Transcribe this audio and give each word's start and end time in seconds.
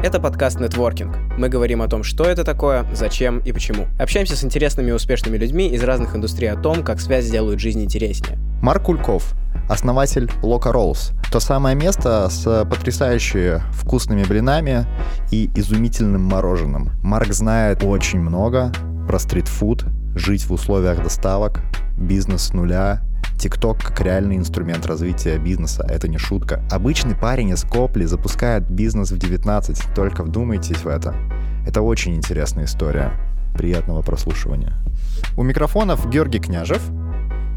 Это 0.00 0.20
подкаст 0.20 0.60
«Нетворкинг». 0.60 1.16
Мы 1.36 1.48
говорим 1.48 1.82
о 1.82 1.88
том, 1.88 2.04
что 2.04 2.22
это 2.22 2.44
такое, 2.44 2.86
зачем 2.94 3.40
и 3.40 3.50
почему. 3.50 3.88
Общаемся 3.98 4.36
с 4.36 4.44
интересными 4.44 4.90
и 4.90 4.92
успешными 4.92 5.36
людьми 5.36 5.66
из 5.66 5.82
разных 5.82 6.14
индустрий 6.14 6.48
о 6.52 6.56
том, 6.56 6.84
как 6.84 7.00
связь 7.00 7.28
делают 7.28 7.58
жизнь 7.58 7.82
интереснее. 7.82 8.38
Марк 8.62 8.84
Кульков, 8.84 9.34
основатель 9.68 10.30
Loca 10.40 10.72
Rolls. 10.72 11.12
То 11.32 11.40
самое 11.40 11.74
место 11.74 12.28
с 12.30 12.64
потрясающе 12.64 13.60
вкусными 13.72 14.22
блинами 14.22 14.86
и 15.32 15.50
изумительным 15.56 16.22
мороженым. 16.22 16.92
Марк 17.02 17.32
знает 17.32 17.82
очень 17.82 18.20
много 18.20 18.72
про 19.08 19.18
стритфуд, 19.18 19.84
жить 20.14 20.44
в 20.44 20.52
условиях 20.52 21.02
доставок, 21.02 21.60
бизнес 21.96 22.42
с 22.42 22.52
нуля, 22.52 23.02
ТикТок 23.38 23.78
как 23.78 24.00
реальный 24.00 24.36
инструмент 24.36 24.84
развития 24.84 25.38
бизнеса. 25.38 25.86
Это 25.88 26.08
не 26.08 26.18
шутка. 26.18 26.62
Обычный 26.70 27.14
парень 27.14 27.50
из 27.50 27.62
Копли 27.62 28.04
запускает 28.04 28.68
бизнес 28.68 29.12
в 29.12 29.18
19. 29.18 29.94
Только 29.94 30.24
вдумайтесь 30.24 30.78
в 30.78 30.88
это. 30.88 31.14
Это 31.66 31.82
очень 31.82 32.16
интересная 32.16 32.64
история. 32.64 33.12
Приятного 33.54 34.02
прослушивания. 34.02 34.74
У 35.36 35.42
микрофонов 35.42 36.08
Георгий 36.10 36.40
Княжев 36.40 36.82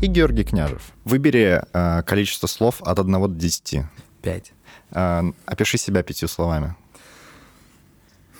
и 0.02 0.08
Георгий 0.08 0.44
Княжев. 0.44 0.92
Выбери 1.04 1.62
э, 1.74 2.04
количество 2.04 2.48
слов 2.48 2.82
от 2.82 3.00
1 3.00 3.12
до 3.12 3.28
10. 3.28 3.82
Пять. 4.22 4.54
Э, 4.92 5.24
опиши 5.46 5.78
себя 5.78 6.04
пятью 6.04 6.28
словами. 6.28 6.76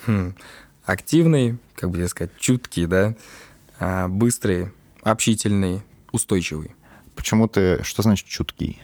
Хм. 0.06 0.36
Активный, 0.86 1.58
как 1.76 1.90
бы 1.90 2.08
сказать, 2.08 2.32
чуткий, 2.40 2.86
да, 2.86 3.14
а, 3.80 4.08
быстрый, 4.08 4.72
общительный, 5.04 5.82
устойчивый. 6.12 6.76
Почему 7.16 7.48
ты... 7.48 7.84
Что 7.84 8.02
значит 8.02 8.28
чуткий? 8.28 8.80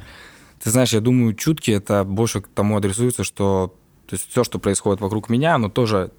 Ты 0.61 0.69
знаешь, 0.69 0.93
я 0.93 1.01
думаю, 1.01 1.33
чуткий 1.33 1.73
это 1.73 2.03
больше 2.03 2.41
к 2.41 2.47
тому 2.47 2.77
адресуется, 2.77 3.23
что 3.23 3.75
то 4.07 4.15
есть 4.15 4.29
все, 4.29 4.43
что 4.43 4.57
происходит 4.57 5.01
вокруг 5.01 5.29
меня, 5.29 5.55
оно 5.55 5.69
тоже 5.69 6.11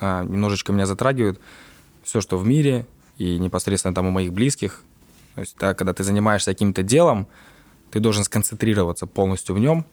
а, 0.00 0.24
немножечко 0.24 0.72
меня 0.72 0.86
затрагивает. 0.86 1.40
Все, 2.02 2.20
что 2.20 2.36
в 2.36 2.46
мире 2.46 2.86
и 3.16 3.38
непосредственно 3.38 3.94
там 3.94 4.06
у 4.06 4.10
моих 4.10 4.32
близких. 4.32 4.82
То 5.34 5.42
есть, 5.42 5.56
да, 5.58 5.74
когда 5.74 5.92
ты 5.92 6.02
занимаешься 6.02 6.50
каким-то 6.50 6.82
делом, 6.82 7.28
ты 7.90 8.00
должен 8.00 8.24
сконцентрироваться 8.24 9.06
полностью 9.06 9.54
в 9.54 9.58
нем. 9.60 9.86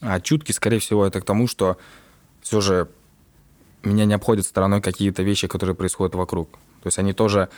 А 0.00 0.20
чуткий, 0.20 0.54
скорее 0.54 0.80
всего, 0.80 1.06
это 1.06 1.20
к 1.20 1.24
тому, 1.24 1.46
что 1.46 1.78
все 2.42 2.60
же 2.60 2.88
меня 3.82 4.04
не 4.04 4.14
обходят 4.14 4.44
стороной 4.44 4.80
какие-то 4.80 5.22
вещи, 5.22 5.46
которые 5.46 5.76
происходят 5.76 6.14
вокруг. 6.14 6.50
То 6.82 6.86
есть 6.86 6.98
они 6.98 7.12
тоже 7.12 7.48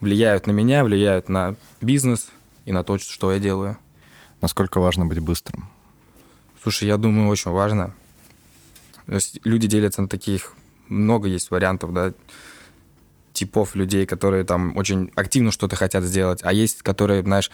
влияют 0.00 0.46
на 0.46 0.52
меня, 0.52 0.84
влияют 0.84 1.28
на 1.28 1.56
бизнес, 1.80 2.28
и 2.64 2.72
на 2.72 2.84
то, 2.84 2.98
что 2.98 3.32
я 3.32 3.38
делаю. 3.38 3.76
Насколько 4.40 4.80
важно 4.80 5.06
быть 5.06 5.18
быстрым? 5.18 5.68
Слушай, 6.62 6.88
я 6.88 6.96
думаю, 6.96 7.28
очень 7.28 7.50
важно. 7.50 7.94
То 9.06 9.14
есть 9.14 9.40
люди 9.44 9.66
делятся 9.66 10.02
на 10.02 10.08
таких, 10.08 10.54
много 10.88 11.28
есть 11.28 11.50
вариантов, 11.50 11.92
да, 11.92 12.12
типов 13.32 13.74
людей, 13.74 14.06
которые 14.06 14.44
там 14.44 14.76
очень 14.76 15.10
активно 15.14 15.50
что-то 15.50 15.76
хотят 15.76 16.04
сделать, 16.04 16.40
а 16.42 16.52
есть, 16.52 16.82
которые, 16.82 17.22
знаешь, 17.22 17.50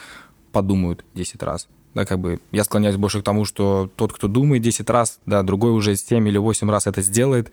подумают 0.53 1.05
10 1.15 1.43
раз. 1.43 1.69
Да, 1.95 2.05
как 2.05 2.19
бы 2.19 2.41
я 2.53 2.65
склоняюсь 2.65 2.97
больше 2.97 3.21
к 3.21 3.25
тому, 3.25 3.45
что 3.45 3.91
тот, 3.97 4.13
кто 4.13 4.29
думает 4.29 4.63
10 4.63 4.91
раз, 4.91 5.19
да, 5.25 5.43
другой 5.43 5.71
уже 5.73 5.97
7 5.97 6.29
или 6.29 6.39
8 6.39 6.71
раз 6.71 6.87
это 6.87 7.01
сделает, 7.03 7.51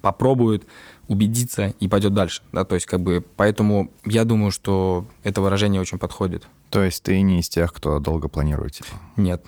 попробует, 0.00 0.66
убедиться 1.08 1.74
и 1.80 1.88
пойдет 1.88 2.14
дальше. 2.14 2.42
Да, 2.52 2.64
то 2.64 2.74
есть, 2.74 2.86
как 2.86 3.00
бы, 3.00 3.24
поэтому 3.36 3.90
я 4.04 4.24
думаю, 4.24 4.52
что 4.52 5.06
это 5.22 5.40
выражение 5.40 5.80
очень 5.80 5.98
подходит. 5.98 6.46
То 6.74 6.82
есть 6.82 7.04
ты 7.04 7.20
не 7.20 7.38
из 7.38 7.48
тех, 7.48 7.72
кто 7.72 8.00
долго 8.00 8.26
планирует, 8.26 8.72
типа? 8.72 8.88
Нет. 9.16 9.44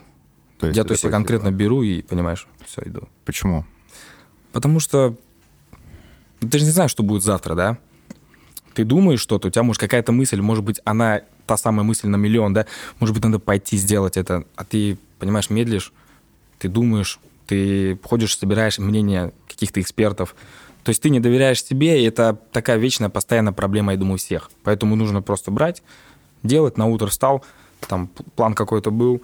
То 0.61 0.69
есть 0.69 0.77
я 0.77 0.85
то 0.85 0.93
есть 0.93 1.03
я 1.03 1.11
конкретно 1.11 1.49
типа... 1.49 1.59
беру 1.59 1.83
и, 1.83 2.01
понимаешь, 2.03 2.47
все, 2.65 2.83
иду. 2.85 3.09
Почему? 3.25 3.65
Потому 4.53 4.79
что 4.79 5.17
ты 6.39 6.57
же 6.57 6.65
не 6.65 6.71
знаешь, 6.71 6.93
что 6.93 7.03
будет 7.03 7.25
завтра, 7.25 7.57
да? 7.57 7.79
Ты 8.75 8.85
думаешь 8.85 9.19
что-то, 9.19 9.49
у 9.49 9.51
тебя 9.51 9.65
может 9.65 9.81
какая-то 9.81 10.13
мысль, 10.13 10.41
может 10.41 10.63
быть, 10.63 10.81
она 10.85 11.23
та 11.47 11.57
самая 11.57 11.83
мысль 11.83 12.07
на 12.07 12.15
миллион, 12.15 12.53
да? 12.53 12.65
Может 13.01 13.13
быть, 13.13 13.25
надо 13.25 13.41
пойти 13.41 13.77
сделать 13.77 14.17
это, 14.17 14.45
а 14.55 14.65
ты, 14.65 14.97
понимаешь, 15.19 15.51
медлишь, 15.51 15.92
ты 16.61 16.69
думаешь, 16.69 17.19
ты 17.48 17.98
ходишь, 18.05 18.39
собираешь 18.39 18.79
мнение 18.79 19.33
каких-то 19.48 19.81
экспертов, 19.81 20.36
то 20.85 20.91
есть 20.91 21.03
ты 21.03 21.11
не 21.11 21.19
доверяешь 21.19 21.65
себе, 21.65 22.01
и 22.01 22.07
это 22.07 22.39
такая 22.53 22.77
вечная, 22.77 23.09
постоянная 23.09 23.53
проблема, 23.53 23.91
я 23.91 23.98
думаю, 23.98 24.19
всех. 24.19 24.48
Поэтому 24.63 24.95
нужно 24.95 25.23
просто 25.23 25.51
брать, 25.51 25.83
делать, 26.42 26.77
на 26.77 26.86
утро 26.86 27.07
встал, 27.08 27.45
там 27.80 28.08
план 28.35 28.55
какой-то 28.55 28.91
был, 28.91 29.23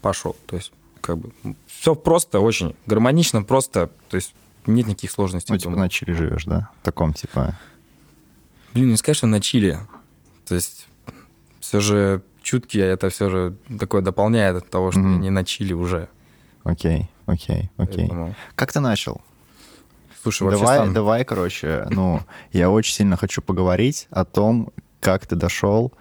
пошел. 0.00 0.36
То 0.46 0.56
есть 0.56 0.72
как 1.00 1.18
бы 1.18 1.32
все 1.66 1.94
просто, 1.94 2.40
очень 2.40 2.76
гармонично, 2.86 3.42
просто, 3.42 3.90
то 4.08 4.16
есть 4.16 4.34
нет 4.66 4.86
никаких 4.86 5.10
сложностей. 5.10 5.52
Ну, 5.52 5.58
типа 5.58 5.76
на 5.76 5.88
Чили 5.88 6.12
живешь, 6.12 6.44
да? 6.44 6.70
В 6.80 6.84
таком, 6.84 7.12
типа... 7.12 7.58
Блин, 8.74 8.90
не 8.90 8.96
сказать, 8.96 9.16
что 9.16 9.26
на 9.26 9.40
Чили. 9.40 9.78
То 10.46 10.54
есть 10.54 10.86
все 11.60 11.80
же 11.80 12.22
чутки, 12.42 12.78
это 12.78 13.10
все 13.10 13.28
же 13.28 13.56
такое 13.78 14.02
дополняет 14.02 14.56
от 14.56 14.70
того, 14.70 14.92
что 14.92 15.00
mm-hmm. 15.00 15.18
не 15.18 15.30
на 15.30 15.44
Чили 15.44 15.72
уже. 15.72 16.08
Окей, 16.64 17.10
окей, 17.26 17.70
окей. 17.76 18.08
Поэтому... 18.08 18.34
Как 18.54 18.72
ты 18.72 18.80
начал? 18.80 19.20
Слушай, 20.22 20.44
вообще 20.44 20.60
давай, 20.60 20.78
сам... 20.78 20.94
давай, 20.94 21.24
короче, 21.24 21.86
ну, 21.90 22.20
я 22.52 22.70
очень 22.70 22.94
сильно 22.94 23.16
хочу 23.16 23.42
поговорить 23.42 24.06
о 24.10 24.24
том, 24.24 24.70
как 25.00 25.26
ты 25.26 25.34
дошел 25.34 25.92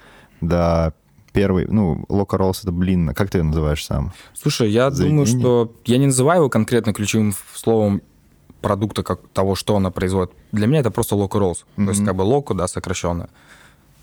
до 0.42 0.94
первой, 1.34 1.66
ну, 1.68 2.04
Лока 2.10 2.38
Роллс 2.38 2.62
это 2.62 2.72
блин, 2.72 3.14
как 3.14 3.30
ты 3.30 3.38
ее 3.38 3.44
называешь 3.44 3.86
сам? 3.86 4.14
Слушай, 4.34 4.70
я 4.70 4.92
Заведение? 4.92 5.26
думаю, 5.26 5.40
что 5.40 5.74
я 5.86 5.98
не 5.98 6.08
называю 6.08 6.42
его 6.42 6.50
конкретно 6.50 6.94
ключевым 6.94 7.34
словом 7.54 8.02
продукта, 8.62 9.04
как 9.04 9.28
того, 9.30 9.56
что 9.56 9.76
она 9.76 9.92
производит. 9.92 10.34
Для 10.52 10.68
меня 10.68 10.82
это 10.82 10.92
просто 10.92 11.16
Лока 11.16 11.40
Роллс. 11.40 11.66
Mm-hmm. 11.78 11.86
То 11.86 11.92
есть 11.92 12.06
как 12.06 12.16
бы 12.16 12.22
Локо, 12.24 12.54
да, 12.54 12.68
сокращенно. 12.68 13.30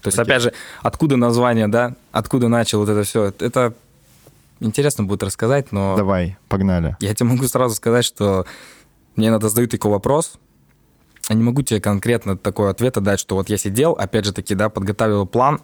То 0.03 0.09
есть, 0.09 0.19
okay. 0.19 0.23
опять 0.23 0.43
же, 0.43 0.53
откуда 0.83 1.17
название, 1.17 1.69
да, 1.69 1.95
откуда 2.13 2.49
начал 2.49 2.81
вот 2.81 2.89
это 2.89 3.03
все, 3.03 3.33
это 3.39 3.75
интересно 4.61 5.05
будет 5.05 5.23
рассказать, 5.23 5.73
но... 5.73 5.97
Давай, 5.97 6.37
погнали. 6.49 6.97
Я 7.01 7.15
тебе 7.15 7.31
могу 7.31 7.47
сразу 7.49 7.75
сказать, 7.75 8.05
что 8.05 8.47
мне 9.17 9.31
надо 9.31 9.49
задают 9.49 9.71
такой 9.73 9.91
вопрос, 9.91 10.39
я 11.29 11.35
не 11.35 11.43
могу 11.43 11.63
тебе 11.63 11.81
конкретно 11.81 12.37
такой 12.37 12.71
ответ 12.71 12.95
дать, 12.95 13.21
что 13.21 13.35
вот 13.35 13.51
я 13.51 13.59
сидел, 13.59 13.93
опять 13.93 14.25
же 14.25 14.33
таки, 14.33 14.55
да, 14.55 14.69
подготовил 14.69 15.27
план, 15.27 15.61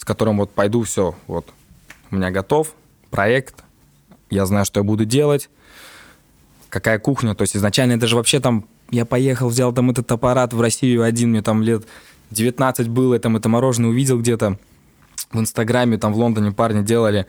с 0.00 0.04
которым 0.04 0.38
вот 0.38 0.50
пойду, 0.50 0.82
все, 0.82 1.14
вот, 1.26 1.46
у 2.10 2.16
меня 2.16 2.30
готов 2.30 2.74
проект, 3.10 3.64
я 4.30 4.46
знаю, 4.46 4.64
что 4.64 4.80
я 4.80 4.84
буду 4.84 5.04
делать, 5.04 5.50
какая 6.70 6.98
кухня, 6.98 7.34
то 7.34 7.42
есть 7.42 7.54
изначально 7.54 7.92
это 7.92 8.06
же 8.06 8.16
вообще 8.16 8.40
там, 8.40 8.64
я 8.90 9.04
поехал, 9.04 9.50
взял 9.50 9.74
там 9.74 9.90
этот 9.90 10.10
аппарат 10.10 10.54
в 10.54 10.60
Россию 10.60 11.02
один, 11.02 11.30
мне 11.30 11.42
там 11.42 11.62
лет 11.62 11.86
19 12.30 12.88
было, 12.88 13.14
я 13.14 13.20
там 13.20 13.36
это 13.36 13.50
мороженое 13.50 13.90
увидел 13.90 14.18
где-то 14.18 14.58
в 15.32 15.38
Инстаграме, 15.38 15.98
там 15.98 16.14
в 16.14 16.16
Лондоне 16.16 16.52
парни 16.52 16.82
делали, 16.82 17.26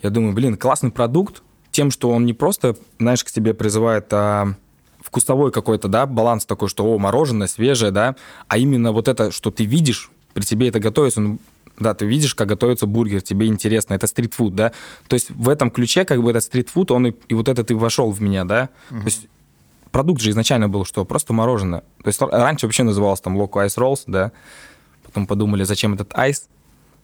я 0.00 0.10
думаю, 0.10 0.32
блин, 0.32 0.56
классный 0.56 0.92
продукт, 0.92 1.42
тем, 1.72 1.90
что 1.90 2.10
он 2.10 2.24
не 2.24 2.34
просто, 2.34 2.76
знаешь, 3.00 3.24
к 3.24 3.30
себе 3.30 3.52
призывает, 3.52 4.06
а 4.12 4.54
вкусовой 5.00 5.50
какой-то, 5.50 5.88
да, 5.88 6.06
баланс 6.06 6.46
такой, 6.46 6.68
что, 6.68 6.84
о, 6.84 6.98
мороженое 6.98 7.48
свежее, 7.48 7.90
да, 7.90 8.14
а 8.46 8.58
именно 8.58 8.92
вот 8.92 9.08
это, 9.08 9.32
что 9.32 9.50
ты 9.50 9.64
видишь, 9.64 10.12
при 10.34 10.44
тебе 10.44 10.68
это 10.68 10.78
готовится, 10.78 11.20
ну, 11.20 11.38
да, 11.78 11.94
ты 11.94 12.06
видишь, 12.06 12.34
как 12.34 12.48
готовится 12.48 12.86
бургер, 12.86 13.22
тебе 13.22 13.46
интересно, 13.46 13.94
это 13.94 14.06
стритфуд, 14.06 14.54
да, 14.54 14.72
то 15.08 15.14
есть 15.14 15.30
в 15.30 15.48
этом 15.48 15.70
ключе, 15.70 16.04
как 16.04 16.22
бы 16.22 16.30
этот 16.30 16.44
стритфуд, 16.44 16.90
он 16.90 17.08
и, 17.08 17.14
и 17.28 17.34
вот 17.34 17.48
этот 17.48 17.70
и 17.70 17.74
вошел 17.74 18.10
в 18.10 18.20
меня, 18.20 18.44
да, 18.44 18.70
угу. 18.90 19.00
то 19.00 19.06
есть 19.06 19.28
продукт 19.90 20.20
же 20.20 20.30
изначально 20.30 20.68
был, 20.68 20.84
что 20.84 21.04
просто 21.04 21.32
мороженое, 21.32 21.80
то 22.02 22.08
есть 22.08 22.20
раньше 22.20 22.66
вообще 22.66 22.82
называлось 22.82 23.20
там 23.20 23.40
Loco 23.40 23.64
Ice 23.66 23.76
Rolls, 23.76 24.02
да, 24.06 24.32
потом 25.04 25.26
подумали, 25.26 25.64
зачем 25.64 25.94
этот 25.94 26.10
айс, 26.14 26.48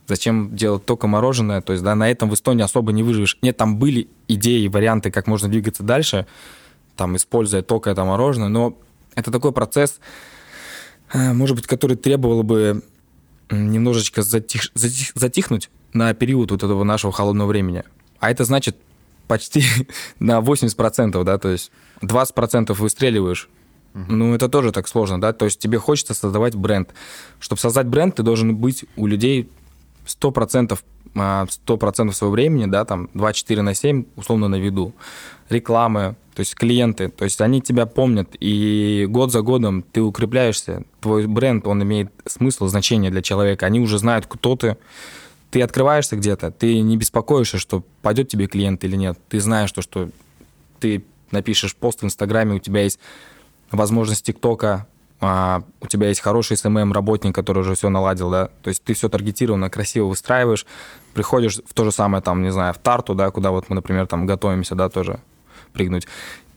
зачем 0.07 0.55
делать 0.55 0.85
только 0.85 1.07
мороженое, 1.07 1.61
то 1.61 1.73
есть, 1.73 1.85
да, 1.85 1.95
на 1.95 2.11
этом 2.11 2.29
в 2.29 2.35
Эстонии 2.35 2.63
особо 2.63 2.93
не 2.93 3.03
выживешь. 3.03 3.39
Нет, 3.43 3.57
там 3.57 3.79
были 3.79 4.09
идеи, 4.29 4.67
варианты, 4.67 5.11
как 5.11 5.27
можно 5.27 5.49
двигаться 5.49 5.83
дальше, 5.83 6.27
там, 6.97 7.17
используя 7.17 7.63
только 7.63 7.91
это 7.91 8.05
мороженое, 8.05 8.49
но 8.49 8.77
это 9.15 9.31
такой 9.31 9.53
процесс, 9.53 10.01
э, 11.13 11.33
может 11.33 11.57
быть, 11.57 11.67
который 11.67 11.97
требовал 11.97 12.43
бы 12.43 12.83
немножечко 13.57 14.23
затих, 14.23 14.71
затих, 14.75 15.13
затихнуть 15.15 15.71
на 15.93 16.13
период 16.15 16.51
вот 16.51 16.63
этого 16.63 16.85
нашего 16.85 17.13
холодного 17.13 17.49
времени. 17.49 17.85
А 18.19 18.31
это 18.31 18.45
значит 18.45 18.77
почти 19.29 19.65
на 20.19 20.41
80%, 20.41 21.25
да, 21.25 21.39
то 21.39 21.49
есть 21.51 21.71
20% 22.03 22.73
выстреливаешь. 22.75 23.49
Ну, 23.95 24.35
это 24.35 24.49
тоже 24.49 24.73
так 24.73 24.89
сложно, 24.89 25.21
да, 25.21 25.35
то 25.35 25.45
есть 25.45 25.59
тебе 25.59 25.79
хочется 25.79 26.15
создавать 26.15 26.55
бренд. 26.55 26.95
Чтобы 27.41 27.61
создать 27.61 27.87
бренд, 27.87 28.15
ты 28.17 28.23
должен 28.23 28.57
быть 28.57 28.87
у 28.97 29.07
людей 29.07 29.51
100%, 30.07 30.79
100% 31.15 31.15
а, 31.15 32.13
своего 32.13 32.33
времени, 32.33 32.67
да, 32.67 32.87
там 32.87 33.11
24 33.13 33.61
на 33.61 33.75
7, 33.75 34.05
условно, 34.17 34.49
на 34.49 34.57
виду. 34.57 34.95
Рекламы, 35.51 36.17
то 36.35 36.41
есть 36.41 36.55
клиенты, 36.55 37.09
то 37.09 37.25
есть 37.25 37.41
они 37.41 37.61
тебя 37.61 37.87
помнят, 37.87 38.29
и 38.41 39.07
год 39.09 39.33
за 39.33 39.43
годом 39.43 39.83
ты 39.83 40.01
укрепляешься, 40.01 40.85
твой 41.01 41.27
бренд, 41.27 41.67
он 41.67 41.83
имеет 41.83 42.11
смысл, 42.27 42.67
значение 42.69 43.11
для 43.11 43.23
человека, 43.23 43.67
они 43.67 43.81
уже 43.81 43.99
знают, 43.99 44.27
кто 44.27 44.57
ты, 44.57 44.79
ты 45.51 45.61
открываешься 45.61 46.17
где-то, 46.17 46.51
ты 46.51 46.81
не 46.81 46.97
беспокоишься, 46.97 47.59
что 47.59 47.83
пойдет 48.01 48.29
тебе 48.29 48.47
клиент 48.47 48.83
или 48.85 48.97
нет, 48.97 49.19
ты 49.29 49.41
знаешь 49.41 49.71
то, 49.73 49.83
что 49.83 50.09
ты 50.81 51.05
напишешь 51.31 51.77
пост 51.77 52.01
в 52.01 52.05
Инстаграме, 52.05 52.55
у 52.55 52.59
тебя 52.59 52.83
есть 52.83 52.99
возможность 53.71 54.25
ТикТока, 54.25 54.87
а, 55.21 55.63
у 55.81 55.87
тебя 55.87 56.09
есть 56.09 56.21
хороший 56.21 56.57
СММ-работник, 56.57 57.35
который 57.35 57.61
уже 57.61 57.75
все 57.75 57.91
наладил, 57.91 58.31
да, 58.31 58.49
то 58.63 58.69
есть 58.69 58.83
ты 58.83 58.95
все 58.95 59.11
таргетированно, 59.11 59.69
красиво 59.69 60.07
выстраиваешь, 60.07 60.67
приходишь 61.13 61.61
в 61.65 61.75
то 61.75 61.85
же 61.85 61.93
самое, 61.93 62.23
там, 62.23 62.43
не 62.43 62.51
знаю, 62.51 62.73
в 62.73 62.79
Тарту, 62.79 63.15
да, 63.15 63.31
куда 63.31 63.51
вот 63.51 63.69
мы, 63.69 63.77
например, 63.77 64.07
там 64.07 64.27
готовимся, 64.27 64.75
да, 64.75 64.89
тоже 64.89 65.21
прыгнуть. 65.73 66.07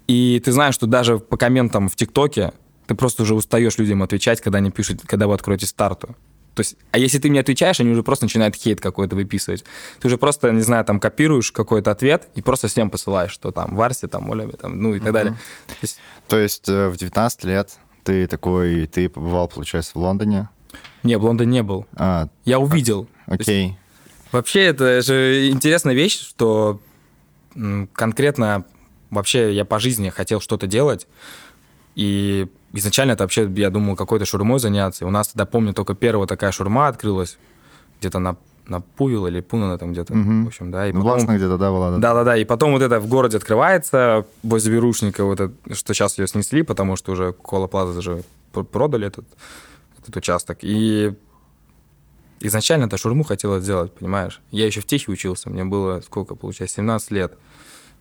И 0.07 0.41
ты 0.44 0.51
знаешь, 0.51 0.75
что 0.75 0.85
даже 0.85 1.19
по 1.19 1.38
комментам 1.38 1.89
в 1.89 1.95
ТикТоке 1.95 2.53
ты 2.88 2.95
просто 2.95 3.23
уже 3.23 3.33
устаешь 3.33 3.77
людям 3.77 4.03
отвечать, 4.03 4.41
когда 4.41 4.59
они 4.59 4.71
пишут, 4.71 5.01
когда 5.06 5.27
вы 5.27 5.33
откроете 5.33 5.65
старту. 5.65 6.15
То 6.53 6.62
есть, 6.62 6.77
а 6.91 6.97
если 6.97 7.19
ты 7.19 7.29
мне 7.29 7.41
отвечаешь, 7.41 7.81
они 7.81 7.89
уже 7.89 8.01
просто 8.01 8.25
начинают 8.25 8.56
хейт 8.56 8.79
какой-то 8.79 9.15
выписывать. 9.15 9.65
Ты 10.00 10.07
уже 10.07 10.17
просто, 10.17 10.51
не 10.51 10.62
знаю, 10.62 10.85
там 10.85 11.01
копируешь 11.01 11.51
какой-то 11.51 11.91
ответ 11.91 12.29
и 12.33 12.41
просто 12.41 12.69
всем 12.69 12.89
посылаешь, 12.89 13.31
что 13.31 13.51
там 13.51 13.75
Варсе, 13.75 14.07
там 14.07 14.29
Оля, 14.29 14.47
там, 14.47 14.81
ну 14.81 14.95
и 14.95 15.00
так 15.00 15.12
далее. 15.12 15.33
То 15.67 15.75
есть, 15.81 16.00
То 16.29 16.38
есть 16.38 16.69
э, 16.69 16.88
в 16.88 16.95
19 16.95 17.44
лет 17.44 17.77
ты 18.03 18.27
такой, 18.27 18.88
ты 18.88 19.09
побывал, 19.09 19.50
получается, 19.50 19.91
в 19.95 19.97
Лондоне? 19.97 20.47
Не, 21.03 21.17
в 21.17 21.25
Лондоне 21.25 21.51
не 21.51 21.63
был. 21.63 21.88
А, 21.95 22.29
я 22.45 22.59
увидел. 22.59 23.07
Окей. 23.25 23.65
Есть, 23.65 23.77
вообще, 24.31 24.62
это 24.62 25.01
же 25.01 25.50
интересная 25.50 25.94
вещь, 25.94 26.19
что 26.19 26.79
конкретно 27.94 28.65
вообще 29.15 29.53
я 29.53 29.65
по 29.65 29.79
жизни 29.79 30.09
хотел 30.09 30.39
что-то 30.39 30.67
делать, 30.67 31.07
и 31.95 32.47
изначально 32.73 33.13
это 33.13 33.23
вообще, 33.23 33.50
я 33.56 33.69
думал, 33.69 33.95
какой-то 33.95 34.25
шурмой 34.25 34.59
заняться. 34.59 35.06
У 35.06 35.09
нас 35.09 35.29
тогда, 35.29 35.45
помню, 35.45 35.73
только 35.73 35.95
первая 35.95 36.27
такая 36.27 36.51
шурма 36.51 36.88
открылась, 36.88 37.38
где-то 38.00 38.19
на 38.19 38.38
на 38.67 38.81
Пувел 38.81 39.27
или 39.27 39.41
Пунана 39.41 39.77
там 39.77 39.94
где-то, 39.94 40.13
угу. 40.13 40.45
в 40.45 40.47
общем, 40.47 40.71
да. 40.71 40.88
И 40.88 40.91
ну, 40.91 41.01
потом... 41.01 41.12
Властно 41.12 41.35
где-то, 41.35 41.57
да, 41.57 41.71
была. 41.71 41.91
Да. 41.91 41.97
Да-да-да, 41.97 42.38
и 42.38 42.45
потом 42.45 42.71
вот 42.71 42.81
это 42.81 43.00
в 43.00 43.07
городе 43.07 43.38
открывается, 43.38 44.25
возле 44.44 44.73
Берушника, 44.73 45.23
вот 45.23 45.39
это, 45.39 45.53
что 45.75 45.94
сейчас 45.94 46.17
ее 46.17 46.27
снесли, 46.27 46.63
потому 46.63 46.95
что 46.95 47.12
уже 47.12 47.33
Кола 47.33 47.67
Плаза 47.67 48.01
же 48.01 48.23
продали 48.51 49.07
этот, 49.07 49.25
этот 50.00 50.15
участок. 50.17 50.59
И 50.62 51.13
изначально 52.39 52.85
это 52.85 52.97
шурму 52.97 53.23
хотела 53.23 53.59
сделать, 53.59 53.94
понимаешь? 53.94 54.41
Я 54.51 54.65
еще 54.65 54.81
в 54.81 54.85
техе 54.85 55.12
учился, 55.12 55.50
мне 55.50 55.63
было, 55.63 56.01
сколько, 56.01 56.35
получается, 56.35 56.77
17 56.77 57.12
лет. 57.12 57.38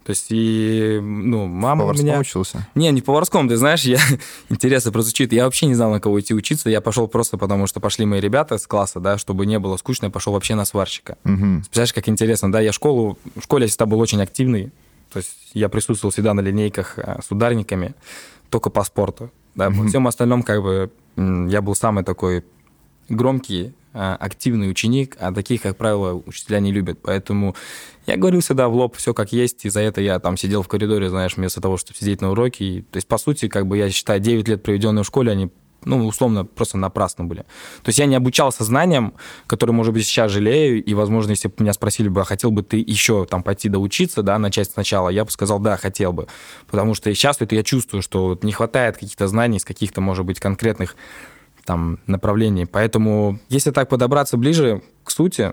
То 0.04 0.10
есть, 0.10 0.26
и, 0.28 1.00
ну, 1.02 1.46
мама 1.46 1.86
у 1.86 1.92
меня... 1.94 2.20
учился? 2.20 2.68
Не, 2.74 2.90
не 2.90 3.00
поварском, 3.00 3.48
ты 3.48 3.56
знаешь, 3.56 3.84
я... 3.84 3.98
Интересно 4.50 4.92
прозвучит. 4.92 5.32
Я 5.32 5.44
вообще 5.44 5.64
не 5.64 5.74
знал, 5.74 5.90
на 5.90 5.98
кого 5.98 6.20
идти 6.20 6.34
учиться. 6.34 6.68
Я 6.68 6.82
пошел 6.82 7.08
просто 7.08 7.38
потому, 7.38 7.66
что 7.66 7.80
пошли 7.80 8.04
мои 8.04 8.20
ребята 8.20 8.58
с 8.58 8.66
класса, 8.66 9.00
да, 9.00 9.16
чтобы 9.16 9.46
не 9.46 9.58
было 9.58 9.78
скучно, 9.78 10.06
я 10.06 10.10
пошел 10.10 10.34
вообще 10.34 10.56
на 10.56 10.66
сварщика. 10.66 11.16
Угу. 11.24 11.60
Представляешь, 11.60 11.94
как 11.94 12.08
интересно, 12.10 12.52
да, 12.52 12.60
я 12.60 12.72
школу... 12.72 13.18
В 13.34 13.42
школе 13.42 13.64
я 13.64 13.68
всегда 13.68 13.86
был 13.86 13.98
очень 13.98 14.20
активный. 14.20 14.72
То 15.10 15.18
есть 15.18 15.30
я 15.54 15.70
присутствовал 15.70 16.12
всегда 16.12 16.34
на 16.34 16.40
линейках 16.40 16.98
э, 16.98 17.20
с 17.26 17.30
ударниками, 17.30 17.94
только 18.50 18.68
по 18.68 18.84
спорту. 18.84 19.30
Да, 19.54 19.68
угу. 19.68 19.82
Во 19.82 19.88
всем 19.88 20.06
остальном, 20.06 20.42
как 20.42 20.62
бы, 20.62 20.90
я 21.16 21.62
был 21.62 21.74
самый 21.74 22.04
такой 22.04 22.44
громкий, 23.08 23.72
активный 23.94 24.70
ученик, 24.70 25.17
а 25.20 25.32
таких, 25.32 25.62
как 25.62 25.76
правило, 25.76 26.23
учителя 26.26 26.61
не 26.61 26.73
любят. 26.73 26.99
Поэтому 27.02 27.55
я 28.06 28.17
говорил 28.17 28.41
всегда 28.41 28.69
в 28.69 28.75
лоб 28.75 28.96
все 28.96 29.14
как 29.14 29.32
есть, 29.32 29.64
и 29.64 29.70
за 29.70 29.81
это 29.81 30.00
я 30.00 30.19
там 30.19 30.37
сидел 30.37 30.62
в 30.62 30.69
коридоре, 30.69 31.08
знаешь, 31.08 31.37
вместо 31.37 31.61
того, 31.61 31.76
чтобы 31.76 31.99
сидеть 31.99 32.20
на 32.20 32.31
уроке. 32.32 32.64
И, 32.64 32.82
то 32.82 32.96
есть, 32.96 33.06
по 33.06 33.19
сути, 33.19 33.49
как 33.49 33.67
бы 33.67 33.79
я 33.79 33.88
считаю, 33.91 34.20
9 34.20 34.49
лет, 34.49 34.62
проведенные 34.62 35.05
в 35.05 35.06
школе, 35.06 35.32
они 35.32 35.50
ну, 35.87 36.06
условно, 36.06 36.44
просто 36.44 36.79
напрасно 36.79 37.25
были. 37.25 37.41
То 37.82 37.88
есть 37.88 37.99
я 37.99 38.06
не 38.06 38.14
обучался 38.14 38.64
знаниям, 38.64 39.14
которые, 39.46 39.75
может 39.75 39.93
быть, 39.93 40.06
сейчас 40.06 40.31
жалею, 40.31 40.82
и, 40.82 40.94
возможно, 40.94 41.31
если 41.31 41.49
бы 41.49 41.55
меня 41.58 41.73
спросили 41.73 42.08
бы, 42.08 42.23
а 42.23 42.25
хотел 42.25 42.50
бы 42.50 42.62
ты 42.62 42.79
еще 42.79 43.26
там 43.26 43.43
пойти 43.43 43.69
доучиться, 43.69 44.23
да, 44.23 44.38
начать 44.38 44.70
сначала, 44.70 45.08
я 45.08 45.25
бы 45.25 45.31
сказал, 45.31 45.58
да, 45.58 45.76
хотел 45.76 46.12
бы. 46.12 46.26
Потому 46.70 46.94
что 46.94 47.14
сейчас 47.14 47.40
это 47.40 47.55
я 47.55 47.62
чувствую, 47.62 48.02
что 48.02 48.38
не 48.43 48.52
хватает 48.52 48.97
каких-то 48.97 49.29
знаний 49.29 49.58
из 49.58 49.64
каких-то, 49.64 50.00
может 50.00 50.25
быть, 50.25 50.40
конкретных 50.40 50.97
там 51.64 51.99
направлений. 52.06 52.66
Поэтому, 52.66 53.38
если 53.49 53.70
так 53.70 53.88
подобраться 53.88 54.37
ближе 54.37 54.82
к 55.02 55.11
сути, 55.11 55.52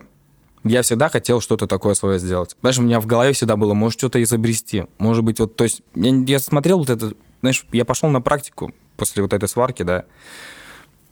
я 0.64 0.82
всегда 0.82 1.10
хотел 1.10 1.42
что-то 1.42 1.68
такое 1.68 1.94
свое 1.94 2.20
сделать. 2.20 2.56
Знаешь, 2.62 2.80
у 2.80 2.84
меня 2.84 3.00
в 3.00 3.06
голове 3.06 3.34
всегда 3.34 3.56
было, 3.56 3.74
может, 3.74 4.00
что-то 4.00 4.22
изобрести. 4.22 4.86
Может 4.98 5.24
быть, 5.24 5.40
вот, 5.40 5.56
то 5.56 5.64
есть, 5.64 5.82
я, 5.96 6.12
я 6.12 6.40
смотрел 6.40 6.80
вот 6.80 6.90
это, 6.90 7.14
знаешь, 7.42 7.66
я 7.72 7.86
пошел 7.86 8.10
на 8.10 8.22
практику 8.22 8.72
после 8.98 9.24
вот 9.24 9.34
этой 9.34 9.50
сварки, 9.50 9.84
да. 9.84 10.06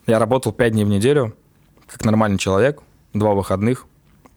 Я 0.05 0.19
работал 0.19 0.51
пять 0.51 0.73
дней 0.73 0.85
в 0.85 0.89
неделю, 0.89 1.35
как 1.87 2.05
нормальный 2.05 2.37
человек, 2.37 2.81
два 3.13 3.33
выходных. 3.33 3.85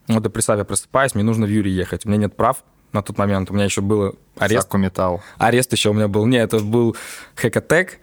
Вот, 0.09 0.25
и 0.25 0.29
представь, 0.29 0.59
я 0.59 0.65
просыпаюсь, 0.65 1.15
мне 1.15 1.25
нужно 1.25 1.47
в 1.47 1.51
Юрий 1.51 1.73
ехать. 1.73 2.07
У 2.07 2.09
меня 2.09 2.23
нет 2.23 2.37
прав 2.37 2.65
на 2.93 3.03
тот 3.03 3.19
момент. 3.19 3.51
У 3.51 3.55
меня 3.55 3.65
еще 3.65 3.81
был 3.81 4.19
арест. 4.39 4.65
Саку 4.65 4.79
металл. 4.79 5.23
Арест 5.39 5.73
еще 5.73 5.91
у 5.91 5.93
меня 5.93 6.09
был. 6.09 6.27
Нет, 6.27 6.53
это 6.53 6.63
был 6.63 6.97
Хекатек. 7.41 7.99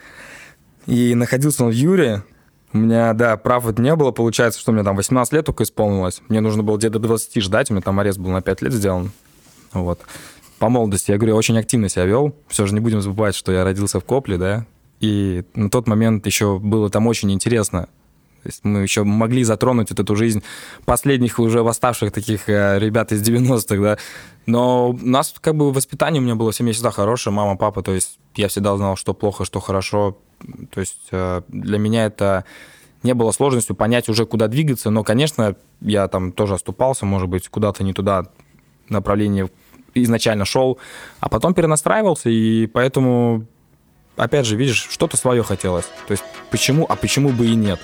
И 0.86 1.14
находился 1.14 1.64
он 1.64 1.72
в 1.72 1.74
Юре. 1.74 2.24
У 2.72 2.78
меня, 2.78 3.14
да, 3.14 3.36
прав 3.38 3.64
вот 3.64 3.80
не 3.80 3.96
было. 3.96 4.12
Получается, 4.12 4.60
что 4.60 4.72
мне 4.72 4.84
там 4.84 4.96
18 4.96 5.34
лет 5.34 5.46
только 5.46 5.64
исполнилось. 5.64 6.22
Мне 6.30 6.40
нужно 6.40 6.64
было 6.64 6.78
где-то 6.78 7.00
20 7.00 7.42
ждать. 7.42 7.70
У 7.70 7.74
меня 7.74 7.82
там 7.82 8.00
арест 8.00 8.20
был 8.20 8.30
на 8.32 8.42
5 8.42 8.62
лет 8.62 8.74
сделан. 8.74 9.12
Вот. 9.74 10.00
По 10.60 10.70
молодости, 10.70 11.12
я 11.12 11.18
говорю, 11.18 11.36
очень 11.36 11.58
активно 11.58 11.90
себя 11.90 12.06
вел. 12.06 12.36
Все 12.48 12.66
же 12.66 12.74
не 12.74 12.80
будем 12.80 13.02
забывать, 13.02 13.36
что 13.36 13.52
я 13.52 13.64
родился 13.64 14.00
в 14.00 14.06
Копле, 14.06 14.38
да. 14.38 14.66
И 15.00 15.44
на 15.56 15.70
тот 15.70 15.88
момент 15.88 16.26
еще 16.26 16.60
было 16.60 16.90
там 16.90 17.08
очень 17.08 17.32
интересно. 17.32 17.88
То 18.44 18.50
есть 18.50 18.64
мы 18.64 18.82
еще 18.82 19.04
могли 19.04 19.44
затронуть 19.44 19.90
вот 19.90 20.00
эту 20.00 20.16
жизнь 20.16 20.44
последних 20.86 21.40
уже 21.40 21.62
восставших 21.62 22.12
таких 22.12 22.48
э, 22.48 22.80
ребят 22.80 23.12
из 23.12 23.22
90-х, 23.22 23.82
да. 23.82 23.98
Но 24.46 24.92
у 24.92 24.94
нас 24.94 25.34
как 25.42 25.56
бы 25.56 25.72
воспитание 25.72 26.22
у 26.22 26.24
меня 26.24 26.36
было 26.36 26.52
в 26.52 26.56
семье 26.56 26.74
всегда 26.74 26.92
хорошее, 26.92 27.34
мама, 27.34 27.58
папа, 27.58 27.82
то 27.82 27.94
есть 27.94 28.18
я 28.36 28.48
всегда 28.48 28.76
знал, 28.78 28.96
что 28.96 29.14
плохо, 29.14 29.44
что 29.44 29.60
хорошо. 29.60 30.18
То 30.72 30.80
есть 30.80 31.08
э, 31.12 31.42
для 31.48 31.78
меня 31.78 32.06
это 32.06 32.46
не 33.04 33.14
было 33.14 33.32
сложностью 33.32 33.76
понять 33.76 34.10
уже, 34.10 34.26
куда 34.26 34.48
двигаться, 34.48 34.90
но, 34.90 35.04
конечно, 35.04 35.56
я 35.82 36.08
там 36.08 36.32
тоже 36.32 36.56
оступался, 36.56 37.06
может 37.06 37.30
быть, 37.30 37.48
куда-то 37.48 37.84
не 37.84 37.94
туда 37.94 38.26
направление 38.90 39.50
изначально 39.94 40.46
шел, 40.46 40.80
а 41.20 41.30
потом 41.30 41.54
перенастраивался, 41.54 42.30
и 42.30 42.68
поэтому, 42.68 43.46
опять 44.18 44.46
же, 44.46 44.56
видишь, 44.56 44.88
что-то 44.90 45.18
свое 45.18 45.44
хотелось. 45.44 45.86
То 46.08 46.12
есть 46.12 46.24
почему, 46.52 46.86
а 46.88 46.96
почему 46.96 47.30
бы 47.30 47.48
и 47.48 47.56
нет? 47.56 47.80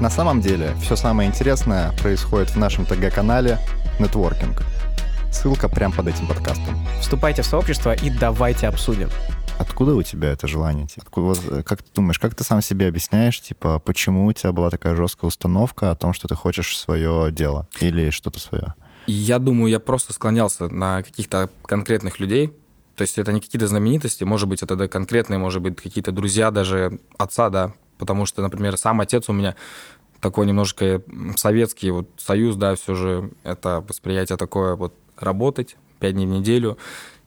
На 0.00 0.10
самом 0.10 0.40
деле, 0.40 0.74
все 0.82 0.96
самое 0.96 1.28
интересное 1.28 1.92
происходит 1.98 2.50
в 2.50 2.56
нашем 2.56 2.86
ТГ-канале 2.86 3.58
«Нетворкинг». 4.00 4.62
Ссылка 5.30 5.68
прямо 5.68 5.94
под 5.94 6.08
этим 6.08 6.26
подкастом. 6.26 6.86
Вступайте 7.00 7.42
в 7.42 7.46
сообщество 7.46 7.94
и 7.94 8.10
давайте 8.10 8.66
обсудим. 8.68 9.08
Откуда 9.58 9.94
у 9.94 10.02
тебя 10.02 10.32
это 10.32 10.46
желание? 10.46 10.86
Откуда, 10.96 11.26
вот, 11.26 11.40
э, 11.50 11.62
как 11.62 11.82
ты 11.82 11.90
думаешь, 11.94 12.18
как 12.18 12.34
ты 12.34 12.44
сам 12.44 12.62
себе 12.62 12.88
объясняешь, 12.88 13.40
типа, 13.40 13.78
почему 13.78 14.26
у 14.26 14.32
тебя 14.32 14.52
была 14.52 14.70
такая 14.70 14.96
жесткая 14.96 15.28
установка 15.28 15.90
о 15.90 15.94
том, 15.94 16.12
что 16.12 16.28
ты 16.28 16.34
хочешь 16.34 16.76
свое 16.76 17.30
дело 17.32 17.68
или 17.80 18.10
что-то 18.10 18.40
свое? 18.40 18.74
Я 19.06 19.38
думаю, 19.38 19.70
я 19.70 19.80
просто 19.80 20.12
склонялся 20.12 20.68
на 20.68 21.02
каких-то 21.02 21.50
конкретных 21.64 22.20
людей. 22.20 22.52
То 22.96 23.02
есть 23.02 23.18
это 23.18 23.32
не 23.32 23.40
какие-то 23.40 23.66
знаменитости, 23.66 24.24
может 24.24 24.48
быть, 24.48 24.62
это 24.62 24.88
конкретные, 24.88 25.38
может 25.38 25.62
быть, 25.62 25.80
какие-то 25.80 26.12
друзья 26.12 26.50
даже 26.50 27.00
отца, 27.16 27.48
да. 27.48 27.72
Потому 27.98 28.26
что, 28.26 28.42
например, 28.42 28.76
сам 28.76 29.00
отец 29.00 29.28
у 29.28 29.32
меня 29.32 29.56
такой 30.20 30.46
немножко 30.46 31.02
советский 31.36 31.90
вот 31.90 32.08
союз, 32.16 32.56
да, 32.56 32.74
все 32.76 32.94
же 32.94 33.32
это 33.42 33.84
восприятие 33.86 34.38
такое 34.38 34.76
вот 34.76 34.94
работать 35.16 35.76
пять 35.98 36.14
дней 36.14 36.26
в 36.26 36.30
неделю. 36.30 36.78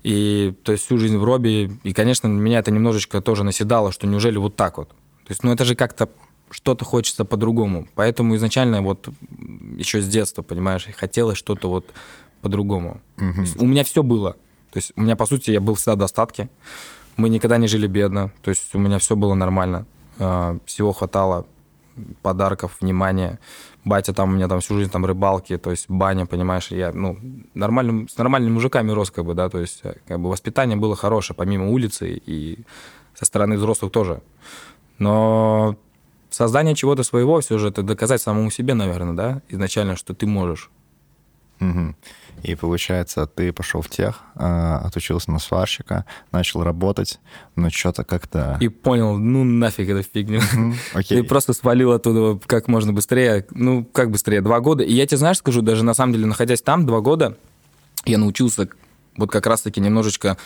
И 0.05 0.53
то 0.63 0.71
есть 0.71 0.85
всю 0.85 0.99
жизнь 0.99 1.17
в 1.17 1.23
Робби. 1.23 1.79
И, 1.83 1.91
конечно, 1.91 2.27
меня 2.27 2.59
это 2.59 2.69
немножечко 2.69 3.21
тоже 3.21 3.43
наседало, 3.43 3.91
что 3.91 4.05
неужели 4.05 4.37
вот 4.37 4.55
так 4.55 4.77
вот. 4.77 4.89
То 4.89 5.29
есть, 5.29 5.43
ну 5.43 5.51
это 5.51 5.65
же 5.65 5.73
как-то 5.73 6.09
что-то 6.51 6.85
хочется 6.85 7.25
по-другому. 7.25 7.87
Поэтому 7.95 8.35
изначально 8.35 8.83
вот 8.83 9.09
еще 9.75 10.03
с 10.03 10.07
детства, 10.07 10.43
понимаешь, 10.43 10.87
хотелось 10.95 11.39
что-то 11.39 11.71
вот 11.71 11.91
по-другому. 12.41 13.01
Угу. 13.17 13.63
У 13.63 13.65
меня 13.65 13.83
все 13.83 14.03
было. 14.03 14.33
То 14.69 14.77
есть 14.77 14.93
у 14.95 15.01
меня, 15.01 15.15
по 15.15 15.25
сути, 15.25 15.49
я 15.49 15.59
был 15.59 15.73
всегда 15.73 15.95
в 15.95 15.97
достатке. 15.97 16.49
Мы 17.17 17.29
никогда 17.29 17.57
не 17.57 17.67
жили 17.67 17.87
бедно. 17.87 18.31
То 18.43 18.49
есть 18.49 18.75
у 18.75 18.77
меня 18.77 18.99
все 18.99 19.15
было 19.15 19.33
нормально. 19.33 19.87
А, 20.19 20.59
всего 20.67 20.93
хватало 20.93 21.47
подарков, 22.21 22.77
внимания 22.79 23.39
батя 23.85 24.13
там 24.13 24.31
у 24.31 24.33
меня 24.33 24.47
там 24.47 24.59
всю 24.59 24.75
жизнь 24.75 24.91
там 24.91 25.05
рыбалки, 25.05 25.57
то 25.57 25.71
есть 25.71 25.85
баня, 25.87 26.25
понимаешь, 26.25 26.67
я, 26.71 26.91
ну, 26.91 27.17
нормальным, 27.53 28.09
с 28.09 28.17
нормальными 28.17 28.53
мужиками 28.53 28.91
рос, 28.91 29.11
как 29.11 29.25
бы, 29.25 29.35
да, 29.35 29.47
то 29.47 29.59
есть, 29.59 29.81
э, 29.83 29.95
как 30.07 30.19
бы, 30.19 30.29
воспитание 30.29 30.75
было 30.75 30.95
хорошее, 30.95 31.37
помимо 31.37 31.69
улицы 31.69 32.21
и 32.25 32.65
со 33.13 33.25
стороны 33.25 33.55
взрослых 33.55 33.91
тоже. 33.91 34.21
Но 34.97 35.77
создание 36.29 36.75
чего-то 36.75 37.03
своего 37.03 37.39
все 37.39 37.57
же 37.57 37.69
это 37.69 37.83
доказать 37.83 38.21
самому 38.21 38.49
себе, 38.49 38.73
наверное, 38.73 39.13
да, 39.13 39.41
изначально, 39.49 39.95
что 39.95 40.13
ты 40.13 40.25
можешь. 40.25 40.69
Угу. 41.69 41.95
И 42.43 42.55
получается, 42.55 43.25
ты 43.25 43.51
пошел 43.53 43.81
в 43.81 43.89
тех, 43.89 44.21
а, 44.35 44.79
отучился 44.85 45.31
на 45.31 45.39
сварщика, 45.39 46.05
начал 46.31 46.63
работать, 46.63 47.19
но 47.55 47.69
что-то 47.69 48.03
как-то... 48.03 48.57
И 48.59 48.67
понял, 48.67 49.17
ну 49.17 49.43
нафиг 49.43 49.89
эту 49.89 50.03
фигню. 50.03 50.41
Ты 51.07 51.23
просто 51.23 51.53
свалил 51.53 51.91
оттуда 51.91 52.39
как 52.45 52.67
можно 52.67 52.93
быстрее. 52.93 53.45
Ну, 53.51 53.83
как 53.85 54.11
быстрее? 54.11 54.41
Два 54.41 54.59
года. 54.59 54.83
И 54.83 54.93
я 54.93 55.07
тебе, 55.07 55.17
знаешь, 55.17 55.37
скажу, 55.37 55.61
даже 55.61 55.83
на 55.83 55.93
самом 55.93 56.13
деле, 56.13 56.27
находясь 56.27 56.61
там 56.61 56.85
два 56.85 56.99
года, 56.99 57.37
я 58.05 58.17
научился 58.17 58.67
вот 59.17 59.31
как 59.31 59.47
раз-таки 59.47 59.79
немножечко 59.79 60.37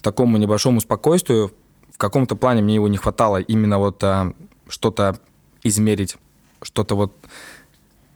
такому 0.00 0.38
небольшому 0.38 0.80
спокойствию 0.80 1.52
в 1.94 1.98
каком-то 1.98 2.34
плане 2.34 2.60
мне 2.60 2.74
его 2.74 2.88
не 2.88 2.96
хватало 2.96 3.40
именно 3.40 3.78
вот 3.78 4.02
а, 4.02 4.32
что-то 4.68 5.18
измерить, 5.62 6.16
что-то 6.60 6.96
вот, 6.96 7.14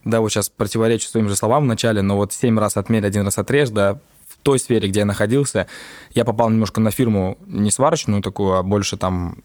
да, 0.09 0.21
вот 0.21 0.31
сейчас 0.31 0.49
противоречу 0.49 1.09
своим 1.09 1.29
же 1.29 1.37
словам 1.37 1.65
в 1.65 1.67
начале, 1.67 2.03
но 2.03 2.17
вот 2.17 2.33
семь 2.33 2.59
раз 2.59 2.77
отмерь, 2.77 3.07
один 3.07 3.25
раз 3.25 3.38
отрежь, 3.38 3.71
да, 3.71 3.99
в 4.29 4.37
той 4.43 4.59
сфере, 4.59 4.88
где 4.88 5.00
я 5.00 5.07
находился, 5.07 5.67
я 6.15 6.25
попал 6.25 6.50
немножко 6.50 6.81
на 6.81 6.91
фирму 6.91 7.37
не 7.47 7.71
сварочную 7.71 8.23
такую, 8.23 8.55
а 8.55 8.62
больше 8.62 8.97
там, 8.97 9.37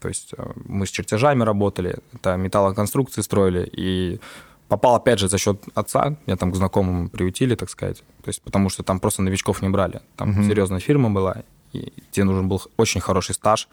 то 0.00 0.08
есть 0.08 0.34
э, 0.36 0.52
мы 0.64 0.86
с 0.86 0.90
чертежами 0.90 1.44
работали, 1.44 1.98
это 2.14 2.36
металлоконструкции 2.36 3.22
строили, 3.22 3.68
и 3.72 4.20
попал 4.68 4.96
опять 4.96 5.18
же 5.18 5.28
за 5.28 5.38
счет 5.38 5.62
отца, 5.74 6.16
меня 6.26 6.36
там 6.36 6.52
к 6.52 6.56
знакомым 6.56 7.08
приютили, 7.08 7.54
так 7.54 7.70
сказать, 7.70 7.98
то 8.22 8.28
есть 8.28 8.42
потому 8.42 8.68
что 8.70 8.82
там 8.82 8.98
просто 8.98 9.22
новичков 9.22 9.62
не 9.62 9.68
брали, 9.68 10.00
там 10.16 10.30
mm-hmm. 10.30 10.48
серьезная 10.48 10.80
фирма 10.80 11.10
была, 11.10 11.42
и 11.72 11.92
тебе 12.10 12.24
нужен 12.24 12.48
был 12.48 12.62
очень 12.76 13.00
хороший 13.00 13.34
стаж, 13.34 13.68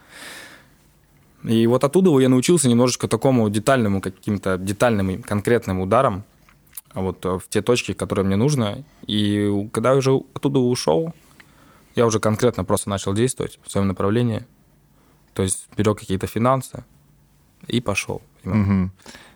и 1.48 1.66
вот 1.68 1.84
оттуда 1.84 2.20
я 2.20 2.30
научился 2.30 2.68
немножечко 2.70 3.08
такому 3.08 3.50
детальному, 3.50 4.01
каким-то 4.01 4.58
детальным 4.58 5.24
конкретным 5.24 5.80
ударам, 5.80 6.24
вот 6.94 7.25
э, 7.25 7.39
в 7.39 7.48
те 7.50 7.62
точки, 7.62 7.94
которые 7.94 8.25
мне 8.25 8.36
нужно. 8.36 8.84
И 9.06 9.70
когда 9.72 9.92
я 9.92 9.98
уже 9.98 10.12
оттуда 10.34 10.60
ушел, 10.60 11.13
я 11.96 12.06
уже 12.06 12.20
конкретно 12.20 12.63
просто 12.63 12.89
начал 12.89 13.13
действовать 13.13 13.60
в 13.63 13.72
своем 13.72 13.88
направлении. 13.88 14.46
То 15.34 15.44
есть 15.44 15.68
беру 15.77 15.96
какие-то 15.96 16.27
финансы 16.27 16.84
и 17.68 17.82
пошел. 17.82 18.22
Угу. 18.44 18.92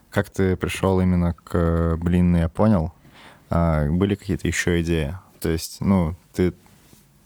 Как 0.10 0.30
ты 0.30 0.56
пришел 0.56 1.00
именно 1.00 1.34
к 1.34 1.98
блин, 1.98 2.36
я 2.36 2.50
понял. 2.50 2.94
А, 3.50 3.88
были 3.88 4.16
какие-то 4.16 4.48
еще 4.48 4.82
идеи? 4.82 5.18
То 5.40 5.50
есть, 5.50 5.82
ну, 5.82 6.16
ты 6.34 6.54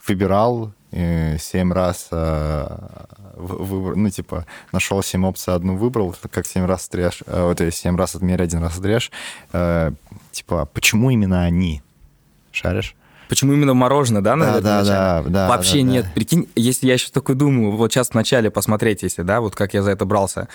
выбирал 0.08 0.74
семь 0.96 1.74
раз 1.74 2.08
а, 2.12 3.08
выбор, 3.36 3.96
ну, 3.96 4.10
типа, 4.10 4.46
нашел 4.72 5.04
семь 5.04 5.26
опций, 5.26 5.54
одну 5.54 5.76
выбрал, 5.76 6.16
как 6.32 6.48
семь 6.48 6.66
раз 6.66 6.84
стрежь, 6.84 7.22
а, 7.28 7.48
вот, 7.48 7.62
семь 7.74 7.98
раз 7.98 8.16
отмерь, 8.16 8.42
один 8.42 8.62
раз 8.62 8.78
отрежь. 8.78 9.12
Э, 9.52 9.92
типа, 10.32 10.70
почему 10.74 11.10
именно 11.10 11.44
они? 11.44 11.82
Шаришь? 12.52 12.96
Почему 13.28 13.54
именно 13.54 13.74
мороженое, 13.74 14.22
да, 14.22 14.36
наверное? 14.36 14.62
Да, 14.62 14.84
да, 14.84 15.24
да, 15.24 15.30
да. 15.30 15.48
Вообще 15.50 15.82
да, 15.82 15.82
нет. 15.82 16.06
Да. 16.06 16.12
Прикинь, 16.14 16.48
если 16.56 16.88
я 16.88 16.98
сейчас 16.98 17.12
такой 17.12 17.36
думаю, 17.36 17.72
вот 17.72 17.92
сейчас 17.92 18.12
вначале 18.12 18.52
посмотреть, 18.52 19.04
если, 19.04 19.24
да, 19.24 19.42
вот 19.42 19.56
как 19.56 19.74
я 19.74 19.82
за 19.82 19.92
это 19.92 20.06
брался. 20.06 20.48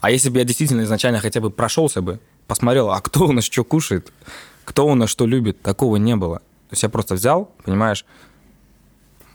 А 0.00 0.10
если 0.10 0.28
бы 0.28 0.38
я 0.38 0.44
действительно 0.44 0.82
изначально 0.82 1.20
хотя 1.20 1.40
бы 1.40 1.50
прошелся 1.50 2.02
бы, 2.02 2.20
посмотрел, 2.46 2.90
а 2.90 3.00
кто 3.00 3.26
у 3.26 3.32
нас 3.32 3.44
что 3.44 3.64
кушает, 3.64 4.12
кто 4.64 4.86
у 4.86 4.94
нас 4.94 5.08
что 5.08 5.26
любит, 5.26 5.62
такого 5.62 5.96
не 5.96 6.16
было. 6.16 6.38
То 6.38 6.74
есть 6.74 6.82
я 6.82 6.90
просто 6.90 7.14
взял, 7.14 7.50
понимаешь, 7.64 8.04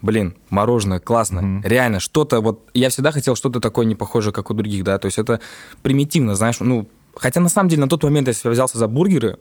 блин, 0.04 0.36
мороженое, 0.50 1.00
классно. 1.00 1.40
Mm-hmm. 1.40 1.68
Реально, 1.68 2.00
что-то 2.00 2.42
вот... 2.42 2.70
Я 2.74 2.90
всегда 2.90 3.12
хотел 3.12 3.36
что-то 3.36 3.60
такое 3.60 3.86
не 3.86 3.96
похожее, 3.96 4.34
как 4.34 4.52
у 4.52 4.54
других, 4.54 4.84
да, 4.84 5.00
то 5.00 5.08
есть 5.08 5.18
это 5.18 5.40
примитивно, 5.82 6.36
знаешь, 6.36 6.60
ну... 6.60 6.88
Хотя 7.16 7.40
на 7.40 7.50
самом 7.50 7.70
деле 7.70 7.82
на 7.82 7.88
тот 7.88 8.04
момент, 8.04 8.28
если 8.28 8.48
я 8.48 8.52
взялся 8.52 8.78
за 8.78 8.88
бургеры, 8.88 9.38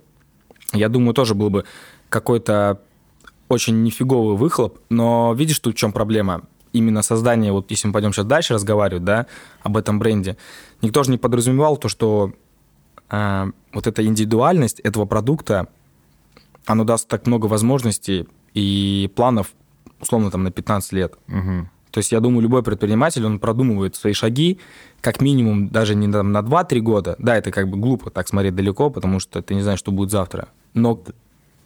я 0.72 0.88
думаю, 0.88 1.14
тоже 1.14 1.34
был 1.34 1.50
бы 1.50 1.64
какой-то 2.08 2.80
очень 3.48 3.82
нифиговый 3.82 4.36
выхлоп, 4.36 4.78
но 4.88 5.34
видишь, 5.34 5.58
тут 5.58 5.74
в 5.74 5.76
чем 5.76 5.92
проблема? 5.92 6.42
Именно 6.72 7.02
создание, 7.02 7.50
вот 7.50 7.70
если 7.70 7.88
мы 7.88 7.92
пойдем 7.92 8.12
сейчас 8.12 8.26
дальше 8.26 8.54
разговаривать, 8.54 9.04
да, 9.04 9.26
об 9.62 9.76
этом 9.76 9.98
бренде, 9.98 10.36
никто 10.80 11.02
же 11.02 11.10
не 11.10 11.18
подразумевал 11.18 11.76
то, 11.76 11.88
что 11.88 12.32
э, 13.10 13.50
вот 13.72 13.86
эта 13.86 14.04
индивидуальность 14.04 14.80
этого 14.80 15.06
продукта, 15.06 15.66
оно 16.66 16.84
даст 16.84 17.08
так 17.08 17.26
много 17.26 17.46
возможностей 17.46 18.28
и 18.54 19.10
планов 19.16 19.48
условно 20.02 20.30
там 20.30 20.42
на 20.42 20.50
15 20.50 20.92
лет. 20.92 21.14
Угу. 21.28 21.68
То 21.92 21.98
есть 21.98 22.10
я 22.10 22.20
думаю, 22.20 22.42
любой 22.42 22.62
предприниматель, 22.62 23.24
он 23.24 23.38
продумывает 23.38 23.94
свои 23.96 24.12
шаги, 24.12 24.58
как 25.00 25.20
минимум 25.20 25.68
даже 25.68 25.94
не 25.94 26.10
там, 26.10 26.32
на 26.32 26.40
2-3 26.40 26.80
года. 26.80 27.16
Да, 27.18 27.36
это 27.36 27.50
как 27.50 27.68
бы 27.68 27.76
глупо 27.76 28.10
так 28.10 28.28
смотреть 28.28 28.54
далеко, 28.54 28.90
потому 28.90 29.20
что 29.20 29.42
ты 29.42 29.54
не 29.54 29.62
знаешь, 29.62 29.78
что 29.78 29.92
будет 29.92 30.10
завтра. 30.10 30.48
Но 30.74 31.02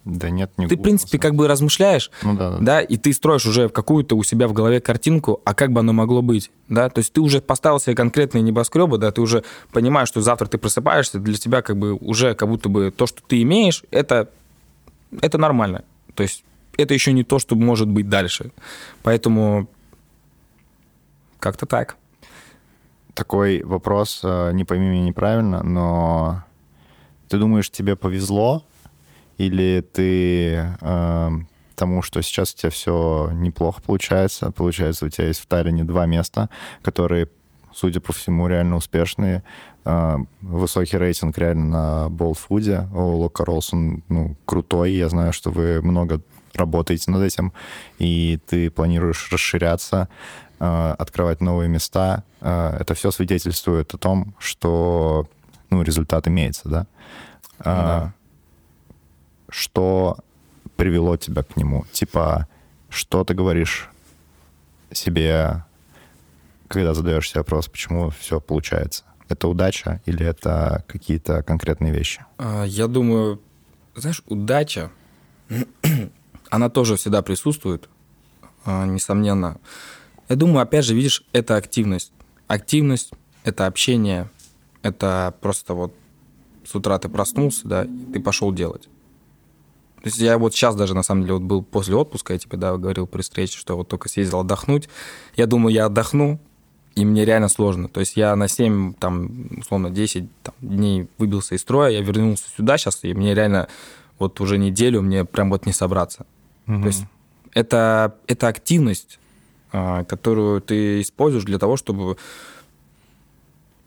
да 0.03 0.29
нет, 0.29 0.51
не 0.57 0.67
Ты, 0.67 0.75
глупо, 0.75 0.81
в 0.81 0.83
принципе, 0.83 1.19
как 1.19 1.35
бы 1.35 1.47
размышляешь, 1.47 2.11
ну, 2.23 2.33
да, 2.35 2.51
да. 2.51 2.57
да, 2.59 2.81
и 2.81 2.95
ты 2.95 3.11
строишь 3.11 3.45
уже 3.45 3.67
какую-то 3.67 4.15
у 4.15 4.23
себя 4.23 4.47
в 4.47 4.53
голове 4.53 4.79
картинку, 4.79 5.41
а 5.43 5.53
как 5.53 5.73
бы 5.73 5.81
оно 5.81 5.91
могло 5.91 6.21
быть, 6.21 6.49
да, 6.69 6.89
то 6.89 6.99
есть 6.99 7.11
ты 7.11 7.19
уже 7.19 7.41
поставил 7.41 7.79
себе 7.79 7.93
конкретные 7.93 8.41
небоскребы, 8.41 8.97
да, 8.97 9.11
ты 9.11 9.19
уже 9.19 9.43
понимаешь, 9.73 10.07
что 10.07 10.21
завтра 10.21 10.47
ты 10.47 10.57
просыпаешься, 10.57 11.19
для 11.19 11.35
тебя 11.35 11.61
как 11.61 11.77
бы 11.77 11.93
уже 11.93 12.35
как 12.35 12.47
будто 12.47 12.69
бы 12.69 12.93
то, 12.95 13.05
что 13.05 13.21
ты 13.21 13.41
имеешь, 13.41 13.83
это, 13.91 14.29
это 15.19 15.37
нормально, 15.37 15.83
то 16.15 16.23
есть 16.23 16.45
это 16.77 16.93
еще 16.93 17.11
не 17.13 17.23
то, 17.23 17.39
что 17.39 17.55
может 17.55 17.87
быть 17.87 18.07
дальше. 18.07 18.51
Поэтому 19.03 19.67
как-то 21.39 21.65
так. 21.65 21.97
Такой 23.13 23.63
вопрос, 23.63 24.21
э, 24.23 24.51
не 24.53 24.63
пойми 24.63 24.87
меня 24.89 25.03
неправильно, 25.03 25.63
но 25.63 26.43
ты 27.29 27.37
думаешь, 27.37 27.69
тебе 27.69 27.95
повезло, 27.95 28.63
или 29.37 29.81
ты 29.81 30.75
э, 30.79 31.29
тому, 31.75 32.01
что 32.01 32.21
сейчас 32.21 32.53
у 32.53 32.57
тебя 32.57 32.69
все 32.69 33.29
неплохо 33.33 33.81
получается, 33.81 34.51
получается, 34.51 35.05
у 35.05 35.09
тебя 35.09 35.27
есть 35.27 35.39
в 35.39 35.47
Таллине 35.47 35.83
два 35.83 36.05
места, 36.05 36.49
которые, 36.81 37.29
судя 37.73 38.01
по 38.01 38.13
всему, 38.13 38.47
реально 38.47 38.75
успешные, 38.75 39.43
э, 39.85 40.17
высокий 40.41 40.97
рейтинг 40.97 41.37
реально 41.37 41.65
на 41.65 42.09
болтфуде, 42.09 42.87
у 42.93 43.01
Лока 43.17 43.45
Роллс, 43.45 43.73
он 43.73 44.03
ну, 44.09 44.35
крутой, 44.45 44.93
я 44.93 45.09
знаю, 45.09 45.33
что 45.33 45.49
вы 45.49 45.81
много 45.81 46.21
работаете 46.57 47.11
над 47.11 47.23
этим, 47.23 47.53
и 47.99 48.39
ты 48.47 48.69
планируешь 48.69 49.29
расширяться, 49.31 50.09
э, 50.59 50.95
открывать 50.97 51.41
новые 51.41 51.69
места, 51.69 52.23
э, 52.41 52.77
это 52.79 52.93
все 52.93 53.11
свидетельствует 53.11 53.93
о 53.93 53.97
том, 53.97 54.33
что 54.39 55.27
ну, 55.69 55.81
результат 55.81 56.27
имеется, 56.27 56.69
да? 56.69 56.87
да. 57.59 58.13
Что 59.49 60.17
привело 60.75 61.17
тебя 61.17 61.43
к 61.43 61.57
нему? 61.57 61.85
Типа, 61.91 62.47
что 62.89 63.23
ты 63.23 63.33
говоришь 63.33 63.89
себе, 64.91 65.63
когда 66.67 66.93
задаешь 66.93 67.29
себе 67.29 67.41
вопрос, 67.41 67.67
почему 67.67 68.11
все 68.11 68.39
получается? 68.39 69.03
Это 69.29 69.47
удача 69.47 70.01
или 70.05 70.25
это 70.25 70.83
какие-то 70.87 71.43
конкретные 71.43 71.91
вещи? 71.91 72.25
А, 72.37 72.63
я 72.63 72.87
думаю, 72.87 73.41
знаешь, 73.95 74.23
удача 74.27 74.89
она 76.49 76.69
тоже 76.69 76.95
всегда 76.95 77.21
присутствует, 77.21 77.89
а, 78.65 78.85
несомненно. 78.85 79.57
Я 80.29 80.35
думаю, 80.35 80.61
опять 80.61 80.85
же, 80.85 80.93
видишь, 80.93 81.23
это 81.31 81.55
активность. 81.55 82.11
Активность— 82.47 83.11
это 83.43 83.65
общение, 83.65 84.29
это 84.81 85.33
просто 85.41 85.73
вот 85.73 85.93
с 86.65 86.75
утра 86.75 86.99
ты 86.99 87.09
проснулся, 87.09 87.67
да, 87.67 87.85
и 87.85 88.11
ты 88.13 88.19
пошел 88.19 88.51
делать. 88.51 88.89
То 90.01 90.09
есть 90.09 90.19
я 90.19 90.37
вот 90.37 90.53
сейчас 90.53 90.75
даже, 90.75 90.93
на 90.93 91.03
самом 91.03 91.23
деле, 91.23 91.33
вот 91.35 91.43
был 91.43 91.63
после 91.63 91.95
отпуска, 91.95 92.33
я 92.33 92.39
тебе, 92.39 92.57
да, 92.57 92.77
говорил 92.77 93.07
при 93.07 93.21
встрече, 93.21 93.57
что 93.57 93.75
вот 93.75 93.87
только 93.87 94.09
съездил 94.09 94.39
отдохнуть. 94.39 94.89
Я 95.35 95.47
думаю, 95.47 95.73
я 95.73 95.85
отдохну, 95.85 96.39
и 96.95 97.05
мне 97.05 97.25
реально 97.25 97.49
сложно. 97.49 97.89
То 97.89 97.99
есть 97.99 98.15
я 98.15 98.35
на 98.35 98.47
7, 98.47 98.93
там, 98.93 99.49
условно, 99.59 99.89
10 99.89 100.25
там, 100.43 100.55
дней 100.61 101.07
выбился 101.17 101.55
из 101.55 101.61
строя, 101.61 101.89
я 101.91 102.01
вернулся 102.01 102.45
сюда 102.55 102.77
сейчас, 102.77 103.03
и 103.03 103.13
мне 103.13 103.33
реально 103.33 103.67
вот 104.19 104.39
уже 104.41 104.57
неделю 104.57 105.01
мне 105.01 105.25
прям 105.25 105.49
вот 105.49 105.65
не 105.65 105.73
собраться. 105.73 106.25
Угу. 106.67 106.81
То 106.81 106.87
есть 106.87 107.05
это, 107.53 108.15
это 108.27 108.47
активность, 108.47 109.19
а, 109.71 110.03
которую 110.03 110.61
ты 110.61 111.01
используешь 111.01 111.45
для 111.45 111.57
того, 111.57 111.77
чтобы 111.77 112.17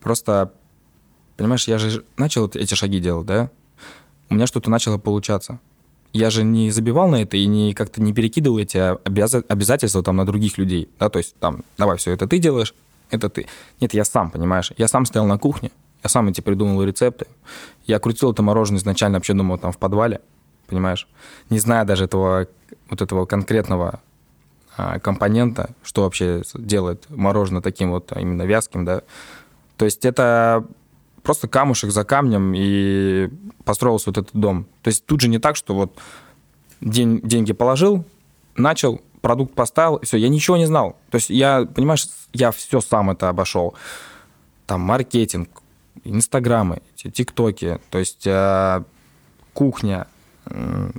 просто, 0.01 0.53
понимаешь, 1.37 1.67
я 1.67 1.77
же 1.77 2.03
начал 2.17 2.47
эти 2.47 2.73
шаги 2.73 2.99
делать, 2.99 3.25
да? 3.25 3.49
У 4.29 4.35
меня 4.35 4.47
что-то 4.47 4.69
начало 4.69 4.97
получаться. 4.97 5.59
Я 6.13 6.29
же 6.29 6.43
не 6.43 6.71
забивал 6.71 7.07
на 7.07 7.21
это 7.21 7.37
и 7.37 7.45
не 7.45 7.73
как-то 7.73 8.01
не 8.01 8.13
перекидывал 8.13 8.59
эти 8.59 8.77
обяз... 8.77 9.35
обязательства 9.47 10.03
там 10.03 10.17
на 10.17 10.25
других 10.25 10.57
людей, 10.57 10.89
да, 10.99 11.09
то 11.09 11.19
есть 11.19 11.35
там, 11.39 11.63
давай, 11.77 11.97
все 11.97 12.11
это 12.11 12.27
ты 12.27 12.37
делаешь, 12.37 12.73
это 13.09 13.29
ты. 13.29 13.47
Нет, 13.79 13.93
я 13.93 14.03
сам, 14.03 14.29
понимаешь, 14.29 14.73
я 14.77 14.87
сам 14.87 15.05
стоял 15.05 15.25
на 15.25 15.37
кухне, 15.37 15.71
я 16.03 16.09
сам 16.09 16.27
эти 16.27 16.41
придумал 16.41 16.83
рецепты, 16.83 17.27
я 17.85 17.99
крутил 17.99 18.31
это 18.31 18.43
мороженое 18.43 18.79
изначально, 18.79 19.19
вообще 19.19 19.33
думал 19.33 19.57
там 19.57 19.71
в 19.71 19.77
подвале, 19.77 20.19
понимаешь, 20.71 21.07
не 21.49 21.59
зная 21.59 21.83
даже 21.85 22.05
этого 22.05 22.47
вот 22.89 23.01
этого 23.01 23.25
конкретного 23.25 24.01
а, 24.77 24.99
компонента, 24.99 25.71
что 25.83 26.03
вообще 26.03 26.41
делает 26.55 27.05
мороженое 27.09 27.61
таким 27.61 27.91
вот 27.91 28.11
именно 28.15 28.43
вязким, 28.43 28.85
да. 28.85 29.01
То 29.77 29.85
есть 29.85 30.05
это 30.05 30.65
просто 31.23 31.47
камушек 31.47 31.91
за 31.91 32.03
камнем 32.03 32.53
и 32.55 33.29
построился 33.65 34.09
вот 34.09 34.17
этот 34.17 34.33
дом. 34.33 34.65
То 34.81 34.87
есть 34.87 35.05
тут 35.05 35.21
же 35.21 35.27
не 35.27 35.39
так, 35.39 35.55
что 35.55 35.75
вот 35.75 35.97
день, 36.79 37.19
деньги 37.21 37.51
положил, 37.51 38.05
начал, 38.55 39.01
продукт 39.21 39.53
поставил, 39.53 39.99
все, 40.01 40.17
я 40.17 40.29
ничего 40.29 40.57
не 40.57 40.65
знал. 40.65 40.97
То 41.09 41.17
есть 41.17 41.29
я, 41.29 41.65
понимаешь, 41.65 42.07
я 42.33 42.51
все 42.51 42.79
сам 42.79 43.11
это 43.11 43.29
обошел. 43.29 43.75
Там 44.65 44.81
маркетинг, 44.81 45.49
инстаграмы, 46.05 46.81
тиктоки, 46.95 47.79
то 47.89 47.99
есть 47.99 48.25
э, 48.25 48.83
кухня, 49.53 50.07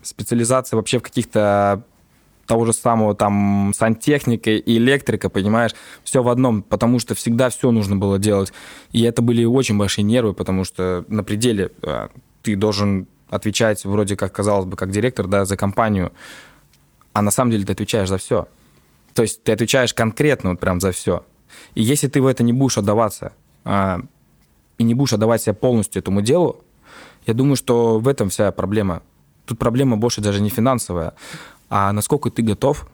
специализация 0.03 0.77
вообще 0.77 0.99
в 0.99 1.03
каких-то 1.03 1.83
того 2.47 2.65
же 2.65 2.73
самого 2.73 3.15
там 3.15 3.73
сантехника 3.75 4.51
и 4.51 4.77
электрика, 4.77 5.29
понимаешь, 5.29 5.75
все 6.05 6.23
в 6.23 6.29
одном, 6.29 6.63
потому 6.63 6.99
что 6.99 7.15
всегда 7.15 7.49
все 7.51 7.71
нужно 7.71 7.97
было 7.97 8.19
делать. 8.19 8.53
И 8.91 9.03
это 9.03 9.23
были 9.23 9.45
очень 9.45 9.79
большие 9.79 10.05
нервы, 10.05 10.35
потому 10.35 10.65
что 10.65 11.05
на 11.09 11.23
пределе 11.25 11.71
э, 11.83 12.09
ты 12.43 12.57
должен 12.57 13.07
отвечать 13.31 13.85
вроде 13.85 14.17
как, 14.17 14.33
казалось 14.33 14.67
бы, 14.67 14.77
как 14.77 14.91
директор, 14.91 15.27
да, 15.27 15.45
за 15.45 15.57
компанию, 15.57 16.13
а 17.13 17.23
на 17.23 17.31
самом 17.31 17.53
деле 17.53 17.65
ты 17.65 17.73
отвечаешь 17.73 18.09
за 18.09 18.19
все. 18.19 18.49
То 19.15 19.23
есть 19.23 19.43
ты 19.43 19.53
отвечаешь 19.53 19.95
конкретно 19.95 20.51
вот 20.51 20.61
прям 20.61 20.81
за 20.81 20.93
все. 20.93 21.25
И 21.75 21.83
если 21.83 22.09
ты 22.09 22.21
в 22.21 22.27
это 22.27 22.43
не 22.43 22.53
будешь 22.53 22.79
отдаваться, 22.79 23.33
а, 23.65 24.01
и 24.79 24.85
не 24.85 24.95
будешь 24.95 25.13
отдавать 25.13 25.43
себя 25.43 25.55
полностью 25.55 26.01
этому 26.01 26.23
делу, 26.23 26.63
я 27.27 27.35
думаю, 27.35 27.57
что 27.57 27.99
в 27.99 28.09
этом 28.09 28.31
вся 28.31 28.51
проблема. 28.53 29.03
Тут 29.45 29.59
проблема 29.59 29.97
больше 29.97 30.21
даже 30.21 30.41
не 30.41 30.51
финансовая, 30.51 31.15
а 31.69 31.93
насколько 31.93 32.31
ты 32.31 32.43
готов 32.43 32.89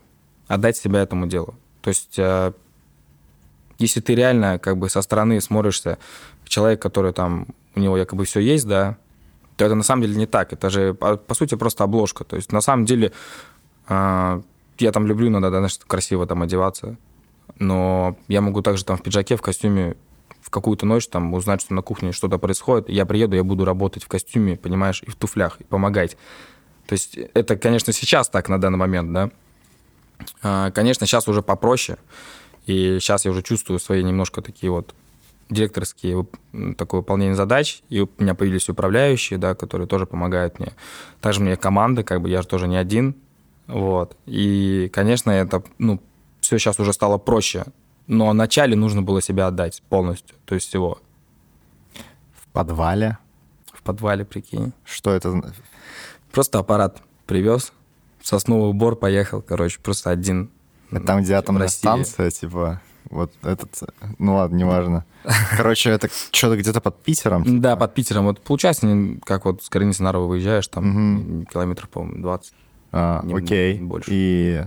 отдать 0.47 0.77
себя 0.77 1.01
этому 1.01 1.27
делу. 1.27 1.55
То 1.83 1.89
есть, 1.89 2.19
а, 2.19 2.53
если 3.79 4.01
ты 4.01 4.15
реально 4.15 4.59
как 4.59 4.79
бы 4.79 4.89
со 4.89 5.03
стороны 5.03 5.41
смотришься, 5.41 5.99
человек, 6.45 6.81
который 6.81 7.13
там, 7.13 7.47
у 7.75 7.81
него 7.81 7.97
якобы 7.97 8.25
все 8.25 8.41
есть, 8.41 8.67
да, 8.67 8.97
то 9.57 9.65
это 9.65 9.75
на 9.75 9.83
самом 9.83 10.03
деле 10.03 10.17
не 10.17 10.27
так. 10.27 10.53
Это 10.53 10.71
же, 10.71 10.95
по, 10.95 11.35
сути, 11.35 11.57
просто 11.57 11.85
обложка. 11.85 12.25
То 12.25 12.37
есть, 12.37 12.53
на 12.53 12.61
самом 12.61 12.85
деле, 12.85 13.13
а, 13.87 14.41
я 14.79 14.93
там 14.93 15.07
люблю 15.07 15.29
иногда, 15.29 15.51
да, 15.51 15.59
значит, 15.59 15.85
красиво 15.85 16.27
там 16.27 16.43
одеваться, 16.43 16.97
но 17.59 18.17
я 18.29 18.41
могу 18.41 18.63
также 18.63 18.85
там 18.85 18.97
в 18.97 19.03
пиджаке, 19.03 19.37
в 19.37 19.43
костюме 19.43 19.97
в 20.49 20.51
какую-то 20.51 20.87
ночь 20.87 21.07
там 21.09 21.35
узнать, 21.35 21.61
что 21.61 21.75
на 21.75 21.83
кухне 21.83 22.13
что-то 22.13 22.39
происходит, 22.39 22.89
я 22.89 23.05
приеду, 23.05 23.37
я 23.37 23.45
буду 23.45 23.67
работать 23.67 24.03
в 24.03 24.09
костюме, 24.09 24.57
понимаешь, 24.57 25.03
и 25.07 25.11
в 25.11 25.15
туфлях, 25.15 25.61
и 25.61 25.65
помогать. 25.65 26.17
То 26.87 26.95
есть 26.95 27.19
это, 27.35 27.57
конечно, 27.57 27.93
сейчас 27.93 28.31
так 28.31 28.49
на 28.49 28.59
данный 28.59 28.79
момент, 28.79 29.13
да. 29.13 29.31
А, 30.43 30.71
конечно, 30.71 31.07
сейчас 31.07 31.29
уже 31.29 31.43
попроще, 31.43 31.99
и 32.65 32.97
сейчас 32.99 33.27
я 33.27 33.31
уже 33.31 33.43
чувствую 33.43 33.79
свои 33.79 34.03
немножко 34.03 34.41
такие 34.41 34.73
вот 34.73 34.95
директорские 35.51 36.27
такое 36.79 37.01
выполнение 37.01 37.35
задач, 37.35 37.83
и 37.91 38.01
у 38.01 38.09
меня 38.19 38.35
появились 38.35 38.71
управляющие, 38.71 39.39
да, 39.39 39.55
которые 39.55 39.87
тоже 39.87 40.07
помогают 40.07 40.59
мне. 40.59 40.73
Также 41.21 41.41
у 41.41 41.45
меня 41.45 41.57
команда, 41.57 42.05
как 42.05 42.23
бы 42.23 42.31
я 42.31 42.41
же 42.41 42.49
тоже 42.49 42.69
не 42.69 42.77
один, 42.77 43.17
вот. 43.67 44.17
И, 44.25 44.91
конечно, 44.95 45.31
это, 45.31 45.63
ну, 45.77 46.01
все 46.41 46.59
сейчас 46.59 46.81
уже 46.81 46.95
стало 46.95 47.19
проще. 47.19 47.67
Но 48.09 48.31
вначале 48.31 48.75
нужно 48.75 49.03
было 49.03 49.23
себя 49.23 49.47
отдать 49.47 49.83
полностью, 49.89 50.37
то 50.45 50.57
есть 50.57 50.67
всего. 50.67 50.99
В 52.35 52.49
подвале? 52.53 53.19
В 53.73 53.83
подвале, 53.83 54.25
прикинь. 54.25 54.73
Что 54.85 55.13
это? 55.13 55.41
Просто 56.33 56.59
аппарат 56.59 57.03
привез, 57.27 57.73
сосновый 58.23 58.73
бор 58.73 58.97
поехал, 58.97 59.43
короче, 59.43 59.79
просто 59.81 60.11
один. 60.11 60.51
Это 60.91 61.05
там, 61.05 61.23
где 61.23 61.35
атомная 61.35 61.69
станция, 61.69 62.31
типа, 62.31 62.81
вот 63.11 63.33
этот, 63.43 63.71
ну 64.19 64.37
ладно, 64.37 64.57
неважно. 64.57 65.05
Короче, 65.57 65.91
это 65.91 66.09
что-то 66.31 66.57
где-то 66.57 66.81
под 66.81 67.03
Питером? 67.03 67.45
Типа? 67.45 67.61
Да, 67.61 67.77
под 67.77 67.93
Питером. 67.93 68.25
Вот 68.25 68.41
получается, 68.41 68.87
как 69.25 69.45
вот 69.45 69.63
с 69.63 69.69
границы 69.69 70.03
Нарова 70.03 70.27
выезжаешь, 70.27 70.67
там 70.69 71.45
километров, 71.47 71.91
по-моему, 71.91 72.23
20. 72.23 72.55
А, 72.93 73.23
окей. 73.35 73.79
Больше. 73.81 74.11
И 74.11 74.65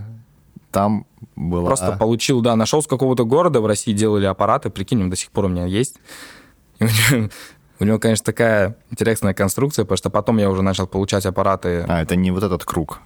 там 0.70 1.06
было... 1.36 1.66
Просто 1.66 1.92
получил, 1.92 2.40
да, 2.40 2.56
нашел 2.56 2.82
с 2.82 2.86
какого-то 2.86 3.24
города, 3.24 3.60
в 3.60 3.66
России 3.66 3.92
делали 3.92 4.26
аппараты, 4.26 4.70
прикинь, 4.70 5.08
до 5.10 5.16
сих 5.16 5.30
пор 5.30 5.46
у 5.46 5.48
меня 5.48 5.66
есть. 5.66 5.96
у, 6.80 6.84
него, 6.84 7.28
у 7.80 7.84
него, 7.84 7.98
конечно, 7.98 8.24
такая 8.24 8.76
интересная 8.90 9.34
конструкция, 9.34 9.84
потому 9.84 9.96
что 9.96 10.10
потом 10.10 10.38
я 10.38 10.50
уже 10.50 10.62
начал 10.62 10.86
получать 10.86 11.26
аппараты. 11.26 11.84
А, 11.88 12.02
это 12.02 12.16
не 12.16 12.30
вот 12.30 12.42
этот 12.42 12.64
круг? 12.64 13.00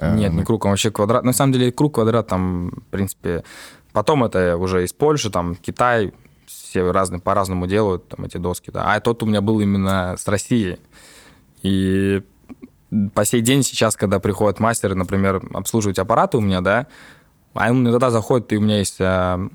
Нет, 0.00 0.32
не 0.32 0.44
круг, 0.44 0.64
он 0.64 0.72
вообще 0.72 0.90
квадрат. 0.90 1.24
На 1.24 1.32
самом 1.32 1.52
деле 1.52 1.72
круг, 1.72 1.94
квадрат 1.94 2.26
там, 2.26 2.70
в 2.70 2.90
принципе... 2.90 3.44
Потом 3.92 4.24
это 4.24 4.58
уже 4.58 4.84
из 4.84 4.92
Польши, 4.92 5.30
там, 5.30 5.54
Китай, 5.54 6.12
все 6.46 6.90
разные, 6.90 7.20
по-разному 7.20 7.66
делают 7.66 8.08
там 8.08 8.26
эти 8.26 8.36
доски, 8.36 8.70
да. 8.70 8.92
А 8.92 9.00
тот 9.00 9.22
у 9.22 9.26
меня 9.26 9.40
был 9.40 9.60
именно 9.60 10.16
с 10.18 10.28
России. 10.28 10.78
И 11.62 12.22
по 13.14 13.24
сей 13.24 13.40
день 13.40 13.62
сейчас, 13.62 13.96
когда 13.96 14.20
приходят 14.20 14.60
мастеры, 14.60 14.94
например, 14.94 15.42
обслуживать 15.54 15.98
аппараты 15.98 16.36
у 16.36 16.40
меня, 16.40 16.60
да, 16.60 16.86
а 17.58 17.70
иногда 17.70 18.10
заходит, 18.10 18.52
и 18.52 18.56
у 18.56 18.60
меня 18.60 18.78
есть 18.78 18.96
а, 19.00 19.48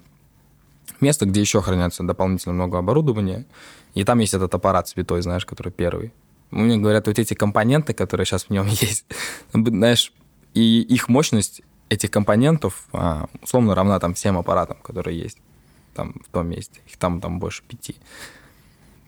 место, 1.00 1.26
где 1.26 1.42
еще 1.42 1.62
хранятся 1.62 2.04
дополнительно 2.04 2.54
много 2.54 2.78
оборудования, 2.78 3.46
и 3.94 4.04
там 4.04 4.20
есть 4.20 4.34
этот 4.34 4.54
аппарат 4.54 4.88
святой, 4.88 5.22
знаешь, 5.22 5.46
который 5.46 5.72
первый. 5.72 6.14
Мне 6.52 6.78
говорят, 6.78 7.08
вот 7.08 7.18
эти 7.18 7.34
компоненты, 7.34 7.94
которые 7.94 8.26
сейчас 8.26 8.46
в 8.46 8.50
нем 8.50 8.68
есть, 8.70 9.06
знаешь, 9.54 10.14
и 10.54 10.82
их 10.82 11.08
мощность 11.10 11.62
этих 11.90 12.10
компонентов 12.12 12.86
а, 12.94 13.28
условно 13.42 13.76
равна 13.76 14.00
там 14.00 14.14
всем 14.14 14.38
аппаратам, 14.38 14.78
которые 14.82 15.20
есть 15.20 15.38
там 15.94 16.16
в 16.26 16.32
том 16.32 16.48
месте. 16.48 16.80
Их 16.88 16.98
там, 16.98 17.20
там 17.20 17.40
больше 17.40 17.64
пяти. 17.68 17.94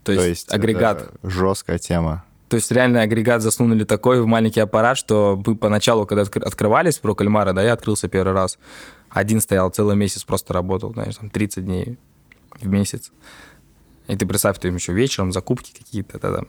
То, 0.04 0.08
То 0.08 0.12
есть, 0.14 0.28
есть 0.28 0.54
агрегат. 0.54 1.12
жесткая 1.24 1.80
тема. 1.80 2.26
То 2.54 2.58
есть 2.58 2.72
реально 2.72 3.02
агрегат 3.02 3.42
засунули 3.42 3.84
такой 3.84 4.22
в 4.22 4.28
маленький 4.28 4.60
аппарат, 4.60 4.96
что 4.96 5.42
мы 5.44 5.56
поначалу, 5.56 6.06
когда 6.06 6.22
открывались 6.22 7.00
про 7.00 7.16
кальмара, 7.16 7.52
да, 7.52 7.64
я 7.64 7.74
открылся 7.74 8.08
первый 8.08 8.34
раз, 8.34 8.60
один 9.10 9.42
стоял 9.42 9.72
целый 9.72 9.96
месяц, 9.96 10.24
просто 10.24 10.54
работал, 10.54 10.94
знаешь, 10.94 11.16
там 11.16 11.32
30 11.32 11.66
дней 11.66 11.98
в 12.62 12.68
месяц. 12.68 13.12
И 14.08 14.16
ты 14.16 14.28
представь, 14.28 14.60
ты 14.60 14.68
еще 14.68 14.94
вечером 14.94 15.32
закупки 15.32 15.74
какие-то, 15.76 16.18
это 16.18 16.36
там, 16.36 16.48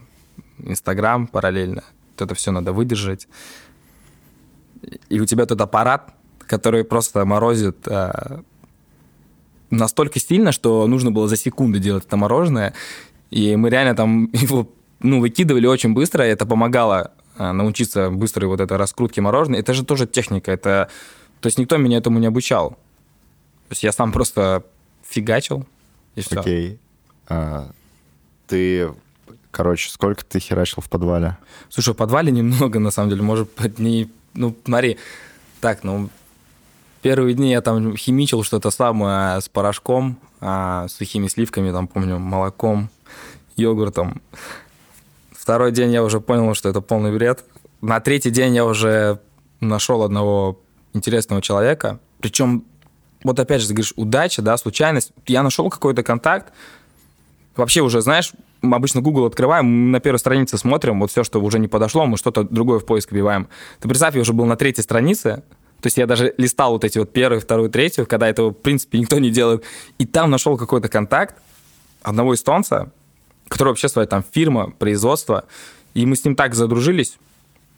Инстаграм 0.58 1.26
параллельно, 1.26 1.84
вот 2.10 2.20
это 2.20 2.34
все 2.34 2.50
надо 2.52 2.74
выдержать. 2.74 3.26
И 5.08 5.18
у 5.20 5.24
тебя 5.24 5.46
тут 5.46 5.58
аппарат, 5.62 6.12
который 6.40 6.84
просто 6.84 7.24
морозит 7.24 7.88
а, 7.88 8.42
настолько 9.70 10.20
сильно, 10.20 10.52
что 10.52 10.86
нужно 10.86 11.10
было 11.10 11.28
за 11.28 11.38
секунды 11.38 11.78
делать 11.78 12.04
это 12.04 12.18
мороженое. 12.18 12.74
И 13.30 13.56
мы 13.56 13.70
реально 13.70 13.96
там 13.96 14.24
его 14.34 14.68
ну, 15.04 15.20
выкидывали 15.20 15.66
очень 15.66 15.92
быстро, 15.92 16.26
и 16.26 16.30
это 16.30 16.46
помогало 16.46 17.12
а, 17.36 17.52
научиться 17.52 18.10
быстрой 18.10 18.48
вот 18.48 18.60
этой 18.60 18.78
раскрутке 18.78 19.20
мороженого. 19.20 19.60
Это 19.60 19.74
же 19.74 19.84
тоже 19.84 20.06
техника, 20.06 20.50
это... 20.50 20.88
То 21.40 21.48
есть 21.48 21.58
никто 21.58 21.76
меня 21.76 21.98
этому 21.98 22.18
не 22.18 22.26
обучал. 22.26 22.70
То 22.70 23.72
есть 23.72 23.82
я 23.82 23.92
сам 23.92 24.12
просто 24.12 24.64
фигачил, 25.06 25.66
и 26.14 26.22
все. 26.22 26.40
Окей. 26.40 26.78
А, 27.28 27.70
ты, 28.46 28.92
короче, 29.50 29.90
сколько 29.90 30.24
ты 30.24 30.40
херачил 30.40 30.82
в 30.82 30.88
подвале? 30.88 31.36
Слушай, 31.68 31.92
в 31.92 31.98
подвале 31.98 32.32
немного, 32.32 32.78
на 32.78 32.90
самом 32.90 33.10
деле, 33.10 33.22
может 33.22 33.50
не... 33.78 34.10
Ну, 34.32 34.56
смотри, 34.64 34.96
так, 35.60 35.84
ну, 35.84 36.08
первые 37.02 37.34
дни 37.34 37.50
я 37.50 37.60
там 37.60 37.94
химичил 37.94 38.42
что-то 38.42 38.70
самое 38.70 39.42
с 39.42 39.50
порошком, 39.50 40.16
а, 40.40 40.88
сухими 40.88 41.28
сливками, 41.28 41.70
там, 41.72 41.88
помню, 41.88 42.18
молоком, 42.18 42.88
йогуртом. 43.56 44.22
Второй 45.44 45.72
день 45.72 45.92
я 45.92 46.02
уже 46.02 46.22
понял, 46.22 46.54
что 46.54 46.70
это 46.70 46.80
полный 46.80 47.12
бред. 47.12 47.44
На 47.82 48.00
третий 48.00 48.30
день 48.30 48.54
я 48.54 48.64
уже 48.64 49.20
нашел 49.60 50.02
одного 50.02 50.58
интересного 50.94 51.42
человека. 51.42 52.00
Причем, 52.18 52.64
вот 53.22 53.38
опять 53.38 53.60
же, 53.60 53.68
ты 53.68 53.74
говоришь, 53.74 53.92
удача, 53.96 54.40
да, 54.40 54.56
случайность. 54.56 55.12
Я 55.26 55.42
нашел 55.42 55.68
какой-то 55.68 56.02
контакт. 56.02 56.50
Вообще 57.56 57.82
уже, 57.82 58.00
знаешь, 58.00 58.32
мы 58.62 58.74
обычно 58.74 59.02
Google 59.02 59.26
открываем, 59.26 59.90
на 59.90 60.00
первой 60.00 60.16
странице 60.16 60.56
смотрим, 60.56 60.98
вот 60.98 61.10
все, 61.10 61.24
что 61.24 61.42
уже 61.42 61.58
не 61.58 61.68
подошло, 61.68 62.06
мы 62.06 62.16
что-то 62.16 62.44
другое 62.44 62.78
в 62.78 62.86
поиск 62.86 63.12
вбиваем. 63.12 63.48
Ты 63.80 63.88
представь, 63.88 64.14
я 64.14 64.22
уже 64.22 64.32
был 64.32 64.46
на 64.46 64.56
третьей 64.56 64.82
странице, 64.82 65.42
то 65.82 65.88
есть 65.88 65.98
я 65.98 66.06
даже 66.06 66.32
листал 66.38 66.72
вот 66.72 66.84
эти 66.84 66.98
вот 66.98 67.12
первую, 67.12 67.42
вторую, 67.42 67.68
третью, 67.68 68.06
когда 68.06 68.30
этого, 68.30 68.48
в 68.48 68.54
принципе, 68.54 68.98
никто 68.98 69.18
не 69.18 69.28
делает. 69.28 69.62
И 69.98 70.06
там 70.06 70.30
нашел 70.30 70.56
какой-то 70.56 70.88
контакт 70.88 71.36
одного 72.02 72.32
эстонца, 72.32 72.90
который 73.54 73.68
вообще 73.68 73.88
своя 73.88 74.08
там 74.08 74.24
фирма, 74.32 74.72
производство. 74.72 75.44
И 75.94 76.04
мы 76.06 76.16
с 76.16 76.24
ним 76.24 76.34
так 76.34 76.56
задружились, 76.56 77.18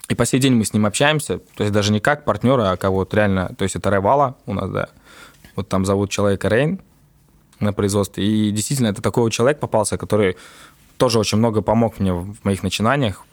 и 0.09 0.15
по 0.15 0.25
сей 0.25 0.41
день 0.41 0.55
мы 0.55 0.65
с 0.65 0.73
ним 0.73 0.87
общаемся, 0.87 1.39
то 1.39 1.65
есть 1.65 1.73
даже 1.73 1.93
не 1.93 2.01
как 2.01 2.25
партнера, 2.25 2.71
а 2.71 2.77
кого 2.79 2.97
вот 2.97 3.13
реально, 3.13 3.55
то 3.59 3.65
есть 3.65 3.77
это 3.77 3.91
Ревала 3.91 4.37
у 4.47 4.55
нас, 4.55 4.71
да. 4.71 4.89
Вот 5.55 5.69
там 5.69 5.85
зовут 5.85 6.11
человека 6.11 6.49
Рейн 6.49 6.81
на 7.61 7.75
производстве. 7.75 8.25
И 8.25 8.51
действительно, 8.53 8.89
это 8.89 9.03
такой 9.03 9.31
человек 9.31 9.61
попался, 9.61 9.99
который 9.99 10.37
тоже 10.97 11.19
очень 11.19 11.37
много 11.37 11.61
помог 11.61 11.99
мне 11.99 12.15
в 12.15 12.43
моих 12.43 12.63
начинаниях. 12.63 13.25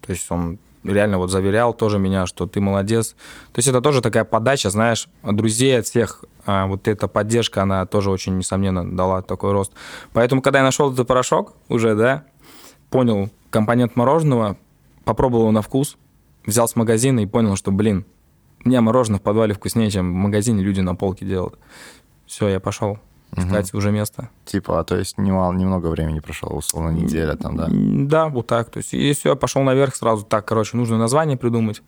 То 0.00 0.12
есть 0.12 0.28
он 0.30 0.58
реально 0.84 1.18
вот 1.18 1.30
заверял 1.30 1.74
тоже 1.74 1.98
меня, 1.98 2.26
что 2.26 2.46
ты 2.46 2.60
молодец. 2.60 3.16
То 3.52 3.58
есть 3.58 3.68
это 3.68 3.80
тоже 3.80 4.00
такая 4.00 4.24
подача, 4.24 4.70
знаешь, 4.70 5.08
от 5.22 5.36
друзей, 5.36 5.78
от 5.78 5.86
всех. 5.86 6.24
А 6.46 6.66
вот 6.66 6.86
эта 6.88 7.08
поддержка, 7.08 7.62
она 7.62 7.86
тоже 7.86 8.10
очень, 8.10 8.36
несомненно, 8.36 8.88
дала 8.88 9.22
такой 9.22 9.52
рост. 9.52 9.72
Поэтому, 10.12 10.42
когда 10.42 10.60
я 10.60 10.64
нашел 10.64 10.92
этот 10.92 11.08
порошок 11.08 11.54
уже, 11.68 11.94
да, 11.94 12.24
понял 12.90 13.30
компонент 13.50 13.96
мороженого, 13.96 14.56
попробовал 15.04 15.44
его 15.44 15.52
на 15.52 15.62
вкус, 15.62 15.96
взял 16.46 16.68
с 16.68 16.76
магазина 16.76 17.20
и 17.20 17.26
понял, 17.26 17.56
что, 17.56 17.72
блин, 17.72 18.04
у 18.64 18.68
меня 18.68 18.80
мороженое 18.80 19.18
в 19.18 19.22
подвале 19.22 19.54
вкуснее, 19.54 19.90
чем 19.90 20.12
в 20.12 20.16
магазине 20.16 20.62
люди 20.62 20.80
на 20.80 20.94
полке 20.94 21.24
делают. 21.26 21.58
Все, 22.26 22.48
я 22.48 22.60
пошел 22.60 22.98
искать 23.36 23.70
угу. 23.70 23.78
уже 23.78 23.90
место. 23.90 24.30
Типа, 24.44 24.80
а 24.80 24.84
то 24.84 24.96
есть 24.96 25.18
немало, 25.18 25.52
немного 25.52 25.88
времени 25.88 26.20
прошло, 26.20 26.50
условно, 26.50 26.90
неделя 26.90 27.36
там, 27.36 27.56
да? 27.56 27.68
Да, 27.70 28.28
вот 28.28 28.46
так. 28.46 28.70
То 28.70 28.78
есть, 28.78 28.94
и 28.94 29.12
все, 29.12 29.30
я 29.30 29.34
пошел 29.34 29.62
наверх 29.62 29.94
сразу. 29.96 30.24
Так, 30.24 30.46
короче, 30.46 30.76
нужно 30.76 30.98
название 30.98 31.36
придумать. 31.36 31.82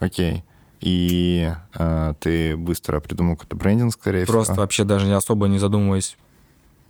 Окей. 0.00 0.44
и 0.80 1.52
э, 1.74 2.14
ты 2.18 2.56
быстро 2.56 2.98
придумал 3.00 3.36
какой-то 3.36 3.54
брендинг, 3.56 3.92
скорее 3.92 4.26
Просто 4.26 4.54
всего. 4.54 4.62
вообще 4.62 4.82
даже 4.84 5.06
не 5.06 5.12
особо 5.12 5.46
не 5.46 5.58
задумываясь, 5.58 6.16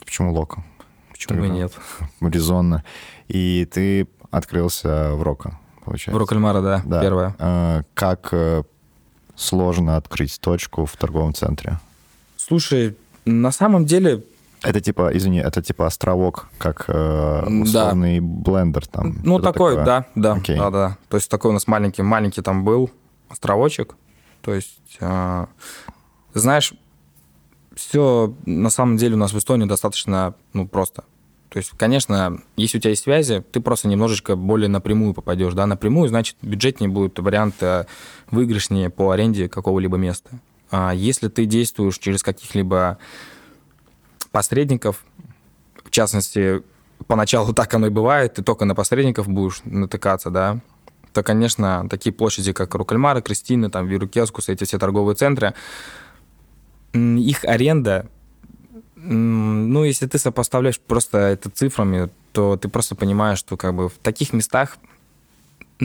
Почему 0.00 0.32
Лока? 0.32 0.64
почему 1.10 1.40
бы 1.40 1.46
Тогда. 1.46 1.56
нет. 1.58 1.72
Резонно. 2.20 2.84
И 3.28 3.68
ты 3.70 4.08
открылся 4.30 5.10
в 5.14 5.22
Рока, 5.22 5.58
получается. 5.84 6.16
В 6.16 6.20
Рокальмара, 6.20 6.62
да, 6.62 6.82
Да. 6.84 7.00
первое. 7.02 7.36
Э, 7.38 7.82
Как 7.94 8.32
сложно 9.36 9.96
открыть 9.96 10.40
точку 10.40 10.86
в 10.86 10.96
торговом 10.96 11.34
центре? 11.34 11.78
Слушай, 12.36 12.96
на 13.24 13.52
самом 13.52 13.84
деле, 13.86 14.24
Это 14.62 14.80
типа, 14.80 15.10
извини, 15.16 15.38
это 15.38 15.60
типа 15.62 15.86
островок, 15.86 16.48
как 16.58 16.84
э, 16.88 16.92
Да. 16.92 17.62
условный 17.62 18.20
блендер 18.20 18.86
там. 18.86 19.16
ну, 19.24 19.38
такой, 19.40 19.76
такое? 19.76 19.84
да, 19.84 20.06
да, 20.14 20.32
Окей. 20.34 20.56
да, 20.56 20.70
да. 20.70 20.96
То 21.08 21.16
есть 21.16 21.28
такой 21.30 21.50
у 21.50 21.54
нас 21.54 21.66
маленький, 21.66 22.02
маленький 22.02 22.42
там 22.42 22.64
был 22.64 22.90
островочек. 23.28 23.96
То 24.40 24.54
есть, 24.54 24.80
э, 25.00 25.46
знаешь, 26.34 26.74
все 27.74 28.34
на 28.46 28.70
самом 28.70 28.96
деле 28.98 29.14
у 29.14 29.18
нас 29.18 29.32
в 29.32 29.38
Эстонии 29.38 29.66
достаточно, 29.66 30.34
ну, 30.52 30.68
просто. 30.68 31.04
То 31.48 31.58
есть, 31.58 31.70
конечно, 31.76 32.40
если 32.56 32.78
у 32.78 32.80
тебя 32.80 32.90
есть 32.90 33.02
связи, 33.02 33.44
ты 33.52 33.60
просто 33.60 33.86
немножечко 33.88 34.36
более 34.36 34.68
напрямую 34.68 35.12
попадешь, 35.12 35.52
да, 35.52 35.66
напрямую, 35.66 36.08
значит, 36.08 36.36
бюджетнее 36.40 36.88
будут 36.88 37.18
варианты 37.18 37.86
выигрышнее 38.30 38.88
по 38.90 39.10
аренде 39.10 39.48
какого-либо 39.48 39.96
места. 39.98 40.30
А 40.72 40.92
если 40.92 41.28
ты 41.28 41.44
действуешь 41.44 41.98
через 41.98 42.22
каких-либо 42.22 42.98
посредников, 44.32 45.04
в 45.84 45.90
частности, 45.90 46.62
поначалу 47.06 47.52
так 47.54 47.72
оно 47.74 47.86
и 47.86 47.90
бывает, 47.90 48.34
ты 48.34 48.42
только 48.42 48.64
на 48.64 48.74
посредников 48.74 49.28
будешь 49.28 49.60
натыкаться, 49.64 50.30
да, 50.30 50.60
то, 51.12 51.22
конечно, 51.22 51.86
такие 51.90 52.10
площади, 52.10 52.54
как 52.54 52.74
Рукальмары, 52.74 53.20
Кристины, 53.20 53.68
там, 53.68 53.86
Вирукескус, 53.86 54.48
эти 54.48 54.64
все 54.64 54.78
торговые 54.78 55.14
центры, 55.14 55.52
их 56.94 57.44
аренда, 57.44 58.08
ну, 58.96 59.84
если 59.84 60.06
ты 60.06 60.18
сопоставляешь 60.18 60.80
просто 60.80 61.18
это 61.18 61.50
цифрами, 61.50 62.08
то 62.32 62.56
ты 62.56 62.68
просто 62.68 62.94
понимаешь, 62.94 63.38
что 63.38 63.58
как 63.58 63.74
бы 63.74 63.90
в 63.90 63.98
таких 63.98 64.32
местах 64.32 64.78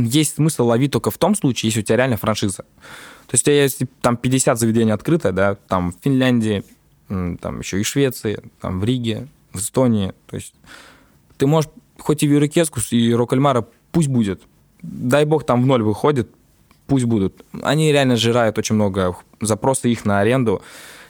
есть 0.04 0.36
смысл 0.36 0.68
ловить 0.68 0.92
только 0.92 1.12
в 1.12 1.18
том 1.18 1.36
случае, 1.36 1.70
если 1.70 1.80
у 1.82 1.84
тебя 1.84 1.98
реально 1.98 2.18
франшиза. 2.18 2.64
То 3.28 3.34
есть 3.34 3.48
есть 3.48 3.82
там 4.02 4.16
50 4.16 4.60
заведений 4.60 4.92
открыто, 4.92 5.32
да, 5.32 5.56
там 5.56 5.92
в 5.92 5.96
Финляндии, 6.02 6.64
там 7.08 7.60
еще 7.60 7.80
и 7.80 7.84
Швеции, 7.84 8.42
там 8.62 8.80
в 8.80 8.84
Риге, 8.84 9.28
в 9.54 9.58
Эстонии. 9.58 10.14
То 10.28 10.36
есть 10.36 10.54
ты 11.38 11.48
можешь, 11.48 11.70
хоть 11.98 12.24
и 12.24 12.28
Вирукескус, 12.28 12.94
и 12.94 13.14
Рокальмара, 13.14 13.66
пусть 13.92 14.08
будет. 14.08 14.42
Дай 14.82 15.26
бог 15.26 15.46
там 15.46 15.64
в 15.64 15.66
ноль 15.66 15.82
выходит, 15.82 16.30
пусть 16.86 17.06
будут. 17.06 17.44
Они 17.64 17.92
реально 17.92 18.16
сжирают 18.16 18.58
очень 18.58 18.76
много 18.76 19.16
запросы 19.42 19.90
их 19.90 20.06
на 20.06 20.20
аренду. 20.20 20.62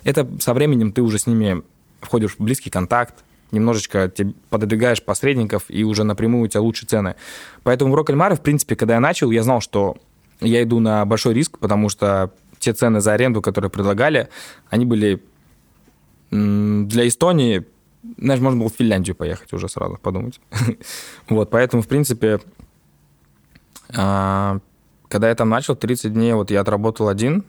Это 0.04 0.28
со 0.40 0.54
временем 0.54 0.92
ты 0.92 1.02
уже 1.02 1.20
с 1.20 1.28
ними 1.28 1.62
входишь 2.00 2.36
в 2.36 2.40
близкий 2.40 2.70
контакт, 2.70 3.24
немножечко 3.52 4.12
пододвигаешь 4.50 5.04
посредников, 5.04 5.66
и 5.70 5.84
уже 5.84 6.04
напрямую 6.04 6.44
у 6.44 6.48
тебя 6.48 6.62
лучше 6.62 6.86
цены. 6.86 7.16
Поэтому 7.64 7.92
в 7.92 7.96
Рокальмаре, 7.96 8.36
в 8.36 8.42
принципе, 8.42 8.76
когда 8.76 8.96
я 8.96 9.00
начал, 9.00 9.32
я 9.32 9.44
знал, 9.44 9.62
что 9.62 9.98
я 10.42 10.62
иду 10.64 10.80
на 10.80 11.06
большой 11.06 11.34
риск, 11.34 11.58
потому 11.60 11.90
что 11.90 12.32
те 12.60 12.74
цены 12.74 13.02
за 13.02 13.14
аренду, 13.14 13.42
которые 13.42 13.72
предлагали, 13.72 14.30
они 14.70 14.86
были 14.86 15.24
для 16.30 17.08
Эстонии, 17.08 17.66
знаешь, 18.18 18.42
можно 18.42 18.60
было 18.60 18.70
в 18.70 18.76
Финляндию 18.76 19.16
поехать 19.16 19.54
уже 19.54 19.70
сразу, 19.70 19.98
подумать. 20.02 20.40
Вот, 21.30 21.50
поэтому, 21.50 21.82
в 21.82 21.88
принципе, 21.88 22.40
а, 23.96 24.60
когда 25.08 25.30
я 25.30 25.36
там 25.36 25.50
начал, 25.50 25.76
30 25.76 26.14
дней 26.14 26.34
вот 26.34 26.52
я 26.52 26.62
отработал 26.62 27.08
один, 27.08 27.44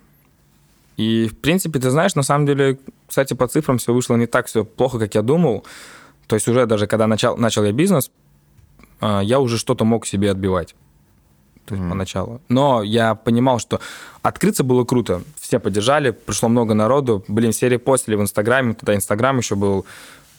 и, 0.98 1.28
в 1.28 1.38
принципе, 1.38 1.78
ты 1.78 1.90
знаешь, 1.90 2.16
на 2.16 2.24
самом 2.24 2.44
деле, 2.44 2.78
кстати, 3.06 3.32
по 3.32 3.46
цифрам 3.46 3.78
все 3.78 3.94
вышло 3.94 4.16
не 4.16 4.26
так 4.26 4.46
все 4.46 4.64
плохо, 4.64 4.98
как 4.98 5.14
я 5.14 5.22
думал. 5.22 5.64
То 6.26 6.34
есть 6.34 6.48
уже 6.48 6.66
даже 6.66 6.86
когда 6.88 7.06
начал, 7.06 7.36
начал 7.36 7.64
я 7.64 7.72
бизнес, 7.72 8.10
а, 9.00 9.20
я 9.20 9.38
уже 9.38 9.58
что-то 9.58 9.84
мог 9.84 10.06
себе 10.06 10.30
отбивать. 10.32 10.74
То 11.66 11.74
есть 11.74 11.82
Мгм. 11.82 11.90
поначалу. 11.90 12.40
Но 12.48 12.82
я 12.82 13.14
понимал, 13.14 13.60
что 13.60 13.80
открыться 14.22 14.64
было 14.64 14.84
круто. 14.84 15.22
Все 15.40 15.60
поддержали, 15.60 16.10
пришло 16.10 16.48
много 16.48 16.74
народу. 16.74 17.24
Блин, 17.28 17.52
все 17.52 17.68
репостили 17.68 18.16
в 18.16 18.20
Инстаграме. 18.20 18.74
Тогда 18.74 18.94
Инстаграм 18.96 19.38
еще 19.38 19.54
был 19.54 19.86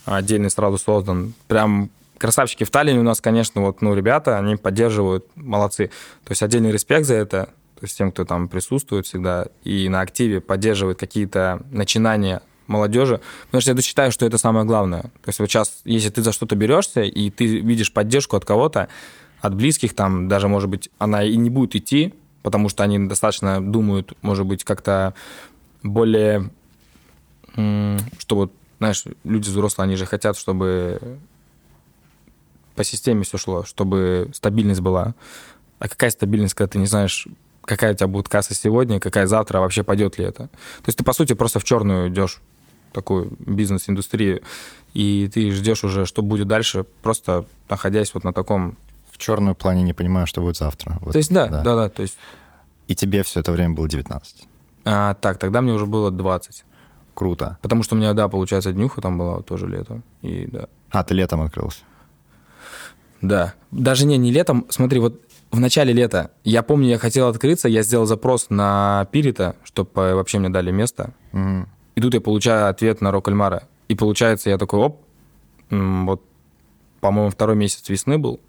отдельный 0.06 0.50
сразу 0.50 0.78
создан. 0.78 1.34
Прям 1.48 1.90
красавчики 2.18 2.66
в 2.66 2.70
Таллине 2.70 3.00
у 3.00 3.04
нас, 3.04 3.22
конечно, 3.22 3.62
вот, 3.62 3.82
ну, 3.82 3.94
ребята, 3.96 4.38
они 4.38 4.58
поддерживают, 4.58 5.26
молодцы. 5.36 5.88
То 6.26 6.32
есть 6.32 6.44
отдельный 6.44 6.72
респект 6.72 7.06
за 7.06 7.14
это. 7.16 7.50
То 7.80 7.86
есть 7.86 7.98
тем, 7.98 8.12
кто 8.12 8.26
там 8.26 8.50
присутствует 8.50 9.06
всегда 9.06 9.48
и 9.64 9.88
на 9.88 10.02
активе 10.02 10.42
поддерживает 10.42 11.00
какие-то 11.00 11.62
начинания 11.72 12.42
молодежи, 12.68 13.22
потому 13.46 13.62
что 13.62 13.72
я 13.72 13.82
считаю, 13.82 14.12
что 14.12 14.26
это 14.26 14.38
самое 14.38 14.66
главное. 14.66 15.04
То 15.04 15.28
есть 15.28 15.40
вот 15.40 15.50
сейчас, 15.50 15.82
если 15.86 16.10
ты 16.10 16.22
за 16.22 16.32
что-то 16.32 16.56
берешься, 16.56 17.02
и 17.02 17.30
ты 17.30 17.46
видишь 17.62 17.92
поддержку 17.92 18.36
от 18.36 18.46
кого-то, 18.46 18.90
от 19.42 19.56
близких, 19.56 19.96
там 19.96 20.28
даже, 20.28 20.48
может 20.48 20.70
быть, 20.70 20.90
она 20.98 21.24
и 21.24 21.36
не 21.38 21.50
будет 21.50 21.76
идти, 21.76 22.14
потому 22.44 22.70
что 22.70 22.84
они 22.84 23.00
достаточно 23.08 23.62
думают, 23.62 24.14
может 24.22 24.46
быть, 24.46 24.64
как-то 24.64 25.14
более, 25.82 26.52
что 27.54 28.36
вот, 28.36 28.54
знаешь, 28.80 29.06
люди 29.24 29.50
взрослые, 29.50 29.86
они 29.86 29.96
же 29.96 30.06
хотят, 30.06 30.38
чтобы 30.38 31.18
по 32.76 32.84
системе 32.84 33.24
все 33.24 33.38
шло, 33.38 33.64
чтобы 33.64 34.30
стабильность 34.34 34.82
была. 34.82 35.16
А 35.80 35.88
какая 35.88 36.12
стабильность, 36.12 36.54
когда 36.54 36.72
ты 36.72 36.78
не 36.78 36.86
знаешь, 36.86 37.28
какая 37.64 37.94
у 37.94 37.96
тебя 37.96 38.08
будет 38.08 38.30
касса 38.30 38.54
сегодня, 38.54 39.00
какая 39.00 39.28
завтра, 39.28 39.60
а 39.60 39.62
вообще 39.62 39.84
пойдет 39.84 40.18
ли 40.18 40.26
это? 40.26 40.48
То 40.48 40.88
есть 40.88 40.98
ты, 40.98 41.04
по 41.04 41.14
сути, 41.14 41.34
просто 41.34 41.60
в 41.60 41.64
черную 41.64 42.10
идешь, 42.10 42.42
такую 42.92 43.32
бизнес-индустрию, 43.40 44.42
и 44.94 45.30
ты 45.34 45.52
ждешь 45.52 45.84
уже, 45.84 46.06
что 46.06 46.22
будет 46.22 46.48
дальше, 46.48 46.86
просто 47.02 47.46
находясь 47.70 48.14
вот 48.14 48.24
на 48.24 48.34
таком... 48.34 48.78
В 49.12 49.18
черную 49.18 49.54
плане 49.54 49.84
не 49.84 49.94
понимаю, 49.94 50.28
что 50.28 50.42
будет 50.42 50.56
завтра. 50.56 50.98
Вот, 51.02 51.12
то 51.12 51.18
есть 51.18 51.32
да, 51.32 51.48
да, 51.48 51.64
да, 51.64 51.90
то 51.90 52.02
есть... 52.02 52.18
И 52.88 52.96
тебе 52.96 53.22
все 53.24 53.42
это 53.42 53.52
время 53.52 53.76
было 53.76 53.88
19. 53.88 54.48
А, 54.86 55.14
так, 55.16 55.38
тогда 55.38 55.62
мне 55.62 55.74
уже 55.74 55.86
было 55.86 56.10
20. 56.10 56.64
Круто. 57.14 57.58
Потому 57.62 57.84
что 57.84 57.96
у 57.96 57.98
меня, 57.98 58.14
да, 58.14 58.30
получается, 58.30 58.72
днюха 58.72 59.02
там 59.02 59.18
была 59.18 59.42
тоже 59.42 59.68
лето. 59.68 60.02
И 60.22 60.48
да. 60.48 60.68
А, 60.90 61.04
ты 61.04 61.14
летом 61.14 61.42
открылся. 61.42 61.80
Да. 63.22 63.54
Даже 63.72 64.06
не, 64.06 64.18
не 64.18 64.32
летом. 64.32 64.66
Смотри, 64.70 65.00
вот 65.00 65.22
в 65.52 65.60
начале 65.60 65.94
лета, 65.94 66.32
я 66.44 66.62
помню, 66.64 66.90
я 66.90 66.98
хотел 66.98 67.28
открыться, 67.28 67.68
я 67.68 67.82
сделал 67.82 68.06
запрос 68.06 68.48
на 68.50 69.08
Пирита, 69.12 69.56
чтобы 69.64 69.90
вообще 69.94 70.40
мне 70.40 70.50
дали 70.50 70.72
место. 70.72 71.14
Мгм. 71.32 71.68
И 71.96 72.02
тут 72.02 72.14
я 72.14 72.22
получаю 72.22 72.70
ответ 72.70 73.02
на 73.02 73.12
Рокальмара. 73.12 73.64
И 73.88 73.96
получается, 73.96 74.50
я 74.50 74.58
такой, 74.58 74.80
оп, 74.80 75.02
вот, 75.70 76.24
по-моему, 77.02 77.32
второй 77.32 77.56
месяц 77.56 77.90
весны 77.90 78.18
был. 78.18 78.40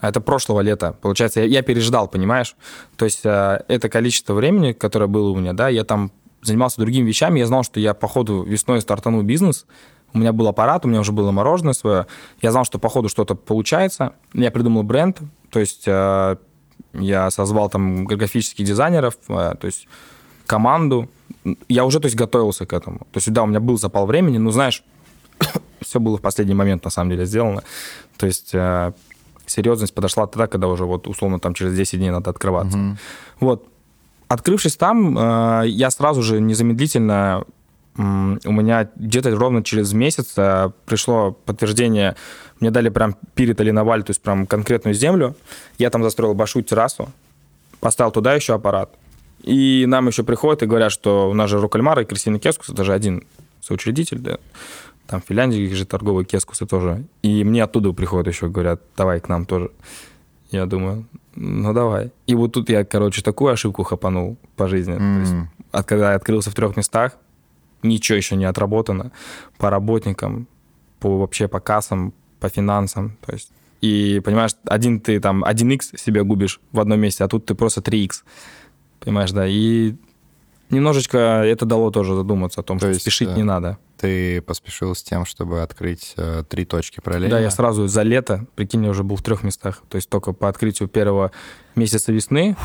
А 0.00 0.08
это 0.08 0.20
прошлого 0.20 0.60
лета. 0.60 0.96
Получается, 1.02 1.40
я, 1.40 1.46
я 1.46 1.62
переждал, 1.62 2.08
понимаешь? 2.08 2.56
То 2.96 3.04
есть 3.04 3.20
э, 3.24 3.64
это 3.68 3.88
количество 3.88 4.32
времени, 4.34 4.72
которое 4.72 5.06
было 5.06 5.30
у 5.30 5.36
меня, 5.36 5.52
да, 5.52 5.68
я 5.68 5.84
там 5.84 6.12
занимался 6.40 6.80
другими 6.80 7.06
вещами, 7.06 7.40
я 7.40 7.46
знал, 7.46 7.64
что 7.64 7.80
я 7.80 7.94
по 7.94 8.06
ходу 8.06 8.42
весной 8.42 8.80
стартанул 8.80 9.22
бизнес, 9.22 9.66
у 10.14 10.18
меня 10.18 10.32
был 10.32 10.48
аппарат, 10.48 10.84
у 10.84 10.88
меня 10.88 11.00
уже 11.00 11.12
было 11.12 11.30
мороженое 11.30 11.74
свое, 11.74 12.06
я 12.42 12.52
знал, 12.52 12.64
что 12.64 12.78
по 12.78 12.88
ходу 12.88 13.08
что-то 13.08 13.34
получается, 13.34 14.12
я 14.34 14.50
придумал 14.50 14.82
бренд, 14.82 15.20
то 15.50 15.60
есть 15.60 15.84
э, 15.86 16.36
я 16.94 17.30
созвал 17.30 17.70
там 17.70 18.04
графических 18.04 18.64
дизайнеров, 18.64 19.14
э, 19.28 19.54
то 19.60 19.66
есть 19.66 19.86
команду, 20.46 21.08
я 21.68 21.84
уже, 21.84 22.00
то 22.00 22.06
есть, 22.06 22.16
готовился 22.16 22.66
к 22.66 22.72
этому. 22.72 22.98
То 22.98 23.18
есть, 23.18 23.32
да, 23.32 23.42
у 23.42 23.46
меня 23.46 23.60
был 23.60 23.78
запал 23.78 24.06
времени, 24.06 24.38
но, 24.38 24.50
знаешь, 24.50 24.82
все 25.80 26.00
было 26.00 26.16
в 26.16 26.20
последний 26.20 26.54
момент, 26.54 26.84
на 26.84 26.90
самом 26.90 27.10
деле, 27.10 27.26
сделано. 27.26 27.62
То 28.16 28.26
есть, 28.26 28.50
э, 28.54 28.92
серьезность 29.46 29.94
подошла 29.94 30.26
тогда, 30.26 30.46
когда 30.46 30.66
уже, 30.66 30.84
вот, 30.84 31.06
условно, 31.06 31.38
там, 31.38 31.54
через 31.54 31.74
10 31.74 31.98
дней 31.98 32.10
надо 32.10 32.30
открываться. 32.30 32.76
Мгм. 32.76 32.98
Вот. 33.40 33.66
Открывшись 34.28 34.76
там, 34.76 35.16
э, 35.18 35.68
я 35.68 35.90
сразу 35.90 36.22
же 36.22 36.40
незамедлительно, 36.40 37.44
у 37.98 38.52
меня 38.52 38.88
где-то 38.94 39.34
ровно 39.34 39.64
через 39.64 39.92
месяц 39.92 40.34
э, 40.36 40.70
пришло 40.86 41.32
подтверждение, 41.32 42.14
мне 42.60 42.70
дали 42.70 42.90
прям 42.90 43.16
перед 43.34 43.60
Алиноваль, 43.60 44.04
то 44.04 44.10
есть 44.10 44.22
прям 44.22 44.46
конкретную 44.46 44.94
землю. 44.94 45.34
Я 45.78 45.90
там 45.90 46.04
застроил 46.04 46.34
большую 46.34 46.62
террасу, 46.62 47.08
поставил 47.80 48.12
туда 48.12 48.34
еще 48.34 48.54
аппарат. 48.54 48.94
И 49.42 49.84
нам 49.88 50.06
еще 50.06 50.22
приходят 50.22 50.62
и 50.62 50.66
говорят, 50.66 50.92
что 50.92 51.28
у 51.28 51.34
нас 51.34 51.50
же 51.50 51.60
Рокальмара 51.60 52.02
и 52.02 52.04
Кристина 52.04 52.38
Кескус, 52.38 52.68
это 52.68 52.84
же 52.84 52.92
один 52.92 53.24
соучредитель, 53.60 54.18
да. 54.18 54.38
Там 55.08 55.20
в 55.20 55.24
Финляндии 55.24 55.72
же 55.72 55.84
торговые 55.84 56.24
кескусы 56.24 56.66
тоже. 56.66 57.04
И 57.22 57.42
мне 57.42 57.64
оттуда 57.64 57.92
приходят 57.92 58.32
еще, 58.32 58.48
говорят, 58.48 58.80
давай 58.96 59.20
к 59.20 59.28
нам 59.28 59.44
тоже. 59.44 59.70
Я 60.50 60.66
думаю, 60.66 61.06
ну 61.34 61.72
давай. 61.72 62.12
И 62.26 62.34
вот 62.34 62.52
тут 62.52 62.68
я, 62.68 62.84
короче, 62.84 63.22
такую 63.22 63.52
ошибку 63.52 63.82
хапанул 63.82 64.36
по 64.56 64.68
жизни. 64.68 64.96
То 64.96 65.20
есть, 65.20 65.34
от 65.72 65.86
когда 65.86 66.10
я 66.10 66.16
открылся 66.16 66.50
в 66.50 66.54
трех 66.54 66.76
местах, 66.76 67.16
ничего 67.82 68.16
еще 68.16 68.36
не 68.36 68.44
отработано 68.44 69.12
по 69.56 69.70
работникам, 69.70 70.48
по 71.00 71.18
вообще 71.18 71.48
по 71.48 71.60
кассам, 71.60 72.12
по 72.40 72.48
финансам. 72.48 73.16
То 73.24 73.32
есть, 73.32 73.50
и 73.80 74.20
понимаешь, 74.24 74.52
один 74.64 75.00
ты 75.00 75.20
там 75.20 75.44
1x 75.44 75.98
себе 75.98 76.24
губишь 76.24 76.60
в 76.72 76.80
одном 76.80 77.00
месте, 77.00 77.24
а 77.24 77.28
тут 77.28 77.46
ты 77.46 77.54
просто 77.54 77.80
3x. 77.80 78.22
Понимаешь, 79.00 79.30
да. 79.30 79.46
И 79.46 79.94
немножечко 80.70 81.18
это 81.18 81.64
дало 81.66 81.90
тоже 81.90 82.14
задуматься 82.14 82.60
о 82.60 82.62
том, 82.62 82.78
То 82.78 82.86
что 82.86 82.88
есть, 82.88 83.02
спешить 83.02 83.28
э, 83.28 83.34
не 83.34 83.44
надо. 83.44 83.78
Ты 83.96 84.42
поспешил 84.42 84.94
с 84.94 85.02
тем, 85.02 85.24
чтобы 85.24 85.62
открыть 85.62 86.14
э, 86.16 86.44
три 86.48 86.64
точки 86.64 87.00
параллельно? 87.00 87.36
Да, 87.36 87.40
я 87.40 87.50
сразу 87.50 87.86
за 87.86 88.02
лето, 88.02 88.46
прикинь, 88.54 88.84
я 88.84 88.90
уже 88.90 89.04
был 89.04 89.16
в 89.16 89.22
трех 89.22 89.42
местах. 89.42 89.82
То 89.88 89.96
есть 89.96 90.08
только 90.08 90.32
по 90.32 90.48
открытию 90.48 90.88
первого 90.88 91.32
месяца 91.74 92.12
весны 92.12 92.56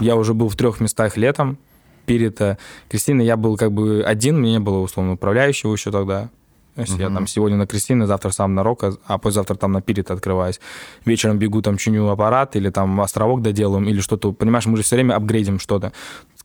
я 0.00 0.16
уже 0.16 0.34
был 0.34 0.48
в 0.48 0.56
трех 0.56 0.80
местах 0.80 1.16
летом. 1.16 1.58
Перед 2.06 2.40
э, 2.40 2.56
Кристиной 2.88 3.26
я 3.26 3.36
был 3.36 3.56
как 3.56 3.72
бы 3.72 4.02
один, 4.06 4.40
мне 4.40 4.52
не 4.52 4.60
было 4.60 4.78
условно 4.78 5.12
управляющего 5.12 5.72
еще 5.72 5.90
тогда. 5.90 6.30
То 6.76 6.82
есть 6.82 6.98
я 6.98 7.06
Мгм. 7.06 7.14
там 7.14 7.26
сегодня 7.26 7.56
на 7.56 7.66
Кристины, 7.66 8.06
завтра 8.06 8.30
сам 8.30 8.54
на 8.54 8.62
Рока, 8.62 8.92
а 9.06 9.16
послезавтра 9.16 9.54
там 9.54 9.72
на 9.72 9.80
Пирит 9.80 10.10
открываюсь. 10.10 10.60
Вечером 11.06 11.38
бегу 11.38 11.62
там 11.62 11.78
чиню 11.78 12.06
аппарат 12.08 12.54
или 12.54 12.68
там 12.68 13.00
островок 13.00 13.40
доделаем 13.40 13.88
или 13.88 14.00
что-то. 14.00 14.32
Понимаешь, 14.32 14.66
мы 14.66 14.76
же 14.76 14.82
все 14.82 14.96
время 14.96 15.14
апгрейдим 15.14 15.58
что-то. 15.58 15.92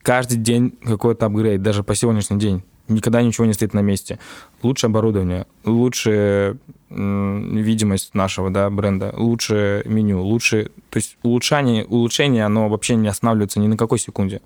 Каждый 0.02 0.38
день 0.38 0.74
какой-то 0.84 1.26
апгрейд, 1.26 1.62
даже 1.62 1.84
по 1.84 1.96
сегодняшний 1.96 2.40
день. 2.40 2.64
Никогда 2.88 3.22
ничего 3.22 3.46
не 3.46 3.54
стоит 3.54 3.74
на 3.74 3.82
месте. 3.82 4.20
Лучше 4.64 4.88
оборудование, 4.88 5.46
лучше 5.66 6.58
видимость 6.90 8.16
нашего 8.16 8.50
да, 8.50 8.70
бренда, 8.70 9.14
лучше 9.18 9.84
меню, 9.86 10.22
лучше... 10.22 10.72
То 10.90 10.98
есть 10.98 11.18
улучшение, 11.24 11.86
улучшение, 11.86 12.46
оно 12.46 12.70
вообще 12.70 12.96
не 12.96 13.08
останавливается 13.08 13.60
ни 13.60 13.68
на 13.68 13.78
какой 13.78 14.00
секунде. 14.00 14.42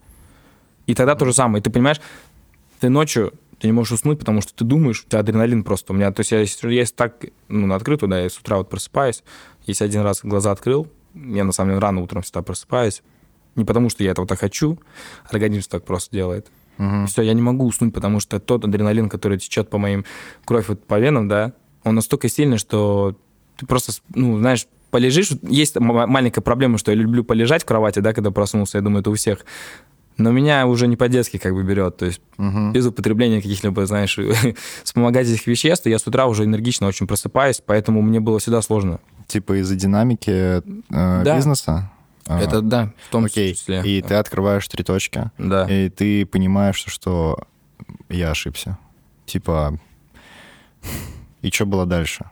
И 0.87 0.93
тогда 0.95 1.15
то 1.15 1.25
же 1.25 1.33
самое. 1.33 1.61
Ты 1.63 1.69
понимаешь, 1.69 1.99
ты 2.79 2.89
ночью 2.89 3.33
ты 3.59 3.67
не 3.67 3.71
можешь 3.71 3.93
уснуть, 3.93 4.19
потому 4.19 4.41
что 4.41 4.53
ты 4.53 4.65
думаешь, 4.65 5.03
у 5.05 5.09
тебя 5.09 5.19
адреналин 5.21 5.63
просто. 5.63 5.93
У 5.93 5.95
меня, 5.95 6.11
то 6.11 6.19
есть 6.19 6.31
я, 6.31 6.41
если- 6.41 6.73
я 6.73 6.81
если 6.81 6.93
так, 6.93 7.25
ну, 7.47 7.67
на 7.67 7.75
открытую, 7.75 8.09
да, 8.09 8.19
я 8.19 8.29
с 8.29 8.37
утра 8.37 8.57
вот 8.57 8.69
просыпаюсь, 8.69 9.23
если 9.65 9.85
один 9.85 10.01
раз 10.01 10.19
глаза 10.23 10.51
открыл, 10.51 10.87
я 11.13 11.45
на 11.45 11.53
самом 11.53 11.71
деле 11.71 11.79
рано 11.79 12.01
утром 12.01 12.21
всегда 12.21 12.41
просыпаюсь, 12.41 13.01
не 13.55 13.63
потому 13.63 13.89
что 13.89 14.03
я 14.03 14.11
этого 14.11 14.27
так 14.27 14.39
хочу, 14.39 14.77
организм 15.29 15.69
так 15.69 15.85
просто 15.85 16.13
делает. 16.13 16.47
Мгм. 16.77 17.07
Все, 17.07 17.21
я 17.21 17.33
не 17.33 17.41
могу 17.41 17.65
уснуть, 17.65 17.93
потому 17.93 18.19
что 18.19 18.41
тот 18.41 18.65
адреналин, 18.65 19.07
который 19.07 19.37
течет 19.37 19.69
по 19.69 19.77
моим 19.77 20.03
кровь 20.43 20.67
вот 20.67 20.85
по 20.85 20.99
венам, 20.99 21.29
да, 21.29 21.53
он 21.85 21.95
настолько 21.95 22.27
сильный, 22.27 22.57
что 22.57 23.15
ты 23.55 23.65
просто, 23.65 23.93
ну, 24.13 24.37
знаешь, 24.37 24.67
полежишь. 24.91 25.31
Есть 25.43 25.79
маленькая 25.79 26.41
проблема, 26.41 26.77
что 26.77 26.91
я 26.91 26.97
люблю 26.97 27.23
полежать 27.23 27.63
в 27.63 27.65
кровати, 27.65 27.99
да, 27.99 28.13
когда 28.13 28.31
проснулся, 28.31 28.77
я 28.77 28.81
думаю, 28.81 29.01
это 29.01 29.09
у 29.09 29.13
всех. 29.13 29.45
Но 30.17 30.31
меня 30.31 30.65
уже 30.65 30.87
не 30.87 30.95
по-детски 30.95 31.37
как 31.37 31.53
бы 31.53 31.63
берет, 31.63 31.97
то 31.97 32.05
есть 32.05 32.21
Мгм. 32.37 32.71
без 32.71 32.85
употребления 32.85 33.41
каких-либо, 33.41 33.85
знаешь, 33.85 34.17
вспомогательных 34.83 35.45
веществ, 35.47 35.85
я 35.87 35.99
с 35.99 36.07
утра 36.07 36.25
уже 36.27 36.45
энергично 36.45 36.87
очень 36.87 37.05
просыпаюсь, 37.07 37.61
поэтому 37.65 38.01
мне 38.01 38.19
было 38.21 38.39
всегда 38.39 38.61
сложно. 38.61 38.99
Типа 39.27 39.59
из-за 39.59 39.75
динамики 39.75 40.29
э, 40.31 40.61
Да. 40.89 41.35
бизнеса? 41.35 41.91
А, 42.27 42.39
Это 42.41 42.61
да, 42.61 42.93
в 43.07 43.11
том 43.11 43.25
Окей, 43.25 43.53
числе. 43.53 43.81
и 43.83 44.01
ты 44.01 44.15
открываешь 44.15 44.67
три 44.67 44.83
точки, 44.83 45.31
Да. 45.37 45.67
и 45.69 45.89
ты 45.89 46.25
понимаешь, 46.25 46.83
что, 46.87 47.37
я 48.09 48.31
ошибся. 48.31 48.77
Типа, 49.25 49.77
и 51.41 51.49
что 51.51 51.65
было 51.65 51.85
дальше? 51.85 52.25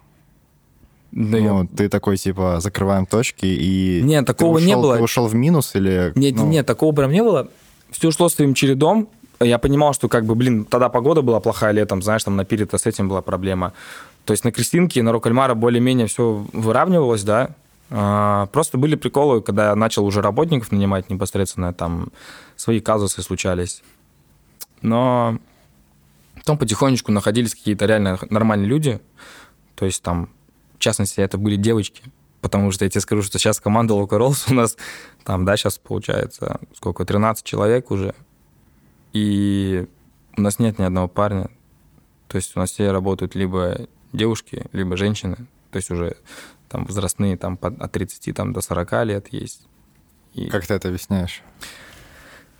Да 1.11 1.37
я- 1.37 1.53
ну, 1.53 1.67
ты 1.67 1.89
такой, 1.89 2.17
типа, 2.17 2.59
закрываем 2.59 3.05
точки, 3.05 3.45
и... 3.45 4.01
Нет, 4.03 4.25
такого 4.25 4.57
не 4.57 4.73
ушел- 4.73 4.81
было. 4.81 4.97
Ты 4.97 5.03
ушел 5.03 5.27
в 5.27 5.35
минус 5.35 5.75
или... 5.75 6.11
Нет, 6.15 6.35
ну, 6.35 6.47
нет, 6.47 6.65
такого 6.65 6.91
прям 6.95 7.11
не 7.11 7.21
было. 7.21 7.49
Все 7.93 8.08
ушло 8.10 8.27
своим 8.27 8.53
чередом. 8.53 9.08
Я 9.39 9.58
понимал, 9.60 9.93
что 9.93 10.10
как 10.10 10.25
бы, 10.25 10.36
блин, 10.36 10.65
тогда 10.65 10.89
погода 10.89 11.21
была 11.21 11.39
плохая 11.39 11.71
летом, 11.71 12.01
знаешь, 12.01 12.23
там 12.23 12.36
на 12.36 12.45
Пире-то 12.45 12.77
с 12.77 12.86
этим 12.86 13.10
была 13.10 13.21
проблема. 13.21 13.73
То 14.25 14.32
есть 14.32 14.43
на 14.43 14.51
Кристинке, 14.51 15.03
на 15.03 15.12
Рокальмара 15.12 15.53
более-менее 15.53 16.08
все 16.08 16.45
выравнивалось, 16.53 17.23
да. 17.23 17.49
А, 17.89 18.47
Просто 18.47 18.77
были 18.77 18.95
приколы, 18.95 19.41
когда 19.41 19.69
я 19.69 19.75
начал 19.75 20.06
уже 20.06 20.21
работников 20.21 20.71
нанимать 20.71 21.10
непосредственно, 21.10 21.73
там 21.73 22.10
свои 22.56 22.79
казусы 22.79 23.21
случались. 23.21 23.84
Но 24.82 25.38
потом 26.36 26.58
потихонечку 26.58 27.12
находились 27.12 27.53
какие-то 27.53 27.86
реально 27.86 28.17
нормальные 28.29 28.67
люди. 28.67 29.01
То 29.75 29.86
есть 29.86 30.01
там, 30.01 30.29
в 30.77 30.79
частности, 30.79 31.19
это 31.19 31.38
были 31.38 31.56
девочки. 31.56 32.03
Потому 32.43 32.71
что 32.71 32.84
я 32.84 32.89
тебе 32.91 32.99
скажу, 32.99 33.21
что 33.21 33.39
сейчас 33.39 33.62
команда 33.62 33.93
Local 33.93 34.19
Rolls 34.19 34.51
у 34.51 34.53
нас 34.53 34.75
там, 35.23 35.45
да, 35.45 35.56
сейчас 35.56 35.77
получается, 35.77 36.60
сколько, 36.75 37.06
13 37.06 37.43
человек 37.45 37.89
уже. 37.89 38.13
И 39.13 39.88
у 40.36 40.41
нас 40.41 40.60
нет 40.60 40.77
ни 40.77 40.84
одного 40.84 41.08
парня. 41.08 41.49
То 42.27 42.36
есть 42.36 42.58
у 42.58 42.60
нас 42.60 42.71
все 42.71 42.91
работают 42.91 43.34
либо 43.34 43.88
девушки, 44.12 44.65
либо 44.73 44.97
женщины. 44.97 45.38
То 45.71 45.77
есть 45.77 45.89
уже 45.89 46.17
там 46.67 46.84
возрастные, 46.84 47.38
там 47.38 47.58
от 47.62 47.91
30 47.93 48.36
там, 48.36 48.51
до 48.51 48.60
40 48.60 49.06
лет 49.06 49.27
есть. 49.32 49.65
И 50.34 50.47
Как 50.47 50.67
ты 50.67 50.73
это 50.73 50.89
объясняешь? 50.89 51.43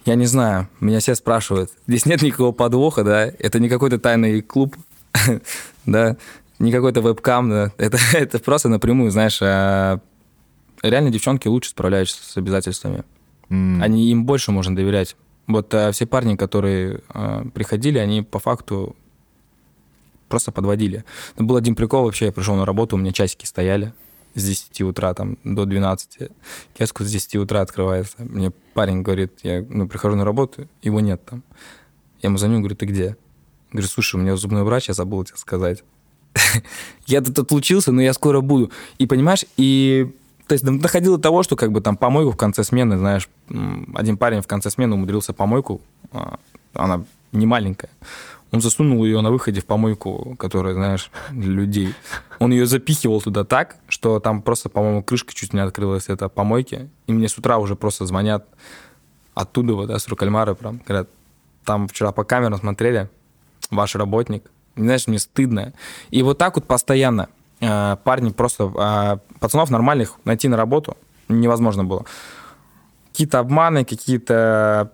я 0.06 0.15
не 0.15 0.28
знаю, 0.28 0.69
меня 0.80 1.00
все 1.02 1.13
спрашивают. 1.15 1.72
Здесь 1.88 2.06
нет 2.06 2.22
никакого 2.22 2.54
подвоха, 2.54 3.04
да? 3.04 3.26
Это 3.26 3.60
не 3.60 3.67
какой-то 3.67 4.00
тайный 4.00 4.41
клуб, 4.41 4.78
да? 5.86 6.15
Не 6.63 6.71
какой-то 6.71 7.02
вебкам, 7.02 7.49
да? 7.49 7.71
Это, 7.78 7.97
это 8.13 8.39
просто 8.39 8.69
напрямую, 8.69 9.12
знаешь, 9.12 9.39
а, 9.41 9.99
реально 10.82 11.10
девчонки 11.10 11.49
лучше 11.49 11.71
справляются 11.71 12.23
с 12.23 12.38
обязательствами. 12.38 13.04
М, 13.49 13.84
Они 13.84 14.10
им 14.10 14.26
больше 14.26 14.54
можно 14.54 14.73
доверять. 14.73 15.17
Вот 15.45 15.73
а, 15.73 15.91
все 15.91 16.06
парни, 16.06 16.38
которые 16.38 17.02
а, 17.10 17.45
приходили, 17.54 17.97
они 17.97 18.21
по 18.21 18.39
факту 18.39 18.95
просто 20.30 20.54
подводили. 20.54 21.04
Но 21.38 21.43
был 21.43 21.58
один 21.58 21.76
прикол 21.76 22.06
вообще, 22.06 22.28
я 22.28 22.32
пришел 22.32 22.56
на 22.56 22.65
работу, 22.65 22.95
у 22.95 22.99
меня 22.99 23.12
часики 23.12 23.45
стояли 23.45 23.93
с 24.34 24.41
10 24.41 24.82
утра 24.84 25.13
там 25.13 25.38
до 25.43 25.65
12. 25.65 26.30
Киоск 26.76 27.02
с 27.02 27.12
10 27.12 27.36
утра 27.36 27.60
открывается. 27.60 28.15
Мне 28.19 28.52
парень 28.73 29.02
говорит, 29.02 29.34
я 29.43 29.65
ну, 29.67 29.89
прихожу 29.89 30.15
на 30.15 30.23
работу, 30.23 30.69
его 30.82 31.02
нет 31.02 31.21
там. 31.26 31.43
Я 32.21 32.28
ему 32.30 32.38
звоню, 32.38 32.60
говорю, 32.60 32.78
ты 32.78 32.86
где? 32.86 33.17
Говорю, 33.73 33.89
слушай, 33.89 34.15
у 34.15 34.19
меня 34.19 34.38
зубной 34.38 34.63
врач, 34.63 34.88
я 34.88 34.93
забыл 34.93 35.26
тебе 35.26 35.36
сказать. 35.38 35.84
Я 37.06 37.22
тут 37.22 37.38
отлучился, 37.39 37.91
но 37.91 38.02
я 38.02 38.13
скоро 38.13 38.41
буду. 38.41 38.72
И 38.98 39.06
понимаешь, 39.06 39.46
и 39.58 40.12
то 40.48 40.54
есть 40.54 40.63
доходило 40.63 41.17
до 41.17 41.24
того, 41.24 41.43
что 41.43 41.56
как 41.56 41.72
бы 41.72 41.82
там 41.82 41.98
помойку 41.98 42.32
в 42.32 42.38
конце 42.38 42.63
смены, 42.63 42.98
знаешь, 42.98 43.30
один 43.93 44.17
парень 44.17 44.41
в 44.41 44.48
конце 44.48 44.69
смены 44.69 44.96
умудрился 44.96 45.34
помойку, 45.34 45.82
а, 46.12 46.38
она 46.74 47.04
не 47.32 47.46
маленькая, 47.46 47.89
он 48.52 48.62
засунул 48.62 49.04
ее 49.04 49.22
на 49.22 49.32
выходе 49.32 49.62
в 49.62 49.65
помойку, 49.65 50.36
которая, 50.38 50.76
знаешь, 50.76 51.10
для 51.32 51.52
людей. 51.52 51.96
Он 52.39 52.52
ее 52.52 52.65
запихивал 52.65 53.22
туда 53.22 53.43
так, 53.43 53.78
что 53.88 54.19
там 54.19 54.41
просто, 54.41 54.69
по-моему, 54.69 55.02
крышка 55.02 55.34
чуть 55.34 55.54
не 55.54 55.60
открылась, 55.60 56.08
это 56.08 56.30
помойки. 56.30 56.89
И 57.08 57.13
мне 57.13 57.28
с 57.28 57.38
утра 57.38 57.58
уже 57.58 57.76
просто 57.76 58.06
звонят 58.06 58.46
оттуда, 59.34 59.74
вот, 59.74 59.88
да, 59.88 59.98
с 59.98 60.08
Рукальмара, 60.08 60.54
прям, 60.54 60.82
говорят, 60.86 61.10
там 61.65 61.88
вчера 61.88 62.12
по 62.12 62.24
камерам 62.24 62.60
смотрели, 62.60 63.10
ваш 63.72 63.96
работник. 63.96 64.43
Знаешь, 64.75 65.07
мне 65.07 65.19
стыдно. 65.19 65.73
И 66.09 66.23
вот 66.23 66.38
так 66.38 66.55
вот 66.55 66.65
постоянно 66.65 67.29
э, 67.59 67.97
парни 68.03 68.31
просто... 68.31 68.71
э, 68.75 69.38
пацанов 69.39 69.69
нормальных 69.69 70.15
найти 70.25 70.47
на 70.47 70.57
работу 70.57 70.97
невозможно 71.29 71.83
было. 71.83 72.05
Какие-то 73.12 73.39
обманы, 73.39 73.86
какие-то 73.86 74.91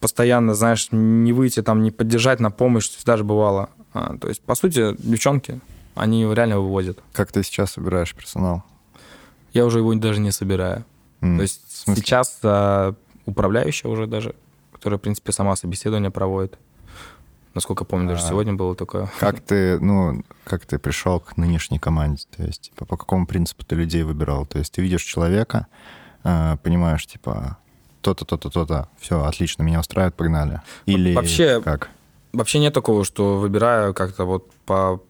постоянно, 0.00 0.54
знаешь, 0.54 0.88
не 0.90 1.32
выйти 1.32 1.62
там, 1.62 1.82
не 1.82 1.90
поддержать 1.90 2.40
на 2.40 2.50
помощь, 2.50 2.90
даже 3.04 3.24
бывало. 3.24 3.70
А, 3.94 4.16
то 4.18 4.28
есть, 4.28 4.42
по 4.42 4.54
сути, 4.54 4.94
девчонки, 4.98 5.60
они 5.94 6.20
его 6.20 6.32
реально 6.32 6.58
вывозят. 6.60 6.98
Как 7.12 7.30
ты 7.32 7.42
сейчас 7.42 7.72
собираешь 7.72 8.14
персонал? 8.14 8.64
Я 9.52 9.64
уже 9.64 9.78
его 9.78 9.94
даже 9.94 10.20
не 10.20 10.32
собираю. 10.32 10.84
М, 11.20 11.36
То 11.36 11.42
есть 11.42 11.84
сейчас 11.86 12.38
а, 12.42 12.94
управляющая 13.24 13.88
уже 13.90 14.06
даже, 14.06 14.34
которая, 14.72 14.98
в 14.98 15.02
принципе, 15.02 15.32
сама 15.32 15.54
собеседование 15.56 16.10
проводит. 16.10 16.58
Насколько 17.54 17.84
помню, 17.84 18.08
даже 18.08 18.24
А. 18.24 18.28
сегодня 18.28 18.54
было 18.54 18.74
такое. 18.74 19.08
Как 19.20 19.40
ты, 19.46 19.78
ну, 19.80 20.22
как 20.44 20.66
ты 20.66 20.78
пришел 20.78 21.20
к 21.20 21.36
нынешней 21.36 21.78
команде? 21.78 22.24
То 22.36 22.42
есть, 22.44 22.62
типа, 22.70 22.84
по 22.84 22.96
какому 22.96 23.26
принципу 23.26 23.64
ты 23.64 23.76
людей 23.76 24.02
выбирал? 24.02 24.44
То 24.46 24.58
есть, 24.58 24.72
ты 24.72 24.82
видишь 24.82 25.02
человека, 25.02 25.66
э, 26.24 26.56
понимаешь, 26.62 27.06
типа, 27.06 27.58
то-то, 28.00 28.24
то-то, 28.24 28.50
то-то, 28.50 28.88
все, 28.98 29.24
отлично, 29.24 29.62
меня 29.62 29.80
устраивает, 29.80 30.14
погнали. 30.14 30.60
Или 30.86 31.14
Вообще- 31.14 31.60
как? 31.62 31.90
Вообще 32.32 32.58
нет 32.58 32.74
такого, 32.74 33.04
что 33.04 33.38
выбираю 33.38 33.94
как-то 33.94 34.24
вот 34.24 34.50
по, 34.66 35.00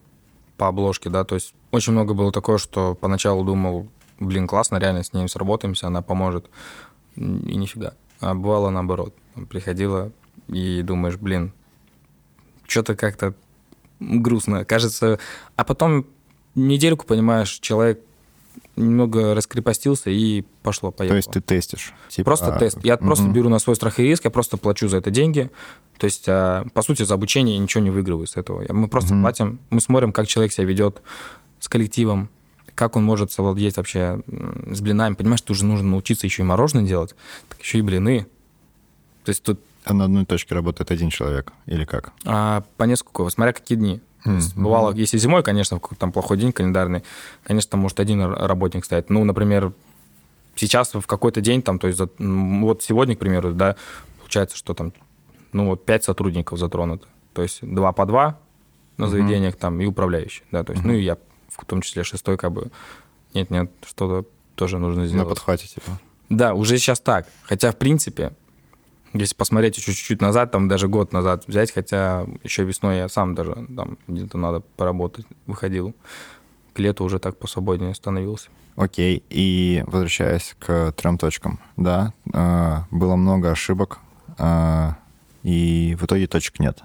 по 0.57 0.67
обложке, 0.67 1.09
да, 1.09 1.23
то 1.23 1.35
есть 1.35 1.55
очень 1.71 1.91
много 1.93 2.13
было 2.13 2.31
такое, 2.31 2.57
что 2.59 2.93
поначалу 2.95 3.43
думал, 3.43 3.87
блин, 4.19 4.47
классно, 4.47 4.77
реально 4.77 5.03
с 5.03 5.11
ней 5.11 5.27
сработаемся, 5.27 5.87
она 5.87 6.01
поможет, 6.03 6.45
и 7.15 7.21
нифига. 7.57 7.93
А 8.21 8.33
бывало 8.35 8.69
наоборот, 8.69 9.13
приходила 9.49 10.11
и 10.47 10.83
думаешь, 10.83 11.17
блин, 11.17 11.51
что-то 12.67 12.95
как-то 12.95 13.33
грустно, 13.99 14.65
кажется, 14.65 15.19
а 15.55 15.63
потом 15.63 16.05
недельку, 16.55 17.05
понимаешь, 17.05 17.51
человек 17.59 18.01
немного 18.75 19.33
раскрепостился 19.33 20.09
и 20.09 20.43
пошло, 20.63 20.91
поехало. 20.91 21.13
То 21.13 21.17
есть 21.17 21.31
ты 21.31 21.41
тестишь? 21.41 21.93
Типа, 22.09 22.31
Просто 22.31 22.55
а, 22.55 22.59
тест. 22.59 22.77
Я 22.83 22.97
просто 22.97 23.25
мгм. 23.25 23.33
беру 23.33 23.49
на 23.49 23.59
свой 23.59 23.75
страх 23.75 23.99
и 23.99 24.03
риск, 24.03 24.25
я 24.25 24.31
просто 24.31 24.57
плачу 24.57 24.87
за 24.87 24.97
это 24.97 25.11
деньги. 25.11 25.49
То 25.97 26.05
есть, 26.05 26.25
а, 26.27 26.65
по 26.73 26.81
сути, 26.81 27.03
за 27.03 27.13
обучение 27.13 27.55
я 27.55 27.61
ничего 27.61 27.83
не 27.83 27.89
выигрываю 27.89 28.27
с 28.27 28.35
этого. 28.35 28.65
Мы 28.71 28.87
просто 28.87 29.13
Мгм. 29.13 29.23
платим, 29.23 29.59
мы 29.69 29.81
смотрим, 29.81 30.11
как 30.11 30.27
человек 30.27 30.51
себя 30.53 30.65
ведет 30.65 31.01
с 31.59 31.69
коллективом, 31.69 32.29
как 32.73 32.95
он 32.97 33.03
может 33.03 33.31
совладеть 33.31 33.77
вообще 33.77 34.21
с 34.71 34.81
блинами. 34.81 35.15
Понимаешь, 35.15 35.39
что 35.39 35.53
уже 35.53 35.65
нужно 35.65 35.89
научиться 35.89 36.27
еще 36.27 36.41
и 36.41 36.45
мороженое 36.45 36.85
делать, 36.85 37.15
так 37.47 37.59
еще 37.61 37.79
и 37.79 37.81
блины. 37.81 38.27
То 39.23 39.29
есть 39.29 39.41
тут 39.41 39.59
А 39.85 39.93
на 39.93 40.05
одной 40.05 40.25
точке 40.25 40.55
работает 40.55 40.91
один 40.91 41.09
человек 41.09 41.53
или 41.67 41.85
как? 41.85 42.11
а, 42.25 42.63
по 42.77 42.83
несколько, 42.83 43.29
смотря 43.29 43.53
какие 43.53 43.77
дни. 43.77 44.01
То 44.23 44.31
есть 44.31 44.55
Бывало, 44.57 44.91
если 44.93 45.19
зимой, 45.19 45.43
конечно, 45.43 45.79
там 45.99 46.11
плохой 46.11 46.37
день 46.37 46.51
календарный, 46.51 47.03
конечно, 47.43 47.71
там 47.71 47.81
может 47.81 47.99
один 47.99 48.23
работник 48.23 48.83
стоять. 48.83 49.11
Ну, 49.11 49.23
например, 49.23 49.71
сейчас 50.55 50.93
в 50.95 51.05
какой-то 51.05 51.41
день, 51.41 51.61
там, 51.61 51.77
то 51.77 51.87
есть 51.87 51.99
вот 52.17 52.81
сегодня, 52.83 53.15
к 53.15 53.19
примеру, 53.19 53.53
да, 53.53 53.75
получается, 54.19 54.57
что 54.57 54.73
там, 54.73 54.93
ну, 55.53 55.67
вот 55.67 55.85
пять 55.85 56.03
сотрудников 56.03 56.57
затронуто. 56.57 57.07
То 57.33 57.43
есть 57.43 57.59
два 57.61 57.91
по 57.91 58.07
два 58.07 58.39
на 58.97 59.07
заведениях 59.07 59.55
там 59.57 59.79
и 59.79 59.85
управляющий, 59.85 60.41
да, 60.51 60.63
то 60.63 60.73
есть, 60.73 60.83
ну, 60.83 60.93
и 60.93 61.03
я 61.03 61.17
в 61.49 61.63
том 61.65 61.81
числе 61.81 62.03
шестой, 62.03 62.37
как 62.37 62.51
бы, 62.51 62.71
нет-нет, 63.35 63.69
что-то 63.85 64.27
тоже 64.55 64.79
нужно 64.79 65.03
На 65.03 65.07
сделать. 65.07 65.29
подхвате, 65.29 65.67
типа. 65.67 65.99
Да, 66.29 66.55
уже 66.55 66.77
сейчас 66.79 66.99
так. 66.99 67.27
Хотя, 67.43 67.71
в 67.71 67.75
принципе, 67.77 68.33
если 69.19 69.35
посмотреть 69.35 69.77
еще 69.77 69.93
чуть-чуть 69.93 70.21
назад, 70.21 70.51
там 70.51 70.67
даже 70.67 70.87
год 70.87 71.13
назад 71.13 71.45
взять, 71.47 71.71
хотя 71.71 72.25
еще 72.43 72.63
весной 72.63 72.97
я 72.97 73.09
сам 73.09 73.35
даже 73.35 73.65
там 73.75 73.97
где-то 74.07 74.37
надо 74.37 74.61
поработать, 74.75 75.25
выходил. 75.47 75.95
К 76.73 76.79
лету 76.79 77.05
уже 77.05 77.19
так 77.19 77.37
посвободнее 77.37 77.95
становился. 77.95 78.49
Окей, 78.75 79.23
и 79.29 79.83
возвращаясь 79.87 80.55
к 80.59 80.91
трем 80.91 81.17
точкам, 81.17 81.59
да, 81.77 82.13
э, 82.33 82.77
было 82.91 83.15
много 83.15 83.51
ошибок, 83.51 83.99
э, 84.37 84.89
и 85.43 85.95
в 85.97 86.03
итоге 86.05 86.27
точек 86.27 86.59
нет. 86.59 86.83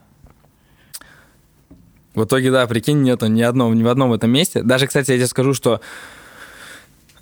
В 2.15 2.25
итоге, 2.25 2.53
да, 2.53 2.67
прикинь, 2.67 3.03
нету 3.03 3.27
ни, 3.27 3.43
одного, 3.43 3.75
ни 3.75 3.83
в 3.83 3.89
одном 3.89 4.13
этом 4.13 4.31
месте. 4.31 4.63
Даже, 4.63 4.87
кстати, 4.87 5.11
я 5.11 5.17
тебе 5.17 5.27
скажу, 5.27 5.53
что 5.53 5.81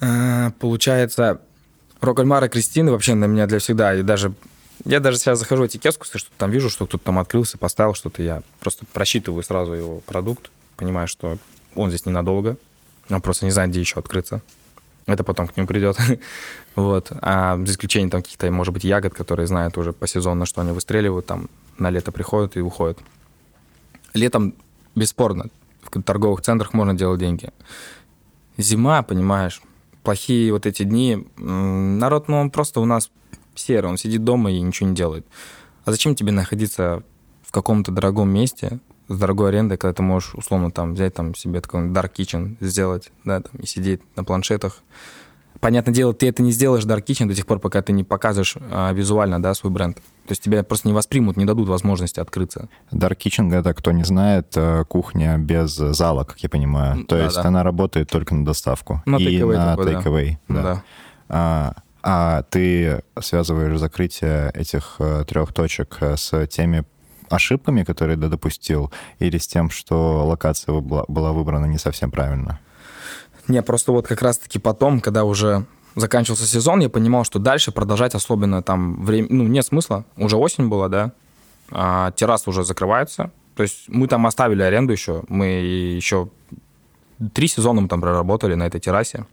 э, 0.00 0.50
получается, 0.58 1.40
Рокольмар 2.00 2.44
и 2.44 2.48
Кристина 2.48 2.92
вообще 2.92 3.14
на 3.14 3.24
меня 3.24 3.46
для 3.46 3.58
всегда. 3.58 3.94
И 3.94 4.02
даже 4.02 4.34
я 4.84 5.00
даже 5.00 5.18
сейчас 5.18 5.38
захожу 5.38 5.62
в 5.62 5.64
эти 5.66 5.76
киоски, 5.76 6.04
что 6.04 6.30
там 6.36 6.50
вижу, 6.50 6.70
что 6.70 6.86
кто-то 6.86 7.04
там 7.04 7.18
открылся, 7.18 7.58
поставил 7.58 7.94
что-то, 7.94 8.22
я 8.22 8.42
просто 8.60 8.86
просчитываю 8.92 9.42
сразу 9.42 9.72
его 9.72 10.00
продукт, 10.00 10.50
понимаю, 10.76 11.08
что 11.08 11.38
он 11.74 11.90
здесь 11.90 12.06
ненадолго, 12.06 12.56
он 13.10 13.20
просто 13.20 13.44
не 13.44 13.50
знает, 13.50 13.70
где 13.70 13.80
еще 13.80 13.98
открыться. 14.00 14.42
Это 15.06 15.24
потом 15.24 15.48
к 15.48 15.56
нему 15.56 15.66
придет. 15.66 15.96
вот. 16.76 17.10
А 17.22 17.56
за 17.56 17.72
исключением 17.72 18.10
там 18.10 18.22
каких-то, 18.22 18.50
может 18.50 18.74
быть, 18.74 18.84
ягод, 18.84 19.14
которые 19.14 19.46
знают 19.46 19.78
уже 19.78 19.94
по 19.94 20.06
сезону, 20.06 20.44
что 20.44 20.60
они 20.60 20.72
выстреливают, 20.72 21.24
там 21.24 21.48
на 21.78 21.88
лето 21.88 22.12
приходят 22.12 22.56
и 22.56 22.60
уходят. 22.60 22.98
Летом 24.12 24.54
бесспорно 24.94 25.46
в 25.82 26.02
торговых 26.02 26.42
центрах 26.42 26.74
можно 26.74 26.94
делать 26.94 27.20
деньги. 27.20 27.50
Зима, 28.58 29.02
понимаешь, 29.02 29.62
плохие 30.02 30.52
вот 30.52 30.66
эти 30.66 30.82
дни, 30.82 31.26
народ, 31.36 32.28
ну, 32.28 32.38
он 32.38 32.50
просто 32.50 32.80
у 32.80 32.84
нас 32.84 33.10
серый, 33.58 33.90
он 33.90 33.96
сидит 33.96 34.24
дома 34.24 34.50
и 34.50 34.60
ничего 34.60 34.88
не 34.88 34.94
делает. 34.94 35.26
А 35.84 35.90
зачем 35.90 36.14
тебе 36.14 36.32
находиться 36.32 37.02
в 37.42 37.52
каком-то 37.52 37.92
дорогом 37.92 38.28
месте 38.28 38.78
с 39.08 39.18
дорогой 39.18 39.48
арендой, 39.48 39.78
когда 39.78 39.94
ты 39.94 40.02
можешь, 40.02 40.34
условно, 40.34 40.70
там 40.70 40.94
взять 40.94 41.14
там 41.14 41.34
себе 41.34 41.60
такой 41.60 41.88
dark 41.88 42.12
kitchen, 42.16 42.56
сделать, 42.60 43.10
да, 43.24 43.40
там, 43.40 43.52
и 43.60 43.66
сидеть 43.66 44.00
на 44.16 44.24
планшетах. 44.24 44.82
Понятное 45.60 45.92
дело, 45.92 46.14
ты 46.14 46.28
это 46.28 46.42
не 46.42 46.52
сделаешь 46.52 46.84
dark 46.84 47.04
kitchen 47.04 47.26
до 47.26 47.34
тех 47.34 47.46
пор, 47.46 47.58
пока 47.58 47.82
ты 47.82 47.92
не 47.92 48.04
покажешь 48.04 48.56
а, 48.70 48.92
визуально, 48.92 49.42
да, 49.42 49.54
свой 49.54 49.72
бренд. 49.72 49.96
То 49.96 50.32
есть 50.32 50.42
тебя 50.42 50.62
просто 50.62 50.86
не 50.86 50.94
воспримут, 50.94 51.36
не 51.36 51.46
дадут 51.46 51.68
возможности 51.68 52.20
открыться. 52.20 52.68
Dark 52.92 53.16
Kitchen, 53.16 53.52
это, 53.52 53.72
кто 53.72 53.92
не 53.92 54.04
знает, 54.04 54.52
э, 54.56 54.84
кухня 54.86 55.38
без 55.38 55.70
зала, 55.74 56.24
как 56.24 56.38
я 56.40 56.50
понимаю. 56.50 57.04
То 57.06 57.16
Да, 57.16 57.24
есть 57.24 57.36
да. 57.36 57.44
она 57.44 57.62
работает 57.62 58.10
только 58.10 58.34
на 58.34 58.44
доставку. 58.44 59.02
На 59.06 59.16
и 59.16 59.42
на 59.42 59.74
такой, 59.74 60.38
да. 60.48 60.62
да. 60.62 60.82
Да. 61.28 61.74
А, 62.02 62.42
ты 62.42 63.02
связываешь 63.20 63.78
закрытие 63.78 64.50
этих 64.54 64.96
э, 64.98 65.24
трех 65.26 65.52
точек 65.52 65.96
э, 66.00 66.16
с 66.16 66.46
теми 66.46 66.84
ошибками, 67.28 67.82
которые 67.82 68.16
ты 68.16 68.28
допустил, 68.28 68.92
или 69.18 69.38
с 69.38 69.46
тем, 69.46 69.70
что 69.70 70.26
локация 70.26 70.80
была 70.80 71.32
выбрана 71.32 71.66
не 71.66 71.78
совсем 71.78 72.10
правильно? 72.10 72.60
Не, 73.48 73.62
просто 73.62 73.92
вот 73.92 74.06
как 74.06 74.22
раз-таки 74.22 74.58
потом, 74.58 75.00
когда 75.00 75.24
уже 75.24 75.64
заканчивался 75.94 76.46
сезон, 76.46 76.80
я 76.80 76.88
понимал, 76.88 77.24
что 77.24 77.38
дальше 77.38 77.72
продолжать 77.72 78.14
особенно 78.14 78.62
там 78.62 79.04
время, 79.04 79.28
ну, 79.30 79.44
нет 79.44 79.66
смысла. 79.66 80.04
Уже 80.16 80.36
осень 80.36 80.68
была, 80.68 80.88
да, 80.88 81.12
а 81.70 82.12
террасы 82.12 82.48
уже 82.50 82.64
закрываются. 82.64 83.30
То 83.56 83.62
есть 83.62 83.84
мы 83.88 84.06
там 84.06 84.26
оставили 84.26 84.62
аренду 84.62 84.92
еще, 84.92 85.24
мы 85.28 85.46
еще 85.46 86.28
три 87.32 87.48
сезона 87.48 87.80
мы 87.80 87.88
там 87.88 88.00
проработали 88.00 88.54
на 88.54 88.66
этой 88.66 88.80
террасе. 88.80 89.26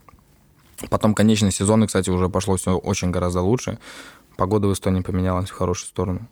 Потом 0.89 1.13
конечный 1.13 1.51
сезон, 1.51 1.83
и, 1.83 1.87
кстати, 1.87 2.09
уже 2.09 2.29
пошло 2.29 2.57
все 2.57 2.77
очень 2.77 3.11
гораздо 3.11 3.41
лучше. 3.41 3.79
Погода 4.37 4.67
в 4.67 4.73
Эстонии 4.73 5.01
поменялась 5.01 5.49
в 5.49 5.53
хорошую 5.55 5.87
сторону. 5.87 6.27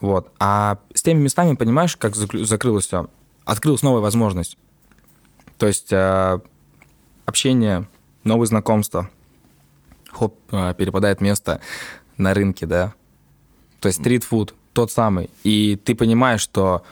Вот. 0.00 0.30
А 0.38 0.78
с 0.94 1.02
теми 1.02 1.20
местами, 1.20 1.54
понимаешь, 1.54 1.96
как 1.96 2.14
закрылось 2.14 2.86
все? 2.86 3.08
Открылась 3.44 3.82
новая 3.82 4.00
возможность. 4.00 4.58
То 5.58 5.66
есть 5.66 5.92
э, 5.92 6.40
общение, 7.26 7.86
новые 8.24 8.46
знакомства. 8.46 9.10
Хоп, 10.10 10.36
э, 10.50 10.74
перепадает 10.74 11.20
место 11.20 11.60
на 12.16 12.34
рынке, 12.34 12.66
да. 12.66 12.94
То 13.80 13.88
есть 13.88 14.00
стритфуд 14.00 14.54
тот 14.72 14.90
самый. 14.90 15.30
И 15.42 15.76
ты 15.76 15.94
понимаешь, 15.94 16.40
что, 16.40 16.82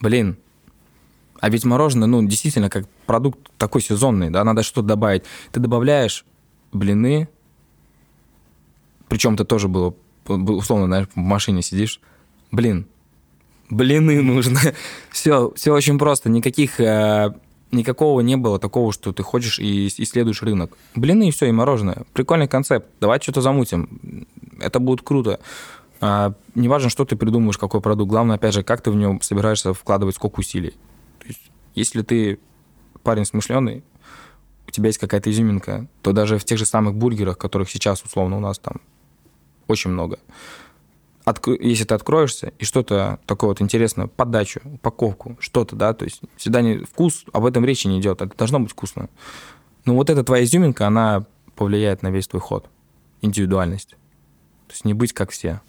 блин, 0.00 0.36
а 1.40 1.48
ведь 1.48 1.64
мороженое, 1.64 2.06
ну, 2.06 2.22
действительно, 2.22 2.68
как 2.68 2.86
продукт 3.06 3.38
такой 3.56 3.80
сезонный, 3.80 4.30
да, 4.30 4.44
надо 4.44 4.62
что-то 4.62 4.88
добавить. 4.88 5.24
Ты 5.52 5.60
добавляешь 5.60 6.24
блины, 6.72 7.28
причем 9.08 9.36
ты 9.36 9.44
тоже 9.44 9.68
было, 9.68 9.94
был, 10.26 10.58
условно, 10.58 10.86
знаешь, 10.86 11.08
в 11.14 11.16
машине 11.16 11.62
сидишь, 11.62 12.00
блин, 12.50 12.86
блины 13.68 14.22
нужно. 14.22 14.60
все, 15.10 15.52
все 15.56 15.72
очень 15.72 15.98
просто, 15.98 16.28
никаких, 16.28 16.80
э, 16.80 17.34
никакого 17.72 18.20
не 18.20 18.36
было 18.36 18.58
такого, 18.58 18.92
что 18.92 19.12
ты 19.12 19.22
ходишь 19.22 19.58
и 19.58 19.88
исследуешь 19.88 20.42
рынок. 20.42 20.76
Блины 20.94 21.28
и 21.28 21.30
все, 21.30 21.46
и 21.46 21.52
мороженое. 21.52 22.04
Прикольный 22.12 22.48
концепт, 22.48 22.86
давай 23.00 23.20
что-то 23.20 23.40
замутим, 23.40 24.26
это 24.60 24.78
будет 24.78 25.02
круто. 25.02 25.40
А, 26.00 26.34
неважно, 26.54 26.88
что 26.88 27.04
ты 27.04 27.16
придумаешь, 27.16 27.58
какой 27.58 27.80
продукт, 27.80 28.10
главное, 28.10 28.36
опять 28.36 28.54
же, 28.54 28.62
как 28.62 28.80
ты 28.80 28.90
в 28.90 28.96
него 28.96 29.18
собираешься 29.20 29.74
вкладывать 29.74 30.14
сколько 30.14 30.40
усилий. 30.40 30.74
То 31.18 31.26
есть, 31.26 31.50
если 31.74 32.02
ты 32.02 32.38
парень 33.02 33.24
смышленый, 33.24 33.82
у 34.70 34.72
тебя 34.72 34.86
есть 34.86 34.98
какая-то 34.98 35.30
изюминка, 35.30 35.88
то 36.00 36.12
даже 36.12 36.38
в 36.38 36.44
тех 36.44 36.58
же 36.58 36.64
самых 36.64 36.94
бургерах, 36.94 37.36
которых 37.36 37.68
сейчас, 37.68 38.02
условно, 38.02 38.36
у 38.36 38.40
нас 38.40 38.58
там 38.58 38.80
очень 39.66 39.90
много, 39.90 40.18
Отк- 41.26 41.60
если 41.60 41.84
ты 41.84 41.94
откроешься 41.94 42.52
и 42.58 42.64
что-то 42.64 43.18
такое 43.26 43.48
вот 43.48 43.60
интересное, 43.60 44.06
подачу, 44.06 44.60
упаковку, 44.64 45.36
что-то, 45.40 45.76
да, 45.76 45.92
то 45.92 46.04
есть 46.04 46.20
всегда 46.36 46.62
не 46.62 46.78
вкус, 46.78 47.24
об 47.32 47.44
этом 47.44 47.64
речи 47.64 47.88
не 47.88 48.00
идет, 48.00 48.22
это 48.22 48.36
должно 48.36 48.60
быть 48.60 48.70
вкусно. 48.70 49.08
Но 49.84 49.94
вот 49.94 50.08
эта 50.08 50.24
твоя 50.24 50.44
изюминка, 50.44 50.86
она 50.86 51.26
повлияет 51.56 52.02
на 52.02 52.10
весь 52.10 52.28
твой 52.28 52.40
ход, 52.40 52.68
индивидуальность. 53.20 53.90
То 53.90 54.72
есть 54.72 54.84
не 54.84 54.94
быть 54.94 55.12
как 55.12 55.30
все. 55.30 55.60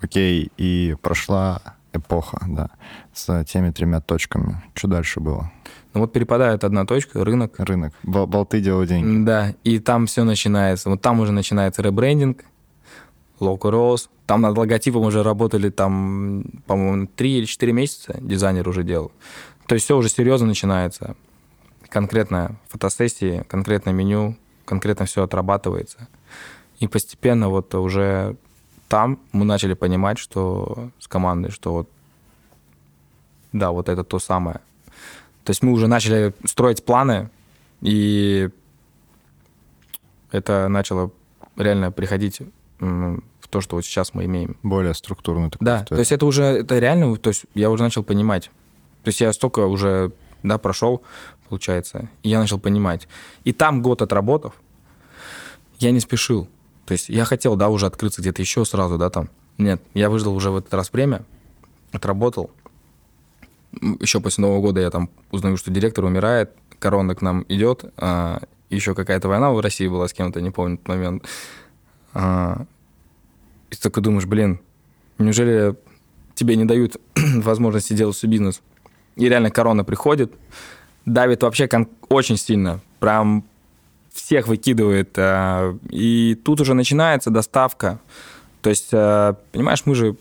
Окей, 0.00 0.50
и 0.56 0.96
прошла 1.02 1.76
эпоха, 1.92 2.38
да, 2.48 2.70
с 3.12 3.44
теми 3.44 3.70
тремя 3.70 4.00
точками. 4.00 4.62
Что 4.74 4.88
дальше 4.88 5.20
было? 5.20 5.50
Ну 5.92 6.00
вот 6.00 6.12
перепадает 6.12 6.64
одна 6.64 6.86
точка, 6.86 7.24
рынок, 7.24 7.54
Рынок. 7.58 7.92
Бол- 8.02 8.26
болты 8.26 8.60
делают 8.60 8.88
деньги. 8.88 9.24
Да, 9.24 9.54
и 9.64 9.78
там 9.78 10.06
все 10.06 10.24
начинается. 10.24 10.88
Вот 10.90 11.00
там 11.00 11.20
уже 11.20 11.32
начинается 11.32 11.82
ребрендинг, 11.82 12.44
Local 13.40 13.72
Rose. 13.72 14.08
Там 14.26 14.42
над 14.42 14.56
логотипом 14.56 15.02
уже 15.02 15.22
работали 15.24 15.70
там, 15.70 16.44
по-моему, 16.66 17.08
три 17.08 17.38
или 17.38 17.46
четыре 17.46 17.72
месяца 17.72 18.16
дизайнер 18.20 18.68
уже 18.68 18.84
делал. 18.84 19.10
То 19.66 19.74
есть 19.74 19.84
все 19.86 19.96
уже 19.96 20.08
серьезно 20.08 20.46
начинается. 20.46 21.16
Конкретно 21.88 22.56
фотосессии, 22.68 23.44
конкретное 23.48 23.92
меню, 23.92 24.36
конкретно 24.64 25.06
все 25.06 25.24
отрабатывается. 25.24 26.06
И 26.78 26.86
постепенно 26.86 27.48
вот 27.48 27.74
уже 27.74 28.36
там 28.90 29.20
мы 29.30 29.44
начали 29.44 29.74
понимать, 29.74 30.18
что 30.18 30.90
с 30.98 31.06
командой, 31.06 31.50
что 31.52 31.72
вот 31.72 31.88
да, 33.52 33.70
вот 33.70 33.88
это 33.88 34.02
то 34.02 34.18
самое. 34.18 34.56
То 35.44 35.50
есть 35.50 35.62
мы 35.62 35.70
уже 35.70 35.86
начали 35.86 36.34
строить 36.44 36.84
планы, 36.84 37.30
и 37.80 38.50
это 40.32 40.66
начало 40.68 41.12
реально 41.56 41.92
приходить 41.92 42.42
в 42.80 43.48
то, 43.48 43.60
что 43.60 43.76
вот 43.76 43.84
сейчас 43.84 44.12
мы 44.12 44.24
имеем. 44.24 44.56
Более 44.64 44.94
структурно. 44.94 45.50
такой 45.50 45.64
Да, 45.64 45.76
история. 45.82 45.96
то 45.96 46.00
есть 46.00 46.12
это 46.12 46.26
уже, 46.26 46.42
это 46.42 46.78
реально, 46.80 47.16
то 47.16 47.28
есть 47.30 47.44
я 47.54 47.70
уже 47.70 47.84
начал 47.84 48.02
понимать. 48.02 48.50
То 49.04 49.08
есть 49.08 49.20
я 49.20 49.32
столько 49.32 49.60
уже, 49.66 50.10
да, 50.42 50.58
прошел, 50.58 51.02
получается, 51.48 52.08
и 52.24 52.28
я 52.28 52.40
начал 52.40 52.58
понимать. 52.58 53.06
И 53.44 53.52
там 53.52 53.82
год 53.82 54.02
отработав, 54.02 54.54
я 55.78 55.92
не 55.92 56.00
спешил. 56.00 56.48
То 56.90 56.94
есть 56.94 57.08
я 57.08 57.24
хотел, 57.24 57.54
да, 57.54 57.68
уже 57.68 57.86
открыться 57.86 58.20
где-то 58.20 58.42
еще 58.42 58.64
сразу, 58.64 58.98
да, 58.98 59.10
там. 59.10 59.28
Нет, 59.58 59.80
я 59.94 60.10
выждал 60.10 60.34
уже 60.34 60.50
в 60.50 60.56
этот 60.56 60.74
раз 60.74 60.92
время, 60.92 61.22
отработал. 61.92 62.50
Еще 64.00 64.18
после 64.18 64.42
Нового 64.42 64.60
года 64.60 64.80
я 64.80 64.90
там 64.90 65.08
узнаю, 65.30 65.56
что 65.56 65.70
директор 65.70 66.04
умирает, 66.04 66.50
корона 66.80 67.14
к 67.14 67.22
нам 67.22 67.46
идет, 67.48 67.84
а, 67.96 68.42
еще 68.70 68.96
какая-то 68.96 69.28
война 69.28 69.52
в 69.52 69.60
России 69.60 69.86
была 69.86 70.08
с 70.08 70.12
кем-то, 70.12 70.40
не 70.40 70.50
помню 70.50 70.78
тот 70.78 70.88
момент. 70.88 71.24
А, 72.12 72.64
и 73.70 73.76
ты 73.76 73.80
такой 73.80 74.02
думаешь, 74.02 74.26
блин, 74.26 74.58
Неужели 75.18 75.76
тебе 76.34 76.56
не 76.56 76.64
дают 76.64 76.96
возможности 77.14 77.92
делать 77.92 78.16
свой 78.16 78.32
бизнес? 78.32 78.62
И 79.14 79.28
реально 79.28 79.52
корона 79.52 79.84
приходит, 79.84 80.32
давит 81.06 81.44
вообще 81.44 81.68
очень 82.08 82.36
сильно. 82.36 82.80
Прям 82.98 83.44
всех 84.22 84.48
выкидывает. 84.48 85.16
Э, 85.16 85.76
и 85.90 86.38
тут 86.44 86.60
уже 86.60 86.74
начинается 86.74 87.30
доставка. 87.30 88.00
То 88.62 88.70
есть, 88.70 88.88
э, 88.92 89.34
понимаешь, 89.52 89.82
мы 89.86 89.94
же, 89.94 90.16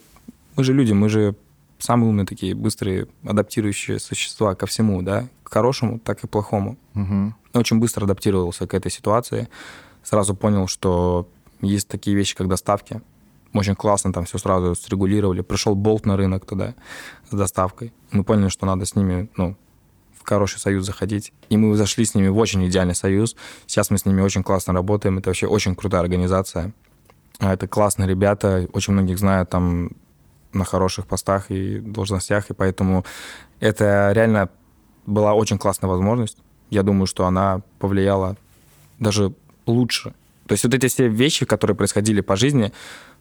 мы 0.56 0.64
же 0.64 0.74
люди, 0.74 0.93
мы 0.93 1.10
же 1.10 1.36
самые 1.80 2.10
умные 2.10 2.26
такие, 2.26 2.54
быстрые, 2.56 3.08
адаптирующие 3.26 4.00
существа 4.00 4.56
ко 4.56 4.66
всему, 4.66 5.02
да, 5.02 5.28
к 5.43 5.54
хорошему, 5.54 6.00
так 6.00 6.24
и 6.24 6.28
плохому. 6.28 6.78
Угу. 6.95 7.34
Очень 7.54 7.80
быстро 7.80 8.06
адаптировался 8.06 8.68
к 8.68 8.74
этой 8.74 8.91
ситуации. 8.91 9.47
Сразу 10.04 10.36
понял, 10.36 10.68
что 10.68 11.28
есть 11.62 11.88
такие 11.88 12.16
вещи, 12.16 12.36
как 12.36 12.47
доставки. 12.47 13.02
Очень 13.54 13.76
классно 13.76 14.14
там 14.14 14.26
все 14.26 14.38
сразу 14.38 14.76
срегулировали. 14.76 15.41
Пришел 15.41 15.76
болт 15.76 16.06
на 16.06 16.16
рынок 16.18 16.45
тогда 16.45 16.76
с 17.30 17.36
доставкой. 17.36 17.91
Мы 18.12 18.24
поняли, 18.24 18.50
что 18.50 18.66
надо 18.66 18.86
с 18.86 18.95
ними, 18.95 19.30
ну, 19.38 19.56
хороший 20.30 20.59
союз 20.59 20.86
заходить. 20.86 21.34
И 21.49 21.57
мы 21.57 21.75
зашли 21.75 22.05
с 22.05 22.15
ними 22.15 22.27
в 22.27 22.38
очень 22.38 22.65
идеальный 22.67 22.95
союз. 22.95 23.36
Сейчас 23.65 23.89
мы 23.89 23.97
с 23.97 24.05
ними 24.05 24.21
очень 24.21 24.43
классно 24.43 24.73
работаем. 24.73 25.17
Это 25.17 25.30
вообще 25.30 25.47
очень 25.47 25.75
крутая 25.75 26.01
организация. 26.01 26.71
А 27.39 27.53
это 27.53 27.67
классные 27.67 28.07
ребята. 28.07 28.67
Очень 28.73 28.93
многих 28.93 29.17
знают 29.17 29.49
там 29.49 29.91
на 30.53 30.65
хороших 30.65 31.07
постах 31.07 31.49
и 31.49 31.80
должностях. 31.80 32.49
И 32.51 32.53
поэтому 32.53 33.05
это 33.59 34.11
реально 34.13 34.49
была 35.05 35.34
очень 35.34 35.57
классная 35.57 35.89
возможность. 35.89 36.38
Я 36.69 36.84
думаю, 36.84 37.07
что 37.07 37.25
она 37.25 37.61
повлияла 37.80 38.38
даже 38.99 39.34
лучше. 39.65 40.13
То 40.45 40.53
есть 40.53 40.63
вот 40.63 40.73
эти 40.73 40.88
все 40.88 41.07
вещи, 41.07 41.45
которые 41.45 41.75
происходили 41.75 42.21
по 42.21 42.36
жизни, 42.36 42.71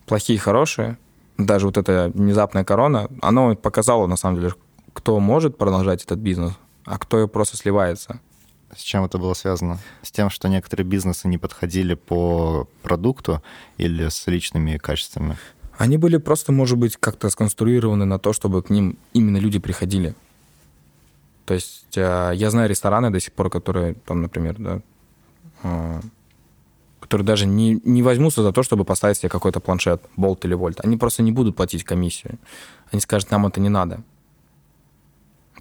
плохие 0.07 0.37
и 0.37 0.41
хорошие, 0.41 0.99
даже 1.39 1.67
вот 1.67 1.79
эта 1.79 2.11
внезапная 2.15 2.65
корона, 2.65 3.09
оно 3.23 3.55
показало, 3.55 4.07
на 4.07 4.17
самом 4.17 4.41
деле, 4.41 4.55
кто 4.93 5.21
может 5.21 5.57
продолжать 5.57 6.05
этот 6.05 6.19
бизнес, 6.19 6.55
а 6.89 6.99
кто 6.99 7.29
просто 7.29 7.57
сливается. 7.57 8.21
С 8.75 8.81
чем 8.81 9.05
это 9.05 9.19
было 9.19 9.35
связано? 9.35 9.79
С 10.03 10.11
тем, 10.11 10.31
что 10.31 10.49
некоторые 10.49 10.87
бизнесы 10.87 11.29
не 11.29 11.39
подходили 11.39 11.95
по 11.95 12.69
продукту 12.83 13.43
или 13.79 14.09
с 14.09 14.27
личными 14.27 14.77
качествами? 14.77 15.37
Они 15.77 15.97
были 15.97 16.17
просто, 16.17 16.53
может 16.53 16.77
быть, 16.77 16.97
как-то 16.97 17.31
сконструированы 17.31 18.05
на 18.05 18.19
то, 18.19 18.33
чтобы 18.33 18.63
к 18.63 18.71
ним 18.71 18.99
именно 19.13 19.39
люди 19.39 19.59
приходили. 19.59 20.15
То 21.47 21.55
есть 21.55 21.97
э, 21.97 22.33
я 22.35 22.51
знаю 22.51 22.69
рестораны 22.69 23.11
до 23.11 23.21
сих 23.21 23.33
пор, 23.33 23.49
которые 23.49 23.95
там, 23.95 24.21
например, 24.21 24.57
да, 24.59 24.81
э, 25.63 26.01
которые 27.01 27.25
даже 27.25 27.47
не, 27.47 27.81
не 27.85 28.03
возьмутся 28.03 28.43
за 28.43 28.53
то, 28.53 28.63
чтобы 28.63 28.85
поставить 28.85 29.19
себе 29.19 29.29
какой-то 29.31 29.61
планшет, 29.61 30.03
болт 30.17 30.45
или 30.45 30.55
вольт. 30.55 30.81
Они 30.85 30.97
просто 30.97 31.23
не 31.23 31.33
будут 31.33 31.57
платить 31.57 31.85
комиссию. 31.85 32.39
Они 32.91 33.01
скажут, 33.01 33.31
нам 33.31 33.47
это 33.47 33.61
не 33.61 33.71
надо. 33.71 34.03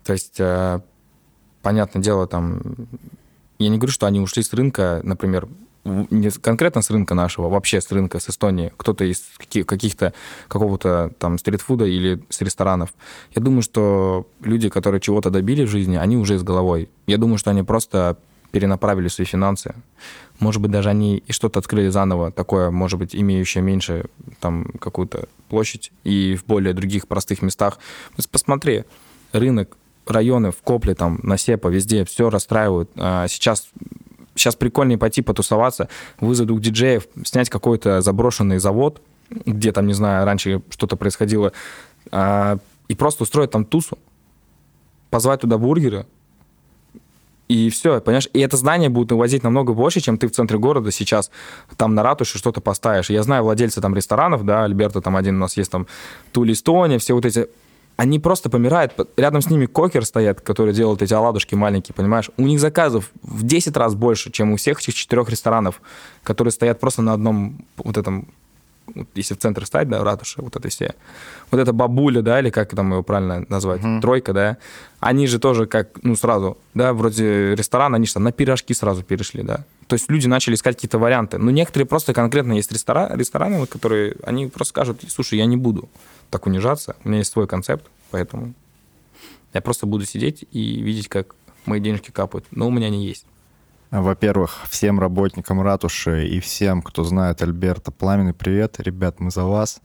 То 0.03 0.13
есть, 0.13 0.39
э, 0.39 0.81
понятное 1.67 2.01
дело, 2.01 2.27
там... 2.27 2.61
Я 3.59 3.67
не 3.67 3.77
говорю, 3.77 3.91
что 3.91 4.05
они 4.05 4.21
ушли 4.21 4.41
с 4.41 4.53
рынка, 4.53 5.01
например, 5.03 5.49
не 5.83 6.29
конкретно 6.29 6.81
с 6.81 6.89
рынка 6.89 7.13
нашего, 7.13 7.49
вообще 7.49 7.81
с 7.81 7.91
рынка, 7.91 8.19
с 8.19 8.29
Эстонии, 8.29 8.71
кто-то 8.77 9.03
из 9.03 9.21
каких-то, 9.65 10.13
какого-то 10.47 11.11
там 11.19 11.37
стритфуда 11.37 11.83
или 11.83 12.23
с 12.29 12.39
ресторанов. 12.39 12.93
Я 13.35 13.41
думаю, 13.41 13.63
что 13.63 14.27
люди, 14.41 14.69
которые 14.69 15.01
чего-то 15.01 15.29
добили 15.29 15.65
в 15.65 15.69
жизни, 15.69 15.97
они 15.97 16.15
уже 16.15 16.39
с 16.39 16.43
головой. 16.43 16.87
Я 17.05 17.17
думаю, 17.17 17.37
что 17.37 17.51
они 17.51 17.63
просто 17.63 18.15
перенаправили 18.51 19.09
свои 19.09 19.25
финансы. 19.25 19.75
Может 20.39 20.61
быть, 20.61 20.71
даже 20.71 20.89
они 20.89 21.17
и 21.17 21.33
что-то 21.33 21.59
открыли 21.59 21.89
заново, 21.89 22.31
такое, 22.31 22.71
может 22.71 22.97
быть, 22.97 23.13
имеющее 23.13 23.61
меньше 23.61 24.05
там 24.39 24.71
какую-то 24.79 25.27
площадь 25.49 25.91
и 26.05 26.37
в 26.37 26.45
более 26.45 26.73
других 26.73 27.07
простых 27.07 27.41
местах. 27.41 27.77
Посмотри, 28.31 28.85
рынок, 29.33 29.75
районы 30.11 30.51
в 30.51 30.61
Копле, 30.63 30.95
там, 30.95 31.19
на 31.23 31.37
Сепа, 31.37 31.67
везде 31.67 32.05
все 32.05 32.29
расстраивают. 32.29 32.89
А 32.95 33.27
сейчас 33.27 33.69
сейчас 34.35 34.55
прикольнее 34.55 34.97
пойти 34.97 35.21
потусоваться, 35.21 35.89
вызвать 36.19 36.47
двух 36.47 36.61
диджеев, 36.61 37.07
снять 37.23 37.49
какой-то 37.49 38.01
заброшенный 38.01 38.59
завод, 38.59 39.01
где 39.29 39.71
там, 39.71 39.87
не 39.87 39.93
знаю, 39.93 40.25
раньше 40.25 40.61
что-то 40.69 40.95
происходило, 40.95 41.51
а, 42.11 42.59
и 42.87 42.95
просто 42.95 43.23
устроить 43.23 43.51
там 43.51 43.65
тусу, 43.65 43.97
позвать 45.09 45.41
туда 45.41 45.57
бургеры, 45.57 46.05
и 47.47 47.69
все, 47.69 48.01
понимаешь? 48.01 48.27
И 48.33 48.39
это 48.41 48.57
здание 48.57 48.89
будет 48.89 49.13
увозить 49.13 49.43
намного 49.43 49.73
больше, 49.73 50.01
чем 50.01 50.17
ты 50.17 50.27
в 50.27 50.31
центре 50.31 50.57
города 50.57 50.91
сейчас 50.91 51.31
там 51.77 51.95
на 51.95 52.03
ратуше 52.03 52.37
что-то 52.37 52.59
поставишь. 52.59 53.09
Я 53.09 53.23
знаю 53.23 53.43
владельца 53.43 53.79
там 53.79 53.95
ресторанов, 53.95 54.43
да, 54.43 54.65
Альберта 54.65 54.99
там 54.99 55.15
один 55.15 55.37
у 55.37 55.39
нас 55.39 55.55
есть 55.55 55.71
там, 55.71 55.87
Тулистоне, 56.33 56.97
все 56.97 57.13
вот 57.13 57.25
эти 57.25 57.47
они 57.97 58.19
просто 58.19 58.49
помирают. 58.49 58.93
Рядом 59.17 59.41
с 59.41 59.49
ними 59.49 59.65
кокер 59.65 60.05
стоят, 60.05 60.39
которые 60.41 60.73
делают 60.73 61.01
эти 61.01 61.13
оладушки 61.13 61.55
маленькие, 61.55 61.95
понимаешь? 61.95 62.29
У 62.37 62.43
них 62.43 62.59
заказов 62.59 63.09
в 63.23 63.43
10 63.43 63.75
раз 63.75 63.95
больше, 63.95 64.31
чем 64.31 64.53
у 64.53 64.55
всех 64.55 64.79
этих 64.79 64.93
четырех 64.93 65.29
ресторанов, 65.29 65.81
которые 66.23 66.51
стоят 66.51 66.79
просто 66.79 67.01
на 67.01 67.13
одном 67.13 67.65
вот 67.77 67.97
этом 67.97 68.29
если 69.15 69.33
в 69.33 69.37
центр 69.37 69.65
стать, 69.65 69.89
да, 69.89 70.03
ратуша, 70.03 70.41
вот 70.41 70.55
это 70.55 70.69
все. 70.69 70.95
Вот 71.51 71.59
эта 71.59 71.73
бабуля, 71.73 72.21
да, 72.21 72.39
или 72.39 72.49
как 72.49 72.75
там 72.75 72.91
его 72.91 73.03
правильно 73.03 73.45
назвать, 73.49 73.81
mm-hmm. 73.81 74.01
тройка, 74.01 74.33
да, 74.33 74.57
они 74.99 75.27
же 75.27 75.39
тоже 75.39 75.65
как, 75.65 75.89
ну, 76.03 76.15
сразу, 76.15 76.57
да, 76.73 76.93
вроде 76.93 77.55
ресторан, 77.55 77.93
они 77.95 78.05
там 78.07 78.23
на 78.23 78.31
пирожки 78.31 78.73
сразу 78.73 79.03
перешли, 79.03 79.43
да. 79.43 79.65
То 79.87 79.93
есть 79.93 80.09
люди 80.09 80.27
начали 80.27 80.55
искать 80.55 80.75
какие-то 80.75 80.99
варианты. 80.99 81.37
Но 81.37 81.51
некоторые 81.51 81.87
просто 81.87 82.13
конкретно 82.13 82.53
есть 82.53 82.71
ресторан, 82.71 83.17
рестораны, 83.17 83.65
которые, 83.67 84.15
они 84.23 84.47
просто 84.47 84.71
скажут, 84.71 85.01
слушай, 85.09 85.37
я 85.37 85.45
не 85.45 85.57
буду 85.57 85.89
так 86.29 86.45
унижаться, 86.45 86.95
у 87.03 87.09
меня 87.09 87.19
есть 87.19 87.31
свой 87.31 87.47
концепт, 87.47 87.85
поэтому 88.11 88.53
я 89.53 89.61
просто 89.61 89.85
буду 89.85 90.05
сидеть 90.05 90.45
и 90.51 90.81
видеть, 90.81 91.07
как 91.07 91.35
мои 91.65 91.79
денежки 91.79 92.11
капают. 92.11 92.45
Но 92.51 92.67
у 92.67 92.71
меня 92.71 92.87
они 92.87 93.05
есть. 93.05 93.25
Во-первых, 93.89 94.65
всем 94.69 94.99
работникам 94.99 95.61
ратуши 95.61 96.27
и 96.27 96.41
всем, 96.41 96.81
кто 96.81 97.05
знает 97.05 97.41
Альберта, 97.41 97.91
пламенный 97.91 98.33
привет. 98.33 98.79
Ребят, 98.79 99.21
мы 99.21 99.31
за 99.31 99.45
вас. 99.45 99.79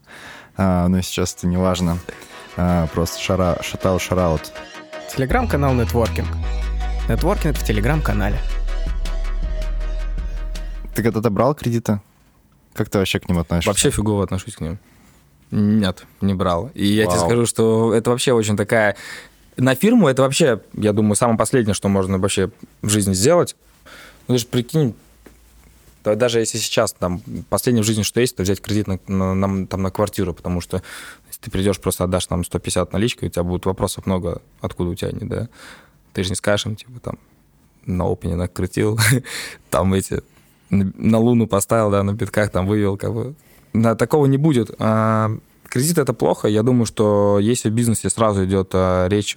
А, 0.56 0.88
но 0.88 1.00
сейчас 1.02 1.34
это 1.34 1.46
не 1.46 1.56
важно. 1.56 1.98
А, 2.56 2.88
просто 2.88 3.20
шара, 3.20 3.58
шатал 3.62 4.00
шараут. 4.00 4.52
Телеграм-канал 5.14 5.74
Нетворкинг. 5.74 6.26
Нетворкинг 7.08 7.56
в 7.56 7.64
Телеграм-канале. 7.64 8.38
Ты 10.96 11.04
когда-то 11.04 11.30
брал 11.30 11.54
кредиты? 11.54 12.00
Как 12.74 12.90
ты 12.90 12.98
вообще 12.98 13.20
к 13.20 13.28
ним 13.28 13.38
относишься? 13.38 13.70
Вообще 13.70 13.90
фигово 13.90 14.24
отношусь 14.24 14.56
к 14.56 14.60
ним. 14.60 14.78
Нет, 15.52 16.06
не 16.20 16.34
брал. 16.34 16.72
И 16.74 16.86
я 16.86 17.06
Вау. 17.06 17.14
тебе 17.14 17.26
скажу, 17.26 17.46
что 17.46 17.94
это 17.94 18.10
вообще 18.10 18.32
очень 18.32 18.56
такая... 18.56 18.96
На 19.56 19.74
фирму 19.76 20.08
это 20.08 20.22
вообще, 20.22 20.60
я 20.72 20.92
думаю, 20.92 21.14
самое 21.14 21.38
последнее, 21.38 21.74
что 21.74 21.88
можно 21.88 22.18
вообще 22.18 22.50
в 22.80 22.88
жизни 22.88 23.12
сделать. 23.12 23.54
Ну, 24.28 24.34
ты 24.34 24.38
же 24.38 24.46
прикинь, 24.46 24.94
даже 26.04 26.40
если 26.40 26.58
сейчас 26.58 26.92
там 26.92 27.20
последнее 27.48 27.82
в 27.82 27.86
жизни, 27.86 28.02
что 28.02 28.20
есть, 28.20 28.36
то 28.36 28.42
взять 28.42 28.60
кредит 28.60 28.86
на, 28.86 28.98
на, 29.06 29.34
на, 29.34 29.66
там, 29.66 29.82
на 29.82 29.90
квартиру, 29.90 30.34
потому 30.34 30.60
что 30.60 30.82
если 31.28 31.42
ты 31.42 31.50
придешь, 31.50 31.80
просто 31.80 32.04
отдашь 32.04 32.26
там 32.26 32.44
150 32.44 32.92
наличкой, 32.92 33.28
у 33.28 33.30
тебя 33.30 33.42
будет 33.42 33.66
вопросов 33.66 34.06
много, 34.06 34.42
откуда 34.60 34.90
у 34.90 34.94
тебя 34.94 35.10
они, 35.10 35.28
да. 35.28 35.48
Ты 36.12 36.24
же 36.24 36.30
не 36.30 36.36
скажешь 36.36 36.66
им, 36.66 36.76
типа, 36.76 37.00
там, 37.00 37.18
на 37.86 38.10
опене 38.10 38.36
накрутил, 38.36 38.98
там 39.70 39.94
эти, 39.94 40.22
на 40.70 41.18
луну 41.18 41.46
поставил, 41.46 41.90
да, 41.90 42.02
на 42.02 42.12
битках 42.12 42.50
там 42.50 42.66
вывел, 42.66 42.96
как 42.96 43.12
бы. 43.12 43.34
Да, 43.72 43.94
такого 43.94 44.26
не 44.26 44.36
будет. 44.36 44.70
А, 44.78 45.30
кредит 45.68 45.98
это 45.98 46.12
плохо. 46.12 46.48
Я 46.48 46.62
думаю, 46.62 46.86
что 46.86 47.38
если 47.40 47.70
в 47.70 47.72
бизнесе 47.72 48.10
сразу 48.10 48.44
идет 48.44 48.70
а, 48.74 49.08
речь 49.08 49.36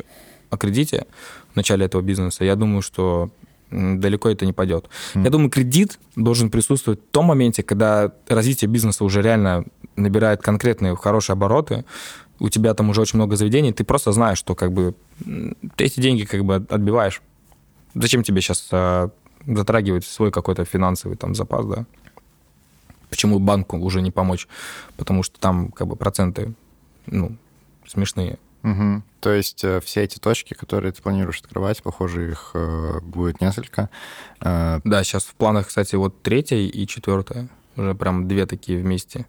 о 0.49 0.57
кредите 0.57 1.05
в 1.53 1.55
начале 1.55 1.85
этого 1.85 2.01
бизнеса, 2.01 2.43
я 2.43 2.55
думаю, 2.55 2.81
что 2.81 3.29
далеко 3.75 4.29
это 4.29 4.45
не 4.45 4.53
пойдет. 4.53 4.89
Mm. 5.13 5.23
Я 5.23 5.29
думаю, 5.29 5.49
кредит 5.49 5.99
должен 6.15 6.49
присутствовать 6.49 6.99
в 6.99 7.11
том 7.11 7.25
моменте, 7.25 7.63
когда 7.63 8.11
развитие 8.27 8.69
бизнеса 8.69 9.03
уже 9.03 9.21
реально 9.21 9.65
набирает 9.95 10.41
конкретные 10.41 10.95
хорошие 10.95 11.33
обороты, 11.33 11.85
у 12.39 12.49
тебя 12.49 12.73
там 12.73 12.89
уже 12.89 13.01
очень 13.01 13.17
много 13.17 13.35
заведений, 13.35 13.71
ты 13.71 13.83
просто 13.83 14.11
знаешь, 14.11 14.37
что 14.37 14.55
как 14.55 14.71
бы 14.71 14.93
ты 15.75 15.85
эти 15.85 15.99
деньги 15.99 16.25
как 16.25 16.43
бы 16.43 16.55
отбиваешь. 16.55 17.21
Зачем 17.93 18.23
тебе 18.23 18.41
сейчас 18.41 18.67
а, 18.71 19.09
затрагивать 19.47 20.05
свой 20.05 20.31
какой-то 20.31 20.65
финансовый 20.65 21.15
там 21.15 21.33
запас, 21.33 21.65
да? 21.65 21.85
Почему 23.09 23.39
банку 23.39 23.77
уже 23.77 24.01
не 24.01 24.11
помочь? 24.11 24.47
Потому 24.97 25.23
что 25.23 25.39
там 25.39 25.71
как 25.71 25.87
бы 25.87 25.95
проценты, 25.95 26.53
ну, 27.05 27.37
смешные. 27.87 28.37
Угу. 28.65 29.03
То 29.21 29.31
есть 29.31 29.63
э, 29.63 29.79
все 29.79 30.03
эти 30.03 30.17
точки, 30.17 30.55
которые 30.55 30.91
ты 30.91 31.01
планируешь 31.01 31.39
открывать, 31.39 31.83
похоже, 31.83 32.31
их 32.31 32.51
э, 32.55 32.99
будет 33.01 33.39
несколько. 33.39 33.89
Э... 34.41 34.79
Да, 34.83 35.03
сейчас 35.03 35.23
в 35.23 35.35
планах, 35.35 35.67
кстати, 35.67 35.95
вот 35.95 36.23
третья 36.23 36.57
и 36.57 36.87
четвертая. 36.87 37.47
Уже 37.77 37.93
прям 37.93 38.27
две 38.27 38.45
такие 38.47 38.79
вместе. 38.79 39.27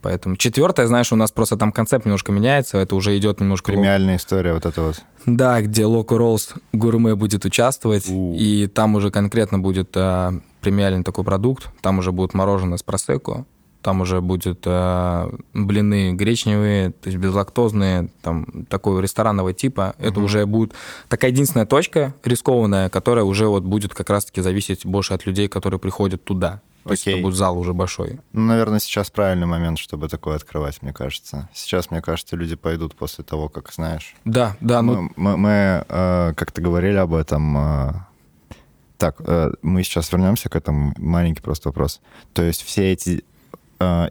Поэтому 0.00 0.36
четвертое, 0.36 0.88
знаешь, 0.88 1.12
у 1.12 1.16
нас 1.16 1.30
просто 1.30 1.56
там 1.56 1.70
концепт 1.70 2.04
немножко 2.04 2.32
меняется, 2.32 2.78
это 2.78 2.96
уже 2.96 3.16
идет 3.16 3.38
немножко... 3.38 3.70
Премиальная 3.70 4.16
история 4.16 4.52
вот 4.52 4.66
эта 4.66 4.82
вот. 4.82 5.00
Да, 5.26 5.62
где 5.62 5.82
Loco 5.82 6.18
Rolls 6.18 6.60
гурме 6.72 7.14
будет 7.14 7.44
участвовать, 7.44 8.08
У. 8.08 8.34
и 8.34 8.66
там 8.66 8.96
уже 8.96 9.12
конкретно 9.12 9.60
будет 9.60 9.90
а, 9.94 10.32
премиальный 10.60 11.04
такой 11.04 11.22
продукт, 11.22 11.68
там 11.82 12.00
уже 12.00 12.10
будет 12.10 12.34
мороженое 12.34 12.78
с 12.78 12.82
просеку, 12.82 13.46
там 13.82 14.00
уже 14.00 14.20
будет 14.20 14.62
э, 14.64 15.30
блины 15.52 16.12
гречневые, 16.12 16.90
то 16.90 17.08
есть 17.08 17.18
безлактозные, 17.18 18.08
там 18.22 18.66
такого 18.68 19.00
ресторанного 19.00 19.52
типа. 19.52 19.94
Mm-hmm. 19.98 20.08
Это 20.08 20.20
уже 20.20 20.46
будет 20.46 20.72
такая 21.08 21.30
единственная 21.30 21.66
точка 21.66 22.14
рискованная, 22.24 22.88
которая 22.88 23.24
уже 23.24 23.46
вот 23.46 23.64
будет 23.64 23.94
как 23.94 24.10
раз-таки 24.10 24.40
зависеть 24.40 24.86
больше 24.86 25.14
от 25.14 25.26
людей, 25.26 25.48
которые 25.48 25.80
приходят 25.80 26.24
туда. 26.24 26.60
То 26.84 26.90
есть 26.90 27.06
это 27.06 27.18
будет 27.22 27.34
зал 27.36 27.58
уже 27.58 27.72
большой. 27.74 28.18
Ну, 28.32 28.42
наверное, 28.42 28.80
сейчас 28.80 29.10
правильный 29.10 29.46
момент, 29.46 29.78
чтобы 29.78 30.08
такое 30.08 30.36
открывать, 30.36 30.82
мне 30.82 30.92
кажется. 30.92 31.48
Сейчас, 31.54 31.90
мне 31.90 32.02
кажется, 32.02 32.36
люди 32.36 32.56
пойдут 32.56 32.96
после 32.96 33.22
того, 33.24 33.48
как 33.48 33.72
знаешь. 33.72 34.14
Да, 34.24 34.56
да. 34.60 34.82
Мы, 34.82 34.94
ну... 34.94 35.10
мы, 35.16 35.36
мы 35.36 35.84
э, 35.88 36.32
как-то 36.34 36.60
говорили 36.60 36.96
об 36.96 37.14
этом. 37.14 37.56
Э, 37.56 37.92
так, 38.98 39.16
э, 39.20 39.52
мы 39.62 39.84
сейчас 39.84 40.10
вернемся 40.12 40.48
к 40.48 40.56
этому. 40.56 40.92
Маленький 40.96 41.40
просто 41.40 41.68
вопрос. 41.68 42.00
То 42.34 42.42
есть 42.42 42.62
все 42.62 42.92
эти 42.92 43.24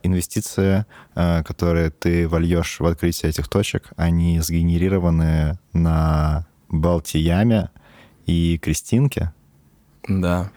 инвестиции, 0.04 0.86
э, 1.16 1.44
которые 1.44 1.90
ты 1.90 2.28
вольешь 2.28 2.80
в 2.80 2.86
открытие 2.86 3.30
этих 3.30 3.48
точек, 3.48 3.90
они 3.96 4.40
сгенерированы 4.40 5.60
на 5.74 6.48
Балтияме 6.70 7.70
и 8.26 8.58
Кристинке? 8.58 9.34
Да. 10.08 10.52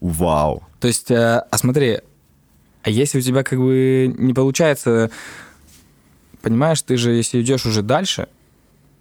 Вау. 0.00 0.62
То 0.80 0.88
есть, 0.88 1.10
э, 1.10 1.42
а 1.50 1.58
смотри, 1.58 1.98
а 2.82 2.90
если 2.90 3.18
у 3.18 3.20
тебя 3.20 3.42
как 3.42 3.58
бы 3.58 4.14
не 4.16 4.32
получается, 4.32 5.10
понимаешь, 6.42 6.80
ты 6.82 6.96
же, 6.96 7.12
если 7.12 7.42
идешь 7.42 7.66
уже 7.66 7.82
дальше, 7.82 8.28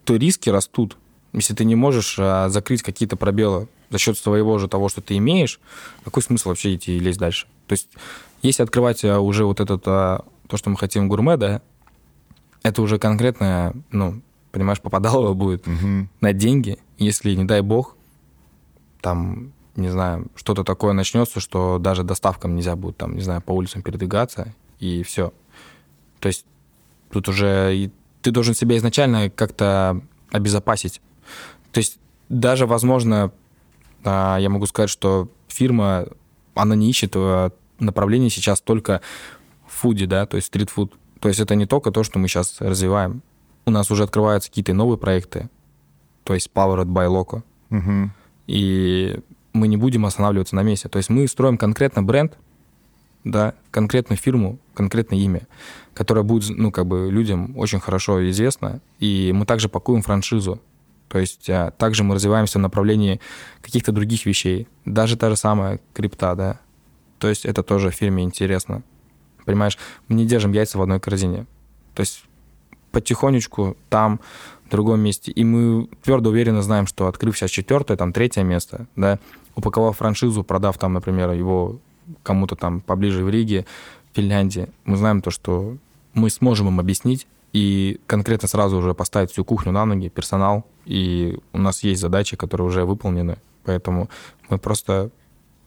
то 0.04 0.16
риски 0.16 0.50
растут. 0.50 0.98
Если 1.34 1.54
ты 1.54 1.66
не 1.66 1.76
можешь 1.76 2.16
а, 2.18 2.50
закрыть 2.50 2.82
какие-то 2.82 3.16
пробелы 3.18 3.68
за 3.90 3.98
счет 3.98 4.18
своего 4.18 4.58
же 4.58 4.68
того, 4.68 4.90
что 4.90 5.02
ты 5.02 5.18
имеешь, 5.18 5.60
какой 6.04 6.24
смысл 6.24 6.50
вообще 6.50 6.76
идти 6.76 6.98
и 6.98 7.00
лезть 7.00 7.20
дальше? 7.20 7.48
То 7.68 7.74
есть 7.74 7.90
если 8.42 8.64
открывать 8.64 9.04
э, 9.04 9.18
уже 9.18 9.46
вот 9.46 9.60
этот, 9.60 9.84
э, 9.86 10.20
то, 10.48 10.58
что 10.58 10.70
мы 10.70 10.78
хотим 10.78 11.08
гурме, 11.08 11.38
да, 11.38 11.62
это 12.64 12.82
уже 12.82 13.00
конкретно, 13.00 13.74
ну, 13.92 14.22
понимаешь, 14.52 14.82
попадалово 14.82 15.34
будет 15.34 15.68
угу. 15.68 16.08
на 16.22 16.34
деньги, 16.34 16.78
если, 16.98 17.34
не 17.36 17.46
дай 17.46 17.62
бог, 17.62 17.96
там, 19.02 19.54
не 19.76 19.90
знаю, 19.90 20.28
что-то 20.36 20.64
такое 20.64 20.94
начнется, 20.94 21.40
что 21.40 21.78
даже 21.80 22.04
доставкам 22.04 22.56
нельзя 22.56 22.76
будет, 22.76 22.98
там, 22.98 23.16
не 23.16 23.22
знаю, 23.22 23.42
по 23.42 23.52
улицам 23.52 23.82
передвигаться, 23.82 24.54
и 24.80 25.04
все. 25.04 25.34
То 26.20 26.28
есть 26.28 26.46
тут 27.12 27.28
уже 27.30 27.92
ты 28.22 28.32
должен 28.32 28.54
себя 28.54 28.78
изначально 28.78 29.30
как-то 29.30 30.02
обезопасить. 30.32 31.02
То 31.72 31.78
есть 31.78 32.00
даже, 32.30 32.66
возможно, 32.66 33.26
а, 33.26 33.32
я 34.40 34.50
могу 34.50 34.66
сказать, 34.66 34.90
что 34.90 35.30
фирма, 35.48 36.06
она 36.54 36.76
не 36.76 36.90
ищет 36.90 37.12
э, 37.16 37.50
направлений 37.80 38.30
сейчас 38.30 38.62
только 38.62 39.02
в 39.68 39.74
фуде, 39.74 40.06
да, 40.06 40.26
то 40.26 40.38
есть 40.38 40.48
стритфуд. 40.48 40.94
То 41.20 41.30
есть 41.30 41.40
это 41.40 41.56
не 41.56 41.66
только 41.66 41.92
то, 41.92 42.04
что 42.04 42.20
мы 42.20 42.28
сейчас 42.28 42.58
развиваем. 42.60 43.22
У 43.66 43.72
нас 43.72 43.92
уже 43.92 44.04
открываются 44.04 44.50
какие-то 44.50 44.74
новые 44.74 44.98
проекты, 44.98 45.50
то 46.24 46.34
есть 46.34 46.50
Powered 46.54 46.86
by 46.86 47.08
Loco. 47.08 47.44
Угу. 47.70 48.12
И 48.48 49.20
мы 49.54 49.68
не 49.68 49.78
будем 49.78 50.06
останавливаться 50.06 50.56
на 50.56 50.64
месте. 50.64 50.88
То 50.88 50.98
есть 50.98 51.10
мы 51.10 51.28
строим 51.28 51.58
конкретно 51.58 52.04
бренд, 52.04 52.38
да, 53.24 53.56
конкретную 53.72 54.18
фирму, 54.18 54.60
конкретное 54.74 55.20
имя, 55.20 55.48
которое 55.94 56.24
будет, 56.24 56.58
ну, 56.58 56.72
как 56.72 56.86
бы 56.86 57.10
людям 57.12 57.58
очень 57.58 57.80
хорошо 57.80 58.30
известно. 58.30 58.80
И 59.00 59.32
мы 59.34 59.46
также 59.46 59.70
пакуем 59.70 60.02
франшизу. 60.02 60.62
То 61.08 61.20
есть 61.20 61.50
а, 61.50 61.72
также 61.72 62.04
мы 62.04 62.16
развиваемся 62.16 62.60
в 62.60 62.62
направлении 62.62 63.20
каких-то 63.62 63.92
других 63.92 64.26
вещей. 64.26 64.68
Даже 64.86 65.18
та 65.18 65.30
же 65.30 65.36
самая 65.36 65.80
крипта, 65.94 66.36
да. 66.36 66.60
То 67.20 67.28
есть 67.28 67.46
это 67.46 67.64
тоже 67.64 67.90
в 67.90 67.96
фильме 67.96 68.24
интересно. 68.24 68.84
Понимаешь, 69.46 69.78
мы 70.08 70.16
не 70.16 70.26
держим 70.26 70.52
яйца 70.52 70.78
в 70.78 70.82
одной 70.82 71.00
корзине. 71.00 71.46
То 71.96 72.02
есть 72.02 72.24
потихонечку 72.92 73.78
там, 73.90 74.20
в 74.66 74.70
другом 74.70 75.00
месте. 75.00 75.32
И 75.32 75.44
мы 75.44 75.88
твердо 76.04 76.30
уверенно 76.30 76.62
знаем, 76.62 76.88
что 76.88 77.08
открыв 77.08 77.38
сейчас 77.38 77.52
четвертое, 77.52 77.96
там 77.98 78.12
третье 78.12 78.44
место, 78.44 78.88
да, 78.96 79.20
упаковав 79.56 79.98
франшизу, 79.98 80.44
продав 80.44 80.78
там, 80.78 80.94
например, 80.94 81.32
его 81.32 81.80
кому-то 82.24 82.56
там 82.56 82.82
поближе 82.82 83.24
в 83.24 83.30
Риге, 83.30 83.66
Финляндии, 84.14 84.68
мы 84.86 84.98
знаем 84.98 85.22
то, 85.22 85.32
что 85.32 85.78
мы 86.14 86.30
сможем 86.30 86.68
им 86.68 86.80
объяснить 86.80 87.28
и 87.54 88.00
конкретно 88.08 88.48
сразу 88.48 88.78
уже 88.78 88.94
поставить 88.94 89.32
всю 89.32 89.46
кухню 89.46 89.72
на 89.72 89.86
ноги, 89.86 90.10
персонал, 90.10 90.66
и 90.88 91.40
у 91.54 91.58
нас 91.58 91.84
есть 91.84 92.02
задачи, 92.02 92.38
которые 92.38 92.68
уже 92.68 92.86
выполнены, 92.86 93.38
поэтому 93.64 94.10
мы 94.50 94.58
просто 94.58 95.12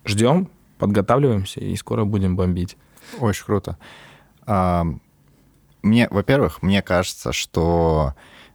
ждем, 0.05 0.49
подготавливаемся 0.79 1.61
и 1.61 1.77
скоро 1.77 2.05
будем 2.05 2.37
бомбить. 2.37 2.77
Очень 3.19 3.45
круто. 3.45 3.79
Мне, 5.83 6.09
во-первых, 6.11 6.63
мне 6.63 6.83
кажется, 6.83 7.33
что 7.33 8.15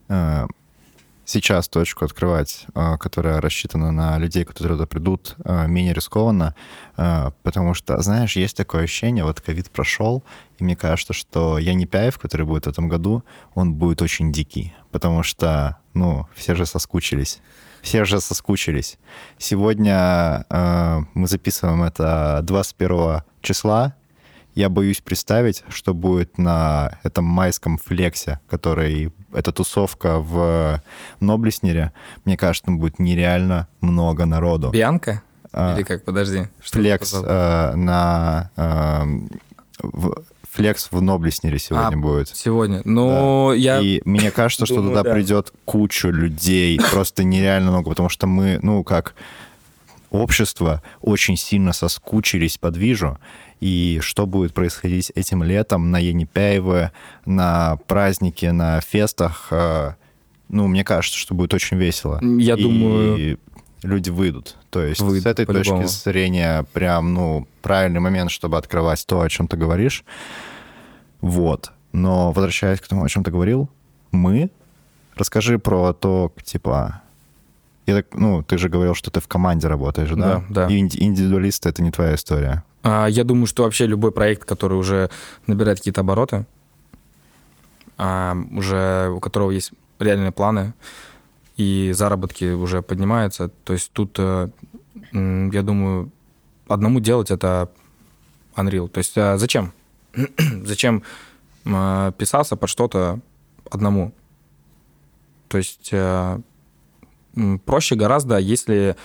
э, 0.09 0.47
сейчас 1.25 1.67
точку 1.67 2.05
открывать, 2.05 2.65
э, 2.73 2.97
которая 2.97 3.41
рассчитана 3.41 3.91
на 3.91 4.17
людей, 4.17 4.45
которые 4.45 4.77
туда 4.77 4.85
придут, 4.85 5.35
э, 5.43 5.67
менее 5.67 5.93
рискованно, 5.93 6.55
потому 7.43 7.73
что, 7.73 8.01
знаешь, 8.01 8.37
есть 8.37 8.55
такое 8.55 8.83
ощущение, 8.83 9.25
вот 9.25 9.41
ковид 9.41 9.69
прошел, 9.69 10.23
и 10.59 10.63
мне 10.63 10.77
кажется, 10.77 11.11
что 11.11 11.57
я 11.57 11.73
не 11.73 11.85
Пяев, 11.85 12.17
который 12.17 12.45
будет 12.45 12.65
в 12.65 12.69
этом 12.69 12.87
году, 12.87 13.23
он 13.53 13.73
будет 13.73 14.01
очень 14.01 14.31
дикий, 14.31 14.73
потому 14.91 15.23
что, 15.23 15.77
ну, 15.93 16.27
все 16.35 16.55
же 16.55 16.65
соскучились 16.65 17.41
все 17.85 18.03
же 18.03 18.19
соскучились. 18.19 18.97
Сегодня 19.37 20.45
э, 20.49 20.99
мы 21.13 21.27
записываем 21.27 21.83
это 21.83 22.39
21 22.41 23.21
числа. 23.41 23.93
Я 24.55 24.69
боюсь 24.69 25.01
представить, 25.01 25.63
что 25.67 25.93
будет 25.93 26.37
на 26.37 26.97
этом 27.03 27.25
майском 27.25 27.77
флексе, 27.77 28.39
который 28.49 29.11
эта 29.33 29.51
тусовка 29.51 30.19
в 30.19 30.81
Ноблеснере. 31.19 31.91
Мне 32.23 32.37
кажется, 32.37 32.65
там 32.65 32.79
будет 32.79 32.97
нереально 32.97 33.67
много 33.81 34.25
народу. 34.25 34.69
Бьянка? 34.71 35.21
А, 35.51 35.75
Или 35.75 35.83
как? 35.83 36.05
Подожди. 36.05 36.47
Флекс 36.59 37.13
э, 37.13 37.75
на 37.75 38.49
э, 38.55 39.03
в, 39.83 40.23
флекс 40.49 40.87
в 40.89 41.01
Ноблеснере 41.01 41.59
сегодня 41.59 41.97
а, 41.97 41.99
будет. 41.99 42.29
Сегодня. 42.29 42.81
Ну, 42.85 43.49
да. 43.49 43.55
я... 43.55 43.79
И 43.79 44.01
мне 44.05 44.31
кажется, 44.31 44.65
что 44.65 44.75
туда 44.75 45.03
да. 45.03 45.11
придет 45.11 45.51
куча 45.65 46.07
людей, 46.09 46.79
просто 46.91 47.23
нереально 47.23 47.71
много, 47.71 47.89
потому 47.89 48.07
что 48.09 48.25
мы, 48.25 48.59
ну, 48.61 48.83
как 48.85 49.15
общество 50.11 50.81
очень 51.01 51.37
сильно 51.37 51.73
соскучились 51.73 52.57
по 52.57 52.71
движу, 52.71 53.17
и 53.59 53.99
что 54.01 54.25
будет 54.25 54.53
происходить 54.53 55.11
этим 55.15 55.43
летом 55.43 55.91
на 55.91 55.97
Енипяево, 55.97 56.91
на 57.25 57.77
празднике, 57.87 58.51
на 58.51 58.81
фестах, 58.81 59.47
э, 59.51 59.93
ну, 60.49 60.67
мне 60.67 60.83
кажется, 60.83 61.17
что 61.17 61.33
будет 61.33 61.53
очень 61.53 61.77
весело. 61.77 62.19
Я 62.21 62.55
и 62.55 62.61
думаю... 62.61 63.39
люди 63.81 64.09
выйдут. 64.09 64.57
То 64.69 64.83
есть 64.83 65.01
выйдут, 65.01 65.23
с 65.23 65.25
этой 65.25 65.45
точки 65.45 65.85
зрения 65.85 66.65
прям, 66.73 67.13
ну, 67.13 67.47
правильный 67.61 67.99
момент, 67.99 68.31
чтобы 68.31 68.57
открывать 68.57 69.05
то, 69.07 69.21
о 69.21 69.29
чем 69.29 69.47
ты 69.47 69.57
говоришь. 69.57 70.03
Вот. 71.21 71.71
Но 71.91 72.31
возвращаясь 72.31 72.81
к 72.81 72.87
тому, 72.87 73.03
о 73.03 73.09
чем 73.09 73.23
ты 73.23 73.31
говорил, 73.31 73.69
мы... 74.11 74.51
Расскажи 75.15 75.59
про 75.59 75.93
то, 75.93 76.33
типа... 76.43 77.01
Я 77.85 77.95
так, 77.95 78.07
ну, 78.15 78.43
ты 78.43 78.57
же 78.57 78.67
говорил, 78.67 78.95
что 78.95 79.11
ты 79.11 79.21
в 79.21 79.27
команде 79.27 79.67
работаешь, 79.67 80.09
да? 80.09 80.43
Да, 80.49 80.67
да. 80.67 80.73
И 80.73 80.77
индивидуалисты— 80.79 81.69
это 81.69 81.81
не 81.81 81.91
твоя 81.91 82.15
история. 82.15 82.63
А, 82.85 83.07
я 83.07 83.23
думаю, 83.23 83.47
что 83.47 83.63
вообще 83.63 83.87
любой 83.87 84.11
проект, 84.11 84.45
который 84.45 84.77
уже 84.77 85.09
набирает 85.47 85.79
какие-то 85.79 86.01
обороты, 86.01 86.45
а, 87.97 88.37
уже 88.51 89.09
у 89.09 89.19
которого 89.19 89.49
есть 89.49 89.71
реальные 89.97 90.31
планы, 90.31 90.73
и 91.57 91.93
заработки 91.95 92.51
уже 92.53 92.83
поднимаются, 92.83 93.49
то 93.63 93.73
есть 93.73 93.91
тут, 93.91 94.17
э, 94.19 94.49
я 95.13 95.61
думаю, 95.63 96.11
одному 96.67 96.99
делать 96.99 97.31
это 97.31 97.71
Unreal. 98.55 98.89
То 98.89 98.97
есть 98.99 99.17
а 99.17 99.37
зачем? 99.37 99.73
зачем 100.63 101.03
писаться 101.63 102.55
под 102.57 102.69
что-то 102.69 103.19
одному? 103.71 104.13
То 105.47 105.57
есть 105.57 105.89
э, 105.91 106.39
проще 107.65 107.95
гораздо, 107.95 108.37
если 108.37 108.95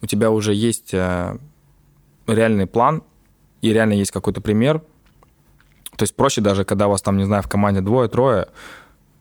у 0.00 0.06
тебя 0.06 0.30
уже 0.30 0.54
есть 0.54 0.94
э, 0.94 1.36
реальный 2.28 2.66
план 2.66 3.02
и 3.62 3.72
реально 3.72 3.94
есть 3.94 4.10
какой-то 4.10 4.40
пример. 4.40 4.80
То 5.96 6.02
есть 6.02 6.14
проще 6.14 6.40
даже, 6.40 6.64
когда 6.64 6.88
у 6.88 6.90
вас 6.90 7.02
там, 7.02 7.16
не 7.16 7.24
знаю, 7.24 7.42
в 7.42 7.48
команде 7.48 7.80
двое-трое, 7.80 8.48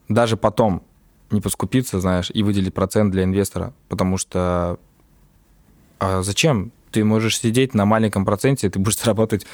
даже 0.09 0.37
потом 0.37 0.83
не 1.31 1.41
поскупиться, 1.41 1.99
знаешь, 1.99 2.29
и 2.33 2.43
выделить 2.43 2.73
процент 2.73 3.11
для 3.11 3.23
инвестора, 3.23 3.73
потому 3.87 4.17
что 4.17 4.77
а 5.99 6.21
зачем? 6.21 6.71
Ты 6.91 7.03
можешь 7.03 7.39
сидеть 7.39 7.73
на 7.73 7.85
маленьком 7.85 8.25
проценте, 8.25 8.69
ты 8.69 8.79
будешь 8.79 8.97
заработать 9.01 9.45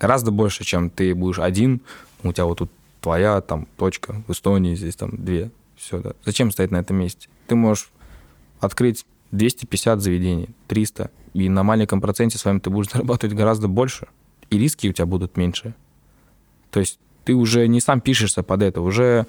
гораздо 0.00 0.30
больше, 0.30 0.64
чем 0.64 0.90
ты 0.90 1.14
будешь 1.14 1.38
один, 1.38 1.80
у 2.22 2.32
тебя 2.32 2.44
вот 2.44 2.58
тут 2.58 2.70
твоя 3.00 3.40
там 3.40 3.66
точка, 3.76 4.22
в 4.26 4.32
Эстонии 4.32 4.74
здесь 4.74 4.96
там 4.96 5.10
две, 5.12 5.50
все, 5.76 6.00
да. 6.00 6.12
Зачем 6.24 6.50
стоять 6.50 6.70
на 6.70 6.78
этом 6.78 6.96
месте? 6.96 7.28
Ты 7.46 7.54
можешь 7.54 7.90
открыть 8.60 9.06
250 9.30 10.00
заведений, 10.00 10.48
300, 10.66 11.10
и 11.38 11.48
на 11.48 11.62
маленьком 11.62 12.00
проценте 12.00 12.38
с 12.38 12.44
вами 12.44 12.58
ты 12.58 12.70
будешь 12.70 12.90
зарабатывать 12.92 13.36
гораздо 13.36 13.68
больше, 13.68 14.08
и 14.50 14.58
риски 14.58 14.88
у 14.88 14.92
тебя 14.92 15.06
будут 15.06 15.36
меньше. 15.36 15.74
То 16.70 16.80
есть 16.80 16.98
ты 17.24 17.34
уже 17.34 17.66
не 17.68 17.80
сам 17.80 18.00
пишешься 18.00 18.42
под 18.42 18.62
это, 18.62 18.80
уже 18.80 19.26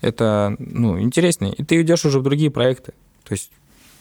это, 0.00 0.56
ну, 0.58 1.00
интереснее. 1.00 1.52
И 1.54 1.64
ты 1.64 1.80
идешь 1.82 2.04
уже 2.04 2.20
в 2.20 2.22
другие 2.22 2.50
проекты. 2.50 2.92
То 3.24 3.32
есть 3.32 3.50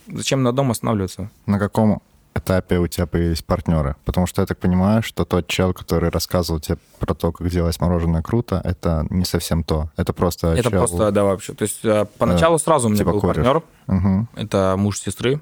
зачем 0.07 0.43
на 0.43 0.51
дом 0.51 0.71
останавливаться? 0.71 1.29
На 1.45 1.59
каком 1.59 2.01
этапе 2.35 2.79
у 2.79 2.87
тебя 2.87 3.07
появились 3.07 3.41
партнеры? 3.41 3.95
Потому 4.05 4.27
что 4.27 4.41
я 4.41 4.45
так 4.45 4.57
понимаю, 4.59 5.01
что 5.01 5.25
тот 5.25 5.47
чел, 5.47 5.73
который 5.73 6.09
рассказывал 6.09 6.59
тебе 6.59 6.77
про 6.99 7.13
то, 7.13 7.31
как 7.31 7.49
делать 7.49 7.79
мороженое 7.79 8.21
круто, 8.21 8.61
это 8.63 9.07
не 9.09 9.25
совсем 9.25 9.63
то. 9.63 9.89
Это 9.97 10.13
просто 10.13 10.49
Это 10.49 10.69
чел... 10.69 10.71
просто, 10.71 11.11
да, 11.11 11.23
вообще. 11.23 11.53
То 11.53 11.63
есть 11.63 11.83
э, 11.83 12.05
поначалу 12.17 12.59
сразу 12.59 12.87
у 12.87 12.89
меня 12.89 12.99
типа 12.99 13.11
был 13.11 13.21
кореш. 13.21 13.45
партнер. 13.45 13.63
Мгм. 13.87 14.29
Это 14.35 14.75
муж 14.77 14.99
сестры. 14.99 15.41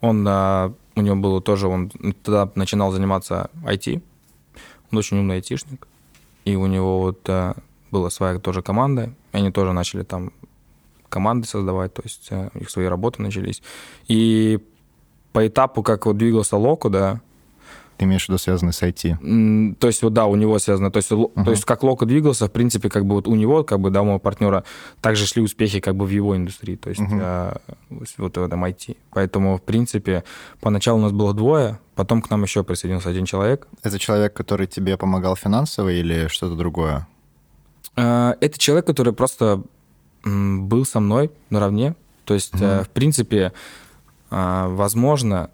Он, 0.00 0.24
а, 0.28 0.72
у 0.96 1.02
него 1.02 1.16
было 1.16 1.40
тоже, 1.40 1.68
он 1.68 1.90
тогда 2.22 2.50
начинал 2.54 2.90
заниматься 2.90 3.50
IT. 3.64 4.02
Он 4.90 4.98
очень 4.98 5.18
умный 5.18 5.36
айтишник. 5.36 5.86
И 6.44 6.56
у 6.56 6.66
него 6.66 7.00
вот 7.00 7.20
а, 7.28 7.54
была 7.90 8.08
своя 8.08 8.38
тоже 8.38 8.62
команда. 8.62 9.12
И 9.32 9.36
они 9.36 9.52
тоже 9.52 9.72
начали 9.72 10.02
там 10.02 10.32
команды 11.08 11.46
создавать, 11.46 11.92
то 11.92 12.02
есть 12.02 12.28
а, 12.30 12.50
у 12.54 12.58
них 12.58 12.70
свои 12.70 12.86
работы 12.86 13.20
начались. 13.20 13.62
И 14.08 14.58
по 15.32 15.46
этапу, 15.46 15.82
как 15.82 16.06
вот 16.06 16.16
двигался 16.16 16.56
Локу, 16.56 16.88
да, 16.88 17.20
Ты 17.98 18.04
имеешь 18.04 18.26
в 18.26 18.28
виду 18.28 18.38
связанный 18.38 18.72
с 18.72 18.82
IT? 18.82 19.74
То 19.78 19.86
есть, 19.86 20.02
вот 20.02 20.12
да, 20.12 20.26
у 20.26 20.36
него 20.36 20.58
связано. 20.58 20.90
То 20.90 20.98
есть, 20.98 21.10
ло- 21.12 21.30
Мгм. 21.34 21.44
то 21.44 21.50
есть 21.52 21.64
как 21.64 21.82
Локо 21.82 22.04
двигался, 22.06 22.46
в 22.46 22.52
принципе, 22.52 22.88
как 22.90 23.06
бы 23.06 23.14
вот 23.14 23.26
у 23.26 23.34
него, 23.34 23.64
как 23.64 23.80
бы, 23.80 23.90
да, 23.90 24.02
моего 24.02 24.18
партнера, 24.18 24.64
также 25.00 25.26
шли 25.26 25.42
успехи 25.42 25.80
как 25.80 25.94
бы 25.96 26.04
в 26.04 26.10
его 26.10 26.36
индустрии, 26.36 26.76
то 26.76 26.90
есть 26.90 27.00
Мгм. 27.00 27.18
а, 27.22 27.56
вот 27.88 28.36
в 28.36 28.42
этом 28.42 28.64
IT. 28.64 28.96
Поэтому, 29.10 29.56
в 29.56 29.62
принципе, 29.62 30.24
поначалу 30.60 30.98
у 30.98 31.02
нас 31.02 31.12
было 31.12 31.32
двое, 31.32 31.78
потом 31.94 32.20
к 32.22 32.30
нам 32.30 32.42
еще 32.42 32.62
присоединился 32.64 33.08
один 33.10 33.24
человек. 33.24 33.66
Это 33.82 33.98
человек, 33.98 34.34
который 34.34 34.66
тебе 34.66 34.96
помогал 34.96 35.36
финансово 35.36 35.88
или 35.92 36.26
что-то 36.28 36.54
другое? 36.56 37.06
А, 37.96 38.36
Это 38.40 38.58
человек, 38.58 38.86
который 38.86 39.12
просто 39.14 39.62
был 40.24 40.84
со 40.84 41.00
мной 41.00 41.30
наравне. 41.50 41.94
То 42.24 42.34
есть, 42.34 42.54
Мгм. 42.54 42.64
э, 42.64 42.82
в 42.82 42.88
принципе, 42.88 43.52
а, 44.30 44.68
возможно, 44.68 45.50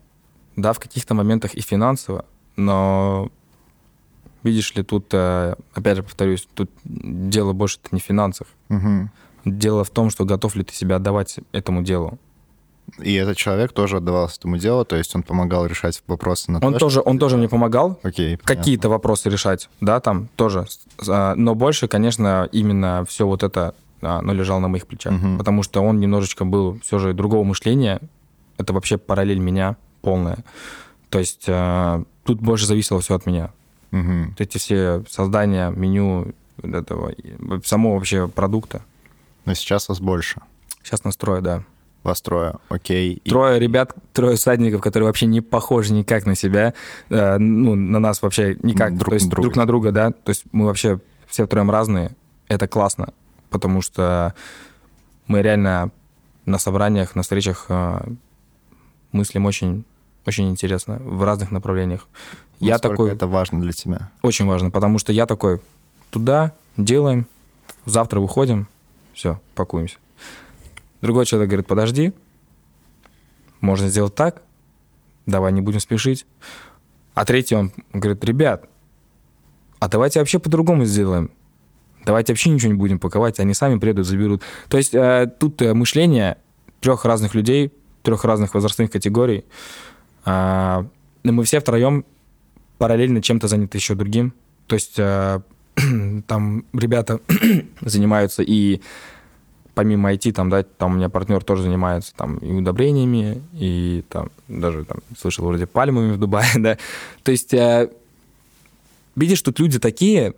да, 0.57 0.73
в 0.73 0.79
каких-то 0.81 1.15
моментах 1.15 1.55
и 1.55 1.61
финансово, 1.61 2.25
но 2.57 3.31
видишь 4.43 4.75
ли, 4.75 4.83
тут, 4.83 5.07
э, 5.13 5.55
опять 5.75 5.97
же 5.97 6.03
повторюсь, 6.03 6.47
тут 6.55 6.71
дело 6.85 7.53
больше-то 7.53 7.89
не 7.93 8.01
в 8.01 8.05
финансах. 8.05 8.47
Мгм. 8.69 9.11
Дело 9.45 9.85
в 9.85 9.91
том, 9.91 10.11
что 10.11 10.25
готов 10.25 10.55
ли 10.57 10.65
ты 10.65 10.75
себя 10.75 10.97
отдавать 10.97 11.39
этому 11.53 11.83
делу. 11.83 12.19
И 12.99 13.15
этот 13.15 13.37
человек 13.37 13.73
тоже 13.73 13.99
отдавался 13.99 14.39
этому 14.39 14.59
делу, 14.59 14.85
то 14.85 14.97
есть 14.97 15.15
он 15.15 15.23
помогал 15.23 15.67
решать 15.67 16.03
вопросы 16.07 16.51
на 16.51 16.59
Он 16.59 16.75
то, 16.75 16.79
тоже, 16.79 17.01
он 17.05 17.19
тоже 17.19 17.37
мне 17.37 17.49
помогал 17.49 17.99
Окей. 18.03 18.37
какие-то 18.37 18.89
вопросы 18.89 19.31
решать, 19.31 19.69
да, 19.81 20.01
там 20.01 20.29
тоже. 20.37 20.67
А, 21.09 21.35
Но 21.37 21.55
больше, 21.55 21.89
конечно, 21.89 22.49
именно 22.53 23.05
все 23.09 23.27
вот 23.27 23.45
это, 23.45 23.75
а, 24.03 24.19
оно 24.19 24.33
лежало 24.33 24.59
на 24.59 24.69
моих 24.69 24.87
плечах. 24.87 25.13
Мгм. 25.13 25.39
Потому 25.39 25.63
что 25.63 25.81
он 25.81 26.01
немножечко 26.01 26.45
был 26.45 26.81
все 26.83 26.99
же 26.99 27.15
другого 27.15 27.45
мышления. 27.45 28.01
Это 28.59 28.73
вообще 28.73 28.99
параллель 28.99 29.39
меня 29.39 29.77
полная. 30.03 30.39
То 31.09 31.19
есть 31.19 31.45
а, 31.49 32.03
тут 32.25 32.41
больше 32.41 32.67
зависело 32.67 33.01
все 33.01 33.15
от 33.15 33.27
меня. 33.27 33.51
Вот 33.91 34.41
эти 34.41 34.59
все 34.59 35.05
создания 35.09 35.71
меню 35.71 36.35
вот 36.57 36.75
этого, 36.75 37.13
самого 37.65 37.95
вообще 37.95 38.29
продукта. 38.29 38.83
Но 39.45 39.55
сейчас 39.55 39.89
вас 39.89 40.01
больше. 40.01 40.41
Сейчас 40.83 41.05
настрою, 41.05 41.43
да. 41.43 41.65
Вас 42.03 42.21
трое. 42.21 42.55
Окей. 42.69 43.23
Трое 43.25 43.61
ребят, 43.61 43.95
трое 44.13 44.37
всадников, 44.37 44.81
которые 44.81 45.07
вообще 45.07 45.27
не 45.27 45.41
похожи 45.41 45.93
никак 45.93 46.27
на 46.27 46.35
себя, 46.35 46.75
э, 47.11 47.39
ну, 47.39 47.77
на 47.77 48.01
нас 48.01 48.23
вообще 48.23 48.57
никак. 48.63 48.97
Друг 48.97 49.11
то 49.11 49.15
есть 49.15 49.27
на 49.27 49.31
друга. 49.31 49.43
друг 49.43 49.57
на 49.57 49.67
друга, 49.67 49.93
да. 49.93 50.11
То 50.11 50.31
есть 50.31 50.45
мы 50.51 50.67
вообще 50.67 51.01
все 51.29 51.47
втроем 51.47 51.71
разные. 51.71 52.17
Это 52.49 52.67
классно, 52.67 53.13
потому 53.51 53.83
что 53.83 54.35
мы 55.29 55.43
реально 55.43 55.93
на 56.45 56.59
собраниях, 56.59 57.15
на 57.15 57.23
встречах 57.23 57.67
э, 57.69 58.01
мыслим 59.13 59.47
очень, 59.47 59.85
очень 60.27 60.49
интересно 60.51 60.99
в 61.01 61.23
разных 61.25 61.51
направлениях. 61.51 62.07
Я 62.61 62.73
насколько 62.75 62.95
такой, 62.97 63.13
Это 63.13 63.27
важно 63.27 63.61
для 63.61 63.73
тебя. 63.73 64.11
очень 64.23 64.47
важно, 64.47 64.71
потому 64.71 64.99
что 64.99 65.13
я 65.13 65.27
такой, 65.27 65.61
туда 66.11 66.53
делаем, 66.77 67.27
завтра 67.87 68.21
выходим, 68.21 68.69
все, 69.15 69.41
пакуемся. 69.55 69.97
Другой 71.01 71.27
человек 71.27 71.51
говорит, 71.51 71.67
подожди, 71.67 72.13
можно 73.61 73.89
сделать 73.89 74.15
так, 74.15 74.43
давай 75.27 75.53
не 75.53 75.61
будем 75.61 75.81
спешить. 75.81 76.27
А 77.15 77.25
третий 77.25 77.57
он 77.57 77.73
говорит, 77.93 78.25
ребят, 78.25 78.69
а 79.81 79.89
давайте 79.89 80.21
вообще 80.21 80.39
по-другому 80.39 80.85
сделаем. 80.85 81.31
Давайте 82.05 82.33
вообще 82.33 82.51
ничего 82.51 82.73
не 82.73 82.79
будем 82.79 82.99
паковать, 82.99 83.39
они 83.41 83.55
сами 83.55 83.79
приедут, 83.79 84.07
заберут. 84.07 84.43
То 84.69 84.77
есть 84.77 84.95
э, 84.95 85.31
тут 85.39 85.61
э, 85.63 85.75
мышление 85.75 86.39
трех 86.81 87.05
разных 87.05 87.35
людей, 87.35 87.73
трех 88.03 88.25
разных 88.25 88.55
возрастных 88.55 88.91
категорий. 88.91 89.45
А, 90.25 90.87
и 91.23 91.31
мы 91.31 91.45
все 91.45 91.61
втроем 91.61 92.05
параллельно 92.79 93.23
чем-то 93.23 93.49
заняты 93.49 93.79
еще 93.79 93.95
другим. 93.95 94.33
То 94.67 94.75
есть 94.75 94.99
э, 94.99 95.41
там 96.27 96.65
ребята 96.73 97.21
занимаются 97.81 98.43
и 98.43 98.81
помимо 99.75 100.13
IT, 100.13 100.33
там, 100.33 100.51
да, 100.51 100.63
там 100.63 100.93
у 100.93 100.97
меня 100.97 101.09
партнер 101.09 101.43
тоже 101.43 101.63
занимается 101.63 102.13
там 102.15 102.37
и 102.39 102.53
удобрениями, 102.53 103.43
и 103.55 104.05
там 104.09 104.31
даже 104.49 104.85
там 104.85 104.99
слышал 105.19 105.47
вроде 105.47 105.67
пальмами 105.67 106.13
в 106.13 106.19
Дубае, 106.19 106.51
да. 106.57 106.79
То 107.23 107.31
есть 107.31 107.55
э, 107.55 107.91
видишь, 109.17 109.43
тут 109.43 109.59
люди 109.61 109.79
такие, 109.79 110.35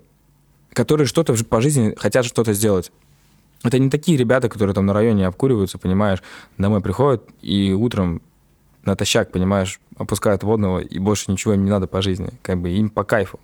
которые 0.73 1.07
что-то 1.07 1.35
по 1.45 1.61
жизни 1.61 1.95
хотят 1.97 2.25
что-то 2.25 2.53
сделать. 2.53 2.93
Это 3.63 3.79
не 3.79 3.89
такие 3.89 4.19
ребята, 4.19 4.49
которые 4.49 4.75
там 4.75 4.87
на 4.87 4.93
районе 4.93 5.27
обкуриваются, 5.27 5.79
понимаешь, 5.79 6.23
домой 6.59 6.81
приходят 6.81 7.25
и 7.41 7.73
утром 7.73 8.21
натощак, 8.87 9.33
понимаешь, 9.33 9.81
опускают 9.97 10.43
водного, 10.43 10.79
и 10.79 10.99
больше 10.99 11.31
ничего 11.31 11.55
им 11.55 11.65
не 11.65 11.71
надо 11.71 11.87
по 11.87 12.03
жизни. 12.03 12.31
Как 12.43 12.61
бы 12.61 12.71
им 12.71 12.91
по 12.91 13.05
кайфу. 13.05 13.41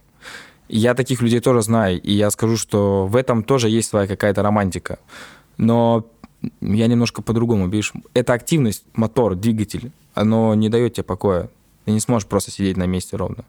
И 0.69 0.79
я 0.79 0.95
таких 0.95 1.21
людей 1.21 1.41
тоже 1.41 1.63
знаю, 1.63 2.01
и 2.01 2.13
я 2.13 2.31
скажу, 2.31 2.57
что 2.57 3.07
в 3.07 3.17
этом 3.17 3.43
тоже 3.43 3.69
есть 3.69 3.89
своя 3.89 4.07
какая-то 4.07 4.43
романтика. 4.43 4.99
Но 5.57 6.07
я 6.61 6.87
немножко 6.87 7.23
по-другому, 7.23 7.69
видишь. 7.69 7.93
Эта 8.15 8.33
активность, 8.33 8.85
мотор, 8.95 9.35
двигатель, 9.35 9.91
оно 10.15 10.55
не 10.55 10.69
дает 10.69 10.95
тебе 10.95 11.05
покоя. 11.05 11.51
Ты 11.85 11.93
не 11.93 12.01
сможешь 12.01 12.29
просто 12.29 12.51
сидеть 12.51 12.77
на 12.77 12.87
месте 12.87 13.17
ровно. 13.17 13.45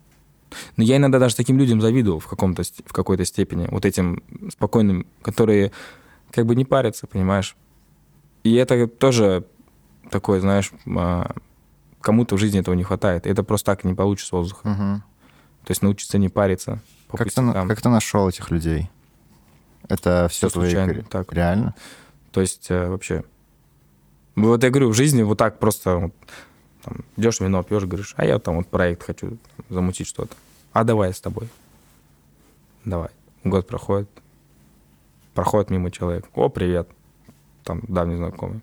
Но 0.77 0.83
я 0.83 0.97
иногда 0.97 1.19
даже 1.19 1.35
таким 1.35 1.57
людям 1.57 1.79
завидовал 1.79 2.19
в, 2.19 2.27
каком-то, 2.27 2.63
в 2.85 2.93
какой-то 2.93 3.23
степени. 3.25 3.67
Вот 3.69 3.85
этим 3.85 4.23
спокойным, 4.51 5.05
которые 5.21 5.71
как 6.31 6.45
бы 6.45 6.55
не 6.55 6.65
парятся, 6.65 7.07
понимаешь. 7.07 7.55
И 8.43 8.55
это 8.55 8.87
тоже 8.87 9.45
такое, 10.09 10.41
знаешь, 10.41 10.71
а, 10.87 11.33
кому-то 12.01 12.35
в 12.35 12.39
жизни 12.39 12.59
этого 12.59 12.75
не 12.75 12.83
хватает. 12.83 13.25
Это 13.25 13.43
просто 13.43 13.65
так 13.67 13.83
не 13.83 13.93
получится 13.93 14.35
воздуха. 14.35 14.67
Мгм. 14.67 15.03
То 15.63 15.71
есть 15.71 15.81
научиться 15.83 16.17
не 16.17 16.29
париться 16.29 16.79
Как, 17.11 17.31
ты, 17.31 17.41
как 17.53 17.81
ты 17.81 17.89
нашел 17.89 18.27
этих 18.27 18.49
людей? 18.49 18.89
Это 19.87 20.27
все 20.29 20.47
Всё 20.47 20.49
твои... 20.49 20.71
случайно, 20.71 21.03
так. 21.03 21.31
Реально? 21.33 21.75
То 22.31 22.41
есть 22.41 22.71
э, 22.71 22.87
вообще... 22.87 23.23
Вот 24.35 24.63
я 24.63 24.69
говорю, 24.69 24.89
в 24.89 24.93
жизни 24.93 25.21
вот 25.21 25.37
так 25.37 25.59
просто 25.59 25.97
вот, 25.97 26.13
там, 26.83 27.03
идешь 27.17 27.39
вино 27.39 27.63
пьешь, 27.63 27.83
говоришь, 27.83 28.13
а 28.17 28.25
я 28.25 28.39
там 28.39 28.55
вот 28.55 28.67
проект 28.67 29.03
хочу 29.03 29.31
там, 29.31 29.65
замутить 29.69 30.07
что-то. 30.07 30.35
А 30.71 30.83
давай 30.83 31.09
я 31.09 31.13
с 31.13 31.19
тобой. 31.19 31.49
Давай. 32.85 33.09
Год 33.43 33.67
проходит. 33.67 34.09
Проходит 35.33 35.69
мимо 35.69 35.91
человек. 35.91 36.25
О, 36.33 36.49
привет. 36.49 36.87
Там 37.63 37.81
давний 37.87 38.15
знакомый. 38.15 38.61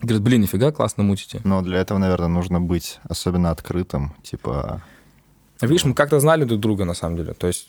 Говорит, 0.00 0.22
блин, 0.22 0.40
нифига 0.42 0.70
классно 0.70 1.02
мутите. 1.02 1.40
Но 1.44 1.60
для 1.62 1.78
этого, 1.78 1.98
наверное, 1.98 2.28
нужно 2.28 2.60
быть 2.60 3.00
особенно 3.08 3.50
открытым. 3.50 4.14
Типа, 4.22 4.82
Видишь, 5.60 5.84
мы 5.84 5.94
как-то 5.94 6.20
знали 6.20 6.44
друг 6.44 6.60
друга, 6.60 6.84
на 6.84 6.94
самом 6.94 7.16
деле. 7.16 7.32
То 7.34 7.48
есть, 7.48 7.68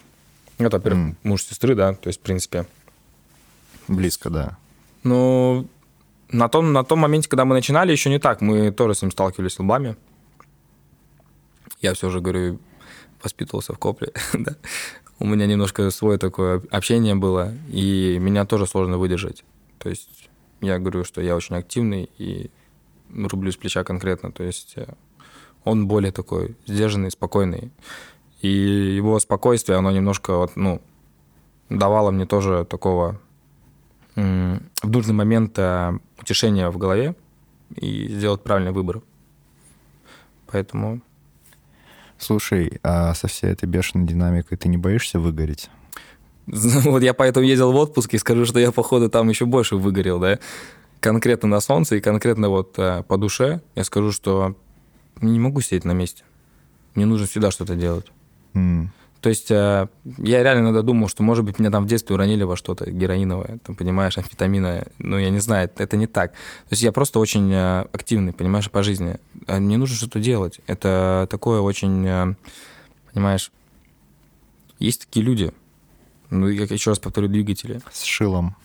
это, 0.60 0.78
во-первых, 0.78 1.02
М. 1.02 1.18
муж 1.24 1.44
сестры, 1.44 1.74
да, 1.74 1.94
то 1.96 2.08
есть, 2.08 2.20
в 2.20 2.24
принципе. 2.24 2.66
близко, 3.88 4.30
да. 4.30 4.58
Ну, 5.04 5.68
на 6.32 6.48
том, 6.50 6.72
на 6.74 6.84
том 6.84 7.00
моменте, 7.00 7.28
когда 7.28 7.46
мы 7.46 7.56
начинали, 7.56 7.92
еще 7.92 8.12
не 8.12 8.20
так. 8.20 8.42
Мы 8.42 8.72
тоже 8.72 8.94
с 8.94 9.02
ним 9.02 9.10
сталкивались 9.12 9.58
лбами. 9.58 9.96
Я 11.82 11.94
все 11.96 12.12
же, 12.12 12.20
говорю, 12.22 12.60
воспитывался 13.24 13.74
в 13.74 13.80
Копле. 13.80 14.12
да. 14.34 14.56
У 15.18 15.26
меня 15.26 15.48
немножко 15.48 15.90
свое 15.90 16.20
такое 16.20 16.62
общение 16.70 17.16
было, 17.16 17.52
и 17.70 18.18
меня 18.20 18.46
тоже 18.46 18.68
сложно 18.68 18.98
выдержать. 19.00 19.44
То 19.80 19.90
есть 19.90 20.29
я 20.62 20.80
говорю, 20.80 21.04
что 21.04 21.22
я 21.22 21.36
очень 21.36 21.56
активный 21.56 22.10
и 22.18 22.50
рублю 23.14 23.52
с 23.52 23.58
плеча 23.58 23.84
конкретно. 23.84 24.32
То 24.32 24.44
есть 24.44 24.74
э, 24.76 24.94
он 25.64 25.88
более 25.88 26.12
такой 26.12 26.56
сдержанный, 26.66 27.12
спокойный. 27.12 27.72
И 28.42 28.50
его 28.50 29.20
спокойствие, 29.20 29.78
оно 29.78 29.92
немножко, 29.92 30.38
вот, 30.38 30.56
ну, 30.56 30.82
давало 31.70 32.12
мне 32.12 32.26
тоже 32.26 32.66
такого 32.66 33.20
в 34.16 34.90
нужный 34.90 35.14
момент 35.14 35.58
э, 35.58 35.98
утешения 36.20 36.70
в 36.70 36.78
голове 36.78 37.16
и 37.76 38.08
сделать 38.10 38.44
правильный 38.44 38.72
выбор. 38.72 39.02
Поэтому 40.48 41.02
Слушай, 42.20 42.80
а 42.84 43.14
со 43.14 43.28
всей 43.30 43.52
этой 43.52 43.66
бешеной 43.66 44.06
динамикой 44.06 44.58
ты 44.58 44.68
не 44.68 44.76
боишься 44.76 45.22
выгореть? 45.22 45.70
Вот 46.86 47.04
я 47.04 47.14
поэтому 47.14 47.46
ездил 47.46 47.72
в 47.72 47.76
отпуск 47.76 48.14
и 48.14 48.18
скажу, 48.18 48.46
что 48.46 48.60
я, 48.60 48.72
походу, 48.72 49.10
там 49.10 49.30
еще 49.30 49.46
больше 49.46 49.76
выгорел, 49.76 50.20
да. 50.20 50.40
Конкретно 51.00 51.48
на 51.48 51.62
солнце 51.62 51.96
и 51.96 52.02
конкретно 52.02 52.50
вот 52.50 52.78
э, 52.78 53.04
по 53.08 53.18
душе 53.18 53.62
я 53.76 53.84
скажу, 53.84 54.12
что 54.12 54.56
не 55.22 55.40
могу 55.40 55.62
сидеть 55.62 55.86
на 55.86 55.94
месте. 55.94 56.24
Мне 56.96 57.06
нужно 57.06 57.28
всегда 57.28 57.52
что-то 57.52 57.76
делать. 57.76 58.08
Mm. 58.54 58.88
То 59.22 59.30
есть 59.30 59.52
э, 59.52 59.88
я 60.18 60.44
реально 60.44 60.62
иногда 60.62 60.82
думал, 60.82 61.10
что, 61.10 61.24
может 61.24 61.44
быть, 61.44 61.60
меня 61.60 61.72
там 61.72 61.84
в 61.84 61.88
детстве 61.88 62.14
уронили 62.14 62.44
во 62.44 62.56
что-то 62.56 62.90
героиновое, 62.90 63.60
там, 63.66 63.76
понимаешь, 63.76 64.18
амфетаминовое. 64.18 64.88
Ну, 64.98 65.18
я 65.18 65.30
не 65.30 65.40
знаю, 65.40 65.70
это 65.78 65.98
не 65.98 66.08
так. 66.08 66.32
То 66.32 66.72
есть 66.72 66.84
я 66.84 66.92
просто 66.92 67.20
очень 67.20 67.52
э, 67.52 67.86
активный, 67.92 68.32
понимаешь, 68.32 68.72
по 68.72 68.82
жизни. 68.82 69.18
А 69.48 69.60
мне 69.60 69.78
нужно 69.78 69.96
что-то 69.96 70.20
делать. 70.20 70.60
Это 70.68 71.28
такое 71.30 71.60
очень, 71.60 72.06
э, 72.08 72.34
понимаешь, 73.14 73.52
есть 74.80 75.06
такие 75.06 75.26
люди, 75.26 75.52
ну, 76.30 76.48
я 76.48 76.64
еще 76.64 76.92
раз 76.92 77.00
повторю, 77.00 77.28
двигатели. 77.28 77.82
С 77.92 78.04
шилом. 78.04 78.56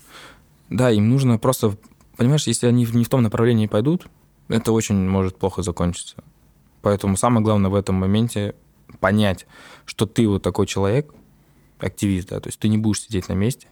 Да, 0.71 0.91
им 0.91 1.09
нужно 1.09 1.39
просто, 1.39 1.77
понимаешь, 2.17 2.47
если 2.47 2.67
они 2.67 2.87
не 2.93 3.05
в 3.05 3.09
том 3.09 3.23
направлении 3.23 3.67
пойдут, 3.67 4.07
это 4.49 4.73
очень 4.73 4.97
может 5.09 5.39
плохо 5.39 5.63
закончиться. 5.63 6.17
Поэтому 6.83 7.17
самое 7.17 7.43
главное 7.43 7.71
в 7.71 7.75
этом 7.75 7.95
моменте 7.97 8.55
понять, 9.01 9.47
что 9.87 10.07
ты 10.07 10.29
вот 10.29 10.43
такой 10.43 10.67
человек, 10.67 11.15
активист, 11.79 12.29
да, 12.29 12.41
то 12.41 12.49
есть 12.49 12.59
ты 12.59 12.69
не 12.69 12.79
будешь 12.79 13.03
сидеть 13.03 13.29
на 13.29 13.35
месте 13.35 13.69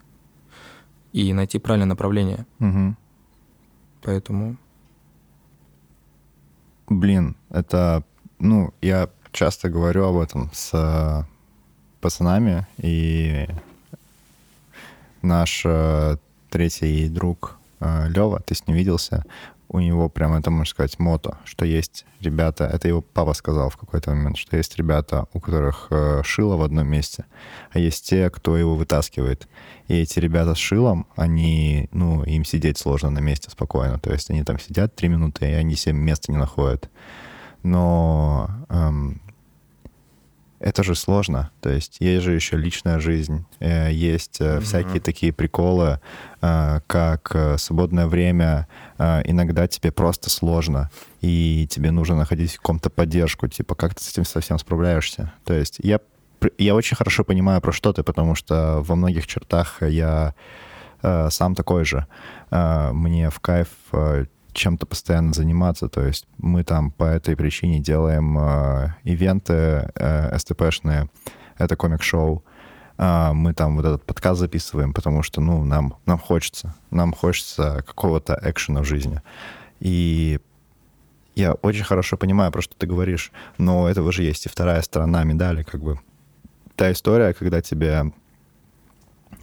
и 1.13 1.33
найти 1.33 1.59
правильное 1.59 1.87
направление. 1.87 2.47
Угу. 2.61 2.97
Поэтому... 4.03 4.57
Блин, 6.89 7.37
это, 7.49 8.05
ну, 8.39 8.75
я 8.83 9.09
часто 9.31 9.71
говорю 9.71 10.05
об 10.05 10.17
этом 10.17 10.51
с 10.53 10.71
э, 10.75 11.25
пацанами, 12.01 12.67
и 12.79 13.47
наш 15.23 15.63
э, 15.65 16.17
третий 16.51 17.09
друг 17.09 17.59
э, 17.81 18.09
Лева, 18.09 18.41
ты 18.41 18.55
с 18.55 18.67
ним 18.67 18.77
виделся, 18.77 19.25
у 19.73 19.81
него 19.81 20.11
прям 20.11 20.35
это, 20.35 20.51
можно 20.51 20.71
сказать, 20.71 20.99
мото, 20.99 21.39
что 21.45 21.65
есть 21.65 22.05
ребята, 22.21 22.65
это 22.65 22.89
его 22.89 23.01
папа 23.01 23.33
сказал 23.33 23.71
в 23.71 23.79
какой-то 23.79 24.11
момент, 24.11 24.37
что 24.37 24.57
есть 24.57 24.77
ребята, 24.77 25.27
у 25.33 25.41
которых 25.41 25.87
э, 25.91 26.21
шило 26.25 26.57
в 26.57 26.63
одном 26.63 26.87
месте, 26.87 27.25
а 27.71 27.79
есть 27.79 28.07
те, 28.07 28.29
кто 28.29 28.57
его 28.57 28.77
вытаскивает. 28.77 29.49
И 29.89 29.95
эти 29.95 30.19
ребята 30.19 30.55
с 30.55 30.59
шилом, 30.59 31.07
они, 31.17 31.89
ну, 31.93 32.23
им 32.25 32.45
сидеть 32.45 32.77
сложно 32.77 33.09
на 33.09 33.21
месте 33.21 33.51
спокойно. 33.51 33.99
То 33.99 34.13
есть 34.13 34.29
они 34.31 34.45
там 34.45 34.59
сидят 34.59 34.95
три 34.95 35.09
минуты, 35.09 35.51
и 35.51 35.55
они 35.55 35.75
себе 35.75 35.95
места 35.95 36.31
не 36.31 36.39
находят. 36.39 36.91
Но 37.63 38.51
эм, 38.69 39.23
это 40.63 40.83
же 40.83 40.95
сложно. 40.95 41.51
То 41.61 41.71
есть 41.71 41.97
есть 42.01 42.23
же 42.23 42.33
еще 42.33 42.57
личная 42.57 43.01
жизнь, 43.01 43.45
э, 43.59 43.93
есть 43.93 44.41
mm-hmm. 44.41 44.61
всякие 44.61 45.01
такие 45.01 45.33
приколы, 45.33 46.01
э, 46.41 46.81
как 46.87 47.37
свободное 47.59 48.07
время. 48.07 48.69
Иногда 48.99 49.67
тебе 49.67 49.91
просто 49.91 50.31
сложно, 50.31 50.91
и 51.21 51.67
тебе 51.69 51.91
нужно 51.91 52.17
находить 52.17 52.53
в 52.53 52.57
каком-то 52.59 52.89
поддержку. 52.89 53.49
Типа, 53.49 53.75
как 53.75 53.95
ты 53.95 54.05
с 54.05 54.11
этим 54.11 54.25
совсем 54.25 54.59
справляешься? 54.59 55.33
То 55.45 55.55
есть 55.55 55.77
я, 55.83 55.99
я 56.59 56.75
очень 56.75 56.97
хорошо 56.97 57.25
понимаю, 57.25 57.61
про 57.61 57.73
что 57.73 57.93
ты, 57.93 58.05
потому 58.05 58.35
что 58.37 58.81
во 58.83 58.95
многих 58.95 59.27
чертах 59.27 59.83
я 59.83 60.35
сам 61.03 61.57
такой 61.57 61.85
же. 61.85 62.07
Мне 62.51 63.29
в 63.31 63.41
кайф 63.41 63.69
чем-то 64.53 64.87
постоянно 64.87 65.33
заниматься. 65.33 65.89
То 65.89 66.05
есть 66.07 66.27
мы 66.39 66.65
там 66.65 66.91
по 66.91 67.05
этой 67.05 67.37
причине 67.37 67.81
делаем 67.81 68.39
э, 68.39 68.95
ивенты 69.05 69.91
э, 69.95 70.39
СТПшные, 70.39 71.09
это 71.59 71.77
комик-шоу. 71.77 72.45
Э, 72.99 73.33
мы 73.33 73.55
там 73.55 73.77
вот 73.77 73.85
этот 73.85 74.05
подкаст 74.05 74.41
записываем, 74.41 74.93
потому 74.93 75.23
что, 75.23 75.41
ну, 75.41 75.65
нам, 75.65 75.97
нам 76.07 76.19
хочется. 76.19 76.75
Нам 76.91 77.13
хочется 77.13 77.85
какого-то 77.87 78.39
экшена 78.43 78.83
в 78.83 78.85
жизни. 78.85 79.21
И 79.81 80.41
я 81.35 81.55
очень 81.55 81.85
хорошо 81.85 82.17
понимаю, 82.17 82.53
про 82.53 82.63
что 82.63 82.77
ты 82.77 82.87
говоришь, 82.87 83.33
но 83.59 83.89
этого 83.89 84.13
же 84.13 84.23
есть 84.23 84.47
и 84.47 84.49
вторая 84.49 84.83
сторона 84.83 85.25
медали, 85.25 85.63
как 85.63 85.83
бы. 85.83 85.99
Та 86.77 86.93
история, 86.93 87.33
когда 87.33 87.61
тебе 87.63 88.13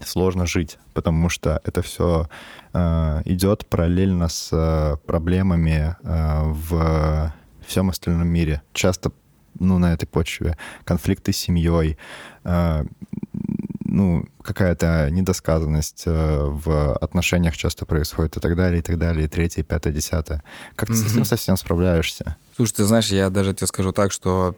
сложно 0.06 0.46
жить, 0.46 0.78
потому 0.94 1.30
что 1.30 1.62
это 1.64 1.82
все 1.82 2.28
э, 2.74 3.22
идет 3.26 3.66
параллельно 3.66 4.30
с 4.30 4.50
э, 4.52 4.98
проблемами 5.06 5.96
э, 6.04 6.44
в 6.46 7.34
всем 7.66 7.90
остальном 7.90 8.28
мире. 8.28 8.62
Часто 8.74 9.12
ну, 9.60 9.78
на 9.78 9.94
этой 9.94 10.06
почве 10.06 10.58
конфликты 10.86 11.34
с 11.34 11.38
семьей, 11.38 11.98
э, 12.44 12.84
ну, 13.84 14.26
какая-то 14.42 15.10
недосказанность 15.12 16.04
э, 16.06 16.44
в 16.44 16.94
отношениях 16.96 17.58
часто 17.58 17.86
происходит 17.86 18.38
и 18.38 18.40
так 18.40 18.56
далее, 18.56 18.80
и 18.80 18.82
так 18.82 18.98
далее, 18.98 19.26
и 19.26 19.28
третье, 19.28 19.62
и 19.62 19.64
пятое, 19.64 19.94
десятое. 19.94 20.44
Как 20.76 20.90
ты 20.90 20.94
mm-hmm. 20.96 21.08
с 21.08 21.14
этим 21.14 21.26
совсем 21.26 21.58
справляешься? 21.58 22.38
Слушай, 22.56 22.74
ты 22.74 22.84
знаешь, 22.86 23.10
я 23.10 23.30
даже 23.30 23.54
тебе 23.54 23.68
скажу 23.68 23.92
так, 23.92 24.12
что 24.12 24.56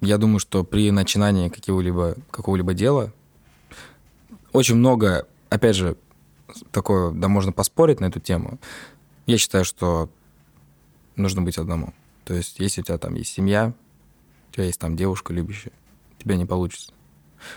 я 0.00 0.18
думаю, 0.18 0.38
что 0.38 0.64
при 0.64 0.90
начинании 0.90 1.48
какого-либо 1.48 2.16
какого-либо 2.30 2.74
дела 2.74 3.12
очень 4.52 4.76
много, 4.76 5.26
опять 5.50 5.76
же, 5.76 5.96
такое, 6.70 7.12
да, 7.12 7.28
можно 7.28 7.52
поспорить 7.52 8.00
на 8.00 8.06
эту 8.06 8.20
тему. 8.20 8.58
Я 9.26 9.38
считаю, 9.38 9.64
что 9.64 10.10
нужно 11.16 11.42
быть 11.42 11.58
одному. 11.58 11.92
То 12.24 12.34
есть, 12.34 12.58
если 12.58 12.80
у 12.80 12.84
тебя 12.84 12.98
там 12.98 13.14
есть 13.14 13.32
семья, 13.32 13.72
у 14.50 14.54
тебя 14.54 14.64
есть 14.64 14.80
там 14.80 14.96
девушка 14.96 15.32
любящая, 15.32 15.72
у 16.18 16.22
тебя 16.22 16.36
не 16.36 16.46
получится. 16.46 16.92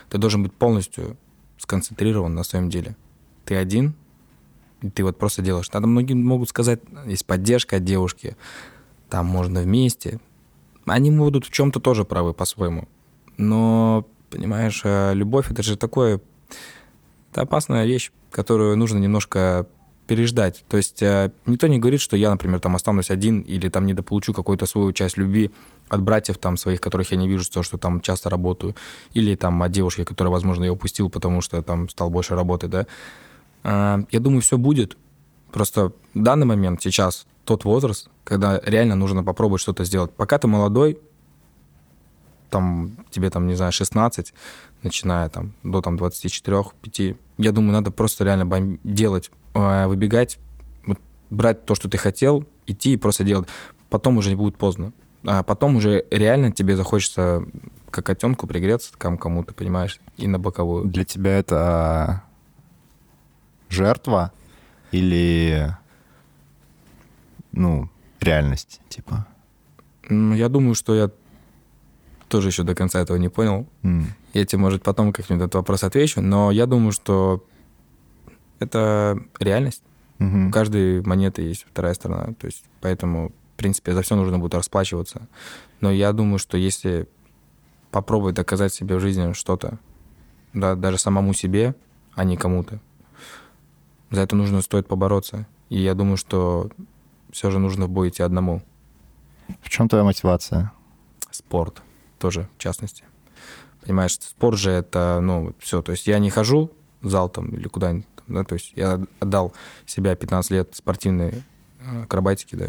Ты 0.10 0.18
должен 0.18 0.44
быть 0.44 0.54
полностью 0.54 1.18
сконцентрирован 1.58 2.34
на 2.34 2.44
своем 2.44 2.70
деле. 2.70 2.96
Ты 3.46 3.56
один, 3.56 3.96
и 4.82 4.89
ты 4.89 5.04
вот 5.04 5.18
просто 5.18 5.42
делаешь. 5.42 5.72
Надо 5.72 5.88
многие 5.88 6.14
могут 6.14 6.50
сказать, 6.50 6.82
есть 7.06 7.26
поддержка 7.26 7.78
от 7.78 7.84
девушки, 7.84 8.36
там 9.10 9.26
можно 9.26 9.62
вместе. 9.62 10.20
Они 10.86 11.12
будут 11.12 11.46
в 11.46 11.52
чем-то 11.52 11.80
тоже 11.80 12.06
правы 12.06 12.34
по-своему. 12.34 12.88
Но, 13.38 14.08
понимаешь, 14.30 14.82
э, 14.84 15.14
любовь 15.14 15.52
это 15.52 15.64
же 15.64 15.78
такое 15.78 16.20
это 17.32 17.41
опасная 17.41 17.86
вещь, 17.86 18.11
которую 18.29 18.77
нужно 18.77 18.97
немножко 18.97 19.65
переждать. 20.07 20.65
То 20.67 20.77
есть 20.77 21.01
э, 21.01 21.32
никто 21.45 21.67
не 21.67 21.79
говорит, 21.79 22.01
что 22.01 22.17
я, 22.17 22.29
например, 22.29 22.59
там 22.59 22.75
останусь 22.75 23.09
один 23.09 23.39
или 23.41 23.69
там 23.69 23.86
недополучу 23.86 24.34
какую-то 24.34 24.65
свою 24.65 24.91
часть 24.91 25.17
любви 25.17 25.51
от 25.88 26.01
братьев 26.01 26.38
там 26.38 26.57
своих, 26.57 26.82
которых 26.82 27.11
я 27.11 27.17
не 27.17 27.29
вижу, 27.29 27.49
то, 27.49 27.63
что 27.63 27.77
там 27.77 28.01
часто 28.01 28.29
работаю, 28.29 28.75
или 29.13 29.36
там 29.36 29.63
от 29.63 29.71
девушки, 29.71 30.03
которая, 30.03 30.32
возможно, 30.32 30.65
я 30.65 30.73
упустил, 30.73 31.09
потому 31.09 31.41
что 31.41 31.61
там 31.61 31.88
стал 31.88 32.09
больше 32.09 32.36
работать, 32.36 32.69
да. 32.69 32.88
Э, 33.63 33.99
я 34.11 34.19
думаю, 34.19 34.41
все 34.41 34.57
будет. 34.57 34.97
Просто 35.53 35.93
в 36.13 36.21
данный 36.21 36.45
момент, 36.45 36.82
сейчас, 36.82 37.25
тот 37.45 37.63
возраст, 37.63 38.09
когда 38.25 38.59
реально 38.65 38.95
нужно 38.95 39.23
попробовать 39.23 39.61
что-то 39.61 39.86
сделать. 39.86 40.11
Пока 40.11 40.38
ты 40.38 40.47
молодой, 40.47 40.99
там, 42.49 42.97
тебе 43.11 43.29
там, 43.29 43.47
не 43.47 43.55
знаю, 43.55 43.71
16, 43.71 44.34
начиная 44.84 45.29
там 45.29 45.53
до 45.63 45.82
там 45.82 45.95
24-5, 45.95 47.17
я 47.38 47.51
думаю, 47.51 47.73
надо 47.73 47.91
просто 47.91 48.23
реально 48.23 48.77
делать, 48.84 49.32
а, 49.53 49.88
выбегать, 49.88 50.39
вот, 50.86 50.99
брать 51.29 51.65
то, 51.65 51.75
что 51.75 51.89
ты 51.89 51.97
хотел, 51.97 52.45
идти 52.67 52.93
и 52.93 52.97
просто 52.97 53.23
делать. 53.23 53.47
Потом 53.89 54.17
уже 54.17 54.29
не 54.29 54.36
будет 54.36 54.57
поздно. 54.57 54.93
А 55.23 55.43
потом 55.43 55.75
уже 55.75 56.05
реально 56.09 56.51
тебе 56.51 56.75
захочется 56.75 57.45
как 57.89 58.05
котенку 58.05 58.47
пригреться 58.47 58.93
кому 58.97 59.17
кому-то, 59.17 59.53
понимаешь, 59.53 59.99
и 60.17 60.27
на 60.27 60.39
боковую. 60.39 60.86
Для 60.86 61.03
тебя 61.03 61.38
это 61.38 62.23
жертва 63.69 64.32
или, 64.91 65.75
ну, 67.51 67.89
реальность, 68.19 68.82
типа? 68.89 69.27
Я 70.09 70.49
думаю, 70.49 70.75
что 70.75 70.95
я 70.95 71.11
тоже 72.32 72.47
еще 72.47 72.63
до 72.63 72.73
конца 72.73 72.99
этого 72.99 73.17
не 73.17 73.29
понял. 73.29 73.67
Mm. 73.84 74.05
Я 74.34 74.45
тебе, 74.45 74.59
может, 74.59 74.82
потом 74.82 75.11
как-нибудь 75.11 75.43
этот 75.43 75.55
вопрос 75.55 75.84
отвечу, 75.84 76.21
но 76.21 76.49
я 76.49 76.65
думаю, 76.65 76.93
что 76.93 77.45
это 78.59 79.19
реальность. 79.39 79.84
Mm-hmm. 80.19 80.47
У 80.47 80.51
каждой 80.51 81.01
монеты 81.01 81.41
есть 81.41 81.65
вторая 81.69 81.93
сторона. 81.93 82.34
То 82.39 82.47
есть, 82.47 82.63
поэтому, 82.79 83.29
в 83.29 83.57
принципе, 83.57 83.93
за 83.93 84.01
все 84.01 84.15
нужно 84.15 84.39
будет 84.39 84.55
расплачиваться. 84.55 85.27
Но 85.82 85.91
я 85.91 86.13
думаю, 86.13 86.39
что 86.39 86.57
если 86.57 87.07
попробовать 87.91 88.36
доказать 88.36 88.73
себе 88.73 88.95
в 88.95 89.01
жизни 89.01 89.34
что-то, 89.34 89.77
да, 90.53 90.75
даже 90.75 90.97
самому 90.97 91.34
себе, 91.34 91.75
а 92.15 92.23
не 92.23 92.38
кому-то, 92.38 92.79
за 94.09 94.21
это 94.21 94.36
нужно 94.36 94.61
стоит 94.61 94.88
побороться. 94.88 95.47
И 95.69 95.79
я 95.79 95.95
думаю, 95.95 96.17
что 96.17 96.69
все 97.32 97.51
же 97.51 97.59
нужно 97.59 97.88
в 97.88 97.89
бой 97.89 98.09
идти 98.09 98.23
одному. 98.23 98.61
В 99.61 99.69
чем 99.69 99.89
твоя 99.89 100.05
мотивация? 100.05 100.71
Спорт 101.29 101.82
тоже, 102.22 102.47
в 102.57 102.61
частности. 102.61 103.03
Понимаешь, 103.84 104.13
спорт 104.13 104.57
же 104.57 104.72
это, 104.72 105.19
ну, 105.22 105.55
все. 105.59 105.82
То 105.82 105.91
есть 105.91 106.07
я 106.07 106.19
не 106.19 106.30
хожу 106.30 106.72
в 107.01 107.09
зал 107.09 107.30
там 107.30 107.49
или 107.49 107.67
куда-нибудь, 107.67 108.05
да, 108.28 108.43
то 108.43 108.53
есть 108.53 108.74
я 108.76 109.01
отдал 109.19 109.53
себя 109.88 110.15
15 110.15 110.51
лет 110.51 110.76
спортивной 110.76 111.43
э, 111.80 112.03
акробатике, 112.03 112.57
да. 112.57 112.65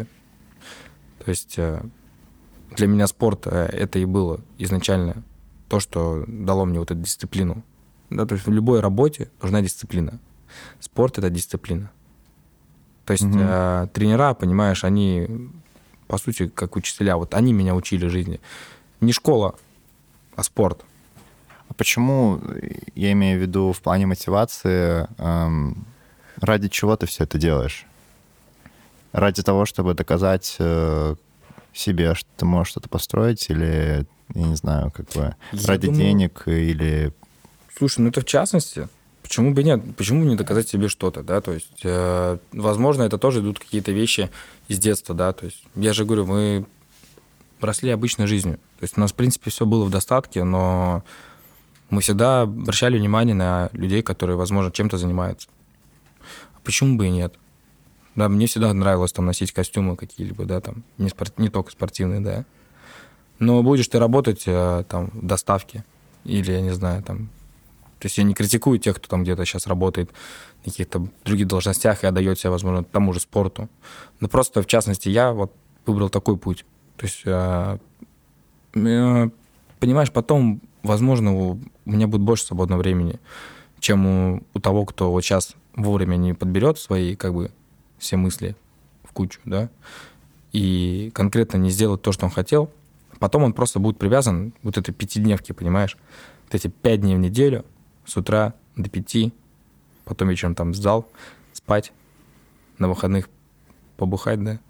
То 1.23 1.29
есть 1.29 1.53
э, 1.57 1.81
для 2.75 2.87
меня 2.87 3.05
спорт 3.05 3.45
э, 3.45 3.65
это 3.71 3.99
и 3.99 4.05
было 4.05 4.41
изначально 4.57 5.23
то, 5.69 5.79
что 5.79 6.25
дало 6.27 6.65
мне 6.65 6.79
вот 6.79 6.89
эту 6.89 7.01
дисциплину. 7.01 7.63
Да, 8.09 8.25
то 8.25 8.33
есть 8.33 8.47
в 8.47 8.51
любой 8.51 8.79
работе 8.79 9.29
нужна 9.41 9.61
дисциплина. 9.61 10.19
Спорт 10.79 11.19
это 11.19 11.29
дисциплина. 11.29 11.91
То 13.05 13.13
есть 13.13 13.25
э, 13.25 13.87
тренера, 13.93 14.33
понимаешь, 14.33 14.83
они 14.83 15.51
по 16.07 16.17
сути 16.17 16.47
как 16.47 16.75
учителя. 16.75 17.17
Вот 17.17 17.33
они 17.33 17.53
меня 17.53 17.75
учили 17.75 18.07
жизни. 18.07 18.39
Не 19.03 19.11
школа, 19.11 19.55
а 20.35 20.43
спорт. 20.43 20.81
А 21.67 21.73
почему, 21.73 22.39
я 22.95 23.11
имею 23.11 23.37
в 23.37 23.41
виду 23.41 23.73
в 23.73 23.81
плане 23.81 24.05
мотивации, 24.05 25.07
эм, 25.17 25.85
ради 26.37 26.69
чего 26.69 26.95
ты 26.95 27.05
все 27.05 27.25
это 27.25 27.37
делаешь? 27.37 27.85
Ради 29.11 29.43
того, 29.43 29.65
чтобы 29.65 29.93
доказать 29.93 30.55
э, 30.59 31.15
себе, 31.73 32.15
что 32.15 32.27
ты 32.37 32.45
можешь 32.45 32.71
что-то 32.71 32.87
построить, 32.89 33.49
или, 33.49 34.05
я 34.33 34.41
не 34.43 34.55
знаю, 34.55 34.89
как 34.91 35.09
бы 35.11 35.35
Я 35.51 35.67
ради 35.67 35.87
думаю- 35.87 36.01
денег, 36.01 36.43
или... 36.45 37.11
Слушай, 37.77 37.99
ну 38.01 38.09
это 38.09 38.21
в 38.21 38.25
частности. 38.25 38.87
Почему 39.21 39.53
бы 39.53 39.63
нет? 39.63 39.81
Почему 39.97 40.23
не 40.23 40.35
доказать 40.35 40.67
себе 40.69 40.87
что-то, 40.87 41.23
да? 41.23 41.41
То 41.41 41.51
есть, 41.53 41.81
э, 41.83 42.37
возможно, 42.53 43.03
это 43.03 43.17
тоже 43.17 43.41
идут 43.41 43.59
какие-то 43.59 43.91
вещи 43.91 44.29
из 44.69 44.79
детства, 44.79 45.13
да? 45.13 45.33
То 45.33 45.45
есть, 45.45 45.63
я 45.75 45.91
же 45.93 46.05
говорю, 46.05 46.25
мы 46.25 46.65
росли 47.65 47.91
обычной 47.91 48.27
жизнью. 48.27 48.57
То 48.79 48.83
есть, 48.83 48.97
у 48.97 49.01
нас, 49.01 49.11
в 49.11 49.15
принципе, 49.15 49.49
все 49.49 49.65
было 49.65 49.85
в 49.85 49.89
достатке, 49.89 50.43
но 50.43 51.03
мы 51.89 52.01
всегда 52.01 52.41
обращали 52.41 52.97
внимание 52.97 53.35
на 53.35 53.69
людей, 53.73 54.01
которые, 54.01 54.35
возможно, 54.35 54.71
чем-то 54.71 54.97
занимаются. 54.97 55.47
А 56.55 56.59
почему 56.63 56.97
бы 56.97 57.07
и 57.07 57.11
нет? 57.11 57.35
Да, 58.15 58.29
мне 58.29 58.45
всегда 58.45 58.73
нравилось 58.73 59.11
там 59.11 59.25
носить 59.25 59.51
костюмы 59.51 59.95
какие-либо, 59.95 60.45
да, 60.45 60.61
там, 60.61 60.83
не, 60.97 61.09
спорт- 61.09 61.37
не 61.37 61.49
только 61.49 61.71
спортивные, 61.71 62.19
да. 62.19 62.45
Но 63.39 63.63
будешь 63.63 63.87
ты 63.87 63.99
работать 63.99 64.43
э, 64.45 64.83
там 64.87 65.09
в 65.13 65.25
доставке 65.25 65.83
или, 66.23 66.51
я 66.51 66.61
не 66.61 66.71
знаю, 66.71 67.03
там... 67.03 67.29
То 67.99 68.07
есть 68.07 68.17
я 68.17 68.23
не 68.23 68.33
критикую 68.33 68.79
тех, 68.79 68.97
кто 68.97 69.07
там 69.07 69.23
где-то 69.23 69.45
сейчас 69.45 69.65
работает 69.65 70.11
на 70.65 70.71
каких-то 70.71 71.07
других 71.23 71.47
должностях 71.47 72.03
и 72.03 72.07
отдает 72.07 72.37
себя, 72.37 72.51
возможно, 72.51 72.83
тому 72.83 73.13
же 73.13 73.19
спорту. 73.19 73.69
Но 74.19 74.27
просто, 74.27 74.61
в 74.61 74.67
частности, 74.67 75.09
я 75.09 75.31
вот 75.31 75.53
выбрал 75.85 76.09
такой 76.09 76.37
путь. 76.37 76.65
То 77.03 77.07
есть, 77.07 77.21
э, 77.25 77.77
э, 78.75 79.29
понимаешь, 79.81 80.09
потом, 80.13 80.61
возможно, 80.83 81.35
у 81.35 81.59
меня 81.83 82.07
будет 82.07 82.21
больше 82.21 82.45
свободного 82.45 82.79
времени, 82.79 83.19
чем 83.81 84.05
у, 84.05 84.43
у 84.53 84.59
того, 84.61 84.85
кто 84.85 85.11
вот 85.11 85.19
сейчас 85.19 85.53
вовремя 85.75 86.15
не 86.15 86.33
подберет 86.33 86.79
свои, 86.79 87.17
как 87.17 87.33
бы, 87.33 87.51
все 87.97 88.15
мысли 88.15 88.55
в 89.03 89.11
кучу, 89.11 89.41
да, 89.43 89.69
и 90.53 91.11
конкретно 91.13 91.57
не 91.57 91.71
сделает 91.71 92.01
то, 92.01 92.13
что 92.13 92.25
он 92.25 92.31
хотел, 92.31 92.71
потом 93.19 93.43
он 93.43 93.51
просто 93.51 93.79
будет 93.79 93.97
привязан 93.97 94.53
вот 94.63 94.77
этой 94.77 94.93
пятидневке, 94.93 95.53
понимаешь? 95.53 95.97
Вот 96.45 96.55
эти 96.55 96.69
пять 96.69 97.01
дней 97.01 97.17
в 97.17 97.19
неделю, 97.19 97.65
с 98.05 98.15
утра 98.15 98.53
до 98.77 98.89
пяти, 98.89 99.33
потом 100.05 100.29
вечером 100.29 100.55
там 100.55 100.71
в 100.71 100.75
зал, 100.77 101.05
спать, 101.51 101.91
на 102.77 102.87
выходных 102.87 103.27
побухать, 103.97 104.41
да, 104.41 104.61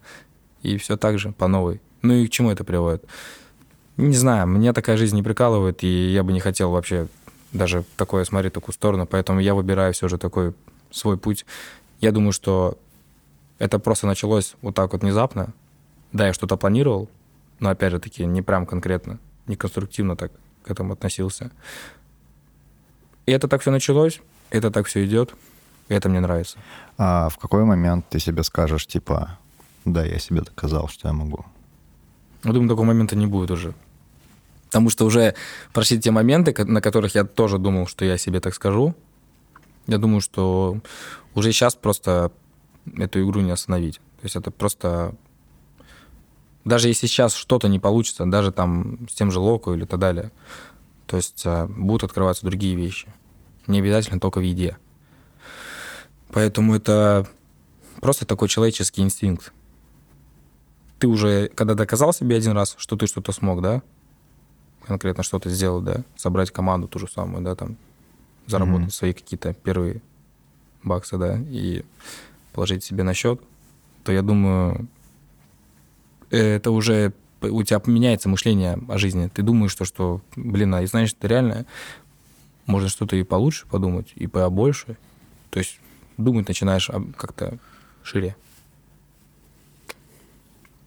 и 0.63 0.77
все 0.77 0.97
так 0.97 1.19
же 1.19 1.31
по 1.31 1.47
новой. 1.47 1.79
Ну 2.03 2.13
и 2.13 2.27
к 2.27 2.29
чему 2.29 2.51
это 2.51 2.63
приводит? 2.63 3.03
Не 3.97 4.15
знаю, 4.15 4.45
меня 4.45 4.73
такая 4.73 4.97
жизнь 4.97 5.15
не 5.15 5.23
прикалывает, 5.23 5.83
и 5.83 6.11
я 6.11 6.23
бы 6.23 6.33
не 6.33 6.39
хотел 6.39 6.69
вообще 6.69 7.07
даже 7.53 7.85
такое 7.95 8.25
смотреть, 8.25 8.53
такую 8.53 8.73
сторону, 8.73 9.07
поэтому 9.07 9.39
я 9.39 9.55
выбираю 9.55 9.93
все 9.93 10.07
же 10.07 10.17
такой 10.17 10.53
свой 10.91 11.17
путь. 11.17 11.45
Я 12.01 12.11
думаю, 12.11 12.33
что 12.33 12.77
это 13.59 13.79
просто 13.79 14.05
началось 14.07 14.55
вот 14.61 14.75
так 14.75 14.91
вот 14.93 15.01
внезапно. 15.01 15.53
Да, 16.11 16.27
я 16.27 16.33
что-то 16.33 16.57
планировал, 16.57 17.09
но 17.59 17.69
опять 17.69 17.91
же 17.91 17.99
таки 17.99 18.25
не 18.25 18.41
прям 18.41 18.65
конкретно, 18.65 19.19
не 19.47 19.55
конструктивно 19.55 20.15
так 20.15 20.31
к 20.63 20.71
этому 20.71 20.93
относился. 20.93 21.51
И 23.25 23.31
это 23.31 23.47
так 23.47 23.61
все 23.61 23.71
началось, 23.71 24.21
это 24.49 24.71
так 24.71 24.87
все 24.87 25.05
идет, 25.05 25.33
и 25.87 25.93
это 25.93 26.09
мне 26.09 26.19
нравится. 26.19 26.57
А 26.97 27.29
в 27.29 27.37
какой 27.37 27.63
момент 27.63 28.05
ты 28.09 28.19
себе 28.19 28.43
скажешь, 28.43 28.87
типа, 28.87 29.37
да, 29.85 30.03
я 30.03 30.19
себе 30.19 30.41
доказал, 30.41 30.89
что 30.89 31.07
я 31.07 31.13
могу? 31.13 31.45
Я 32.43 32.51
думаю, 32.51 32.69
такого 32.69 32.85
момента 32.85 33.15
не 33.15 33.27
будет 33.27 33.51
уже. 33.51 33.73
Потому 34.65 34.89
что 34.89 35.05
уже 35.05 35.35
прошли 35.71 35.99
те 35.99 36.11
моменты, 36.11 36.53
на 36.65 36.81
которых 36.81 37.15
я 37.15 37.23
тоже 37.23 37.57
думал, 37.57 37.87
что 37.87 38.05
я 38.05 38.17
себе 38.17 38.39
так 38.39 38.53
скажу. 38.55 38.95
Я 39.87 39.97
думаю, 39.97 40.19
что 40.21 40.79
уже 41.35 41.51
сейчас 41.51 41.75
просто 41.75 42.31
эту 42.97 43.21
игру 43.23 43.41
не 43.41 43.51
остановить. 43.51 43.97
То 43.97 44.23
есть 44.23 44.35
это 44.35 44.51
просто... 44.51 45.15
Даже 46.65 46.87
если 46.87 47.07
сейчас 47.07 47.35
что-то 47.35 47.67
не 47.67 47.79
получится, 47.79 48.25
даже 48.25 48.51
там 48.51 49.07
с 49.09 49.13
тем 49.13 49.31
же 49.31 49.39
Локо 49.39 49.73
или 49.73 49.85
так 49.85 49.99
далее, 49.99 50.31
то 51.07 51.17
есть 51.17 51.43
а, 51.45 51.67
будут 51.67 52.05
открываться 52.05 52.45
другие 52.45 52.75
вещи. 52.75 53.07
Не 53.67 53.79
обязательно 53.79 54.19
только 54.19 54.39
в 54.39 54.43
еде. 54.43 54.77
Поэтому 56.29 56.73
это 56.73 57.27
просто 57.99 58.25
такой 58.25 58.47
человеческий 58.47 59.01
инстинкт 59.01 59.53
ты 61.03 61.07
уже, 61.09 61.49
когда 61.53 61.73
доказал 61.73 62.13
себе 62.13 62.37
один 62.37 62.53
раз, 62.53 62.75
что 62.77 62.95
ты 62.95 63.07
что-то 63.07 63.33
смог, 63.33 63.61
да, 63.61 63.81
конкретно 64.87 65.21
что-то 65.21 65.49
сделать, 65.49 65.83
да, 65.83 66.05
собрать 66.15 66.49
команду 66.49 66.87
ту 66.87 66.97
же 66.97 67.09
самую, 67.09 67.43
да, 67.43 67.55
там, 67.55 67.75
заработать 68.47 68.83
Мгм. 68.83 68.89
свои 68.91 69.11
какие-то 69.11 69.53
первые 69.53 70.01
баксы, 70.81 71.17
да, 71.17 71.37
и 71.37 71.83
положить 72.53 72.85
себе 72.85 73.03
на 73.03 73.13
счет, 73.13 73.41
то 74.05 74.13
я 74.13 74.21
думаю, 74.21 74.87
это 76.29 76.71
уже 76.71 77.11
у 77.41 77.61
тебя 77.63 77.79
поменяется 77.79 78.29
мышление 78.29 78.79
о 78.87 78.97
жизни. 78.97 79.27
Ты 79.27 79.41
думаешь, 79.41 79.71
что, 79.71 79.83
что 79.83 80.21
блин, 80.37 80.73
а 80.73 80.83
и 80.83 80.85
знаешь, 80.85 81.11
это 81.11 81.27
реально 81.27 81.65
можно 82.65 82.87
что-то 82.87 83.17
и 83.17 83.23
получше 83.23 83.67
подумать, 83.67 84.13
и 84.15 84.25
побольше. 84.27 84.95
То 85.49 85.59
есть 85.59 85.81
думать 86.15 86.47
начинаешь 86.47 86.89
как-то 87.17 87.57
шире. 88.03 88.37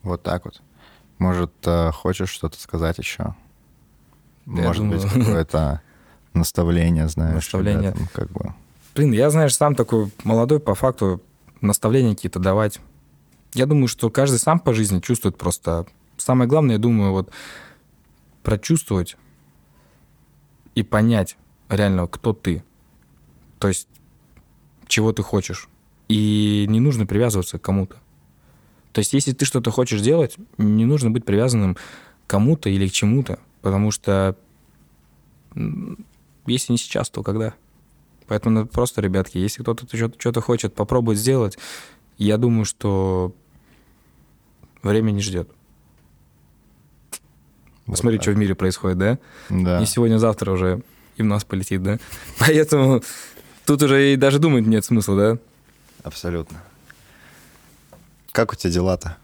Вот 0.06 0.22
так 0.22 0.44
вот. 0.44 0.62
Может, 1.18 1.52
э, 1.64 1.90
хочешь 1.90 2.28
что-то 2.30 2.60
сказать 2.60 2.96
еще? 2.98 3.34
Я 4.46 4.62
Может 4.62 4.86
быть, 4.86 5.02
думаю. 5.02 5.18
какое-то 5.26 5.80
наставление, 6.32 7.08
знаешь, 7.08 7.34
Наставление. 7.34 7.90
ребятам, 7.90 8.08
как 8.12 8.30
бы. 8.30 8.54
Блин, 8.94 9.10
я, 9.10 9.30
знаешь, 9.30 9.56
сам 9.56 9.74
такой 9.74 10.12
молодой, 10.22 10.60
по 10.60 10.76
факту, 10.76 11.20
наставления 11.60 12.14
какие-то 12.14 12.38
давать. 12.38 12.78
Я 13.52 13.66
думаю, 13.66 13.88
что 13.88 14.10
каждый 14.10 14.38
сам 14.38 14.60
по 14.60 14.72
жизни 14.72 15.00
чувствует 15.00 15.36
просто... 15.36 15.86
Самое 16.18 16.48
главное, 16.48 16.76
я 16.76 16.78
думаю, 16.78 17.10
вот 17.10 17.32
прочувствовать 18.44 19.16
и 20.76 20.84
понять 20.84 21.36
реально, 21.68 22.06
кто 22.06 22.32
ты. 22.32 22.62
То 23.58 23.66
есть, 23.66 23.88
чего 24.86 25.12
ты 25.12 25.24
хочешь. 25.24 25.68
И 26.06 26.66
не 26.68 26.78
нужно 26.78 27.06
привязываться 27.06 27.58
к 27.58 27.62
кому-то. 27.62 27.96
То 28.96 29.00
есть, 29.00 29.12
если 29.12 29.32
ты 29.32 29.44
что-то 29.44 29.70
хочешь 29.70 30.00
делать, 30.00 30.36
не 30.56 30.86
нужно 30.86 31.10
быть 31.10 31.26
привязанным 31.26 31.74
к 31.74 31.80
кому-то 32.26 32.70
или 32.70 32.88
к 32.88 32.92
чему-то, 32.92 33.38
потому 33.60 33.90
что 33.90 34.38
если 36.46 36.72
не 36.72 36.78
сейчас, 36.78 37.10
то 37.10 37.22
когда? 37.22 37.52
Поэтому 38.26 38.66
просто, 38.66 39.02
ребятки, 39.02 39.36
если 39.36 39.60
кто-то 39.60 39.86
что-то, 40.18 40.40
хочет 40.40 40.72
попробовать 40.74 41.18
сделать, 41.18 41.58
я 42.16 42.38
думаю, 42.38 42.64
что 42.64 43.34
время 44.82 45.10
не 45.10 45.20
ждет. 45.20 45.50
Вот 47.84 47.96
Посмотри, 47.96 48.16
так. 48.16 48.22
что 48.22 48.32
в 48.32 48.38
мире 48.38 48.54
происходит, 48.54 48.96
да? 48.96 49.18
Да. 49.50 49.78
Не 49.78 49.84
сегодня-завтра 49.84 50.52
уже 50.52 50.82
и 51.18 51.22
в 51.22 51.26
нас 51.26 51.44
полетит, 51.44 51.82
да? 51.82 51.98
Поэтому 52.38 53.02
тут 53.66 53.82
уже 53.82 54.14
и 54.14 54.16
даже 54.16 54.38
думать 54.38 54.66
нет 54.66 54.86
смысла, 54.86 55.16
да? 55.18 55.38
Абсолютно. 56.02 56.62
Как 58.36 58.52
у 58.52 58.54
тебя 58.54 58.70
дела-то? 58.70 59.16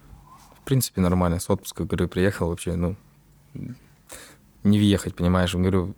В 0.63 0.65
принципе, 0.65 1.03
нормально. 1.03 1.39
С 1.39 1.51
отпуска, 1.51 1.85
говорю, 1.85 2.09
приехал 2.09 2.49
вообще, 2.49 2.77
ну, 2.77 2.97
не 4.65 4.79
въехать, 4.79 5.15
понимаешь? 5.15 5.55
Говорю, 5.55 5.93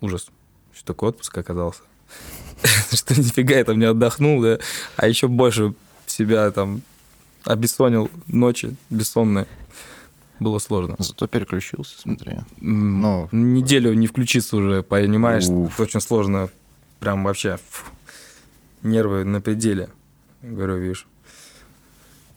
ужас, 0.00 0.28
что 0.72 0.86
такое 0.86 1.08
отпуск 1.08 1.36
оказался. 1.36 1.82
Что 2.92 3.20
нифига 3.20 3.56
я 3.56 3.64
там 3.64 3.80
не 3.80 3.86
отдохнул, 3.86 4.40
да? 4.40 4.60
А 4.96 5.08
еще 5.08 5.26
больше 5.26 5.74
себя 6.06 6.48
там 6.52 6.82
обессонил 7.42 8.12
ночи 8.28 8.76
бессонные. 8.90 9.48
Было 10.38 10.60
сложно. 10.60 10.94
Зато 11.00 11.26
переключился, 11.26 11.98
смотри. 11.98 12.34
Ну. 12.60 13.28
Неделю 13.32 13.92
не 13.94 14.06
включиться 14.06 14.56
уже, 14.56 14.84
понимаешь? 14.84 15.46
Уф. 15.48 15.80
Очень 15.80 16.00
сложно. 16.00 16.48
Прям 17.00 17.24
вообще 17.24 17.58
фу, 17.68 17.86
нервы 18.84 19.24
на 19.24 19.40
пределе. 19.40 19.88
Говорю, 20.42 20.76
видишь. 20.76 21.08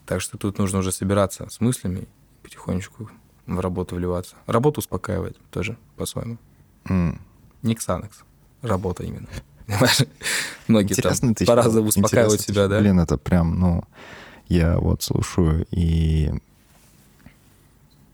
Так 0.10 0.22
что 0.22 0.40
тут 0.40 0.58
нужно 0.58 0.80
уже 0.80 0.92
собираться 0.92 1.48
с 1.52 1.62
мыслями, 1.62 2.08
потихонечку 2.42 3.12
в 3.46 3.60
работу 3.60 3.96
вливаться. 3.96 4.36
Работу 4.48 4.80
успокаивать 4.80 5.38
тоже 5.52 5.78
по-своему. 5.98 6.40
М. 6.86 7.22
Не 7.62 7.76
Ксанакс. 7.76 8.24
Работа 8.64 9.04
именно. 9.04 9.28
Многие 10.68 10.94
Интересно 10.94 11.36
там 11.36 11.46
по-разному 11.46 11.90
успокаивают 11.90 12.42
себя, 12.42 12.68
да? 12.68 12.80
Блин, 12.80 13.00
это 13.00 13.20
прям, 13.20 13.60
ну, 13.60 13.84
я 14.48 14.80
вот 14.80 15.04
слушаю, 15.04 15.68
и 15.70 16.34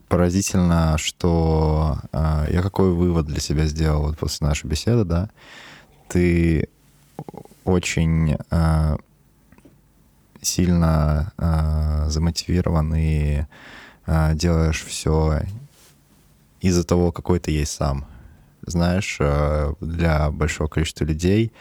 поразительно, 0.09 0.97
что 0.97 1.99
а, 2.11 2.45
я 2.49 2.61
какой 2.61 2.91
вывод 2.91 3.25
для 3.25 3.39
себя 3.39 3.67
сделал 3.67 4.07
вот 4.07 4.17
после 4.17 4.45
нашей 4.45 4.67
беседы, 4.67 5.05
да. 5.05 5.29
ты 6.09 6.67
очень 7.63 8.35
э, 8.51 8.97
сильно 10.45 11.33
э, 11.37 12.09
замотивирован 12.09 12.93
и 12.95 13.45
э, 14.05 14.33
делаешь 14.35 14.83
все 14.83 15.41
из-за 16.61 16.83
того, 16.83 17.11
какой 17.11 17.39
ты 17.39 17.51
есть 17.51 17.73
сам. 17.73 18.05
Знаешь, 18.65 19.17
э, 19.19 19.73
для 19.81 20.31
большого 20.31 20.67
количества 20.67 21.05
людей 21.05 21.51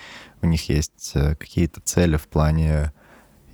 у 0.42 0.46
них 0.46 0.68
есть 0.68 1.12
э, 1.14 1.34
какие-то 1.36 1.80
цели 1.80 2.16
в 2.16 2.26
плане 2.28 2.92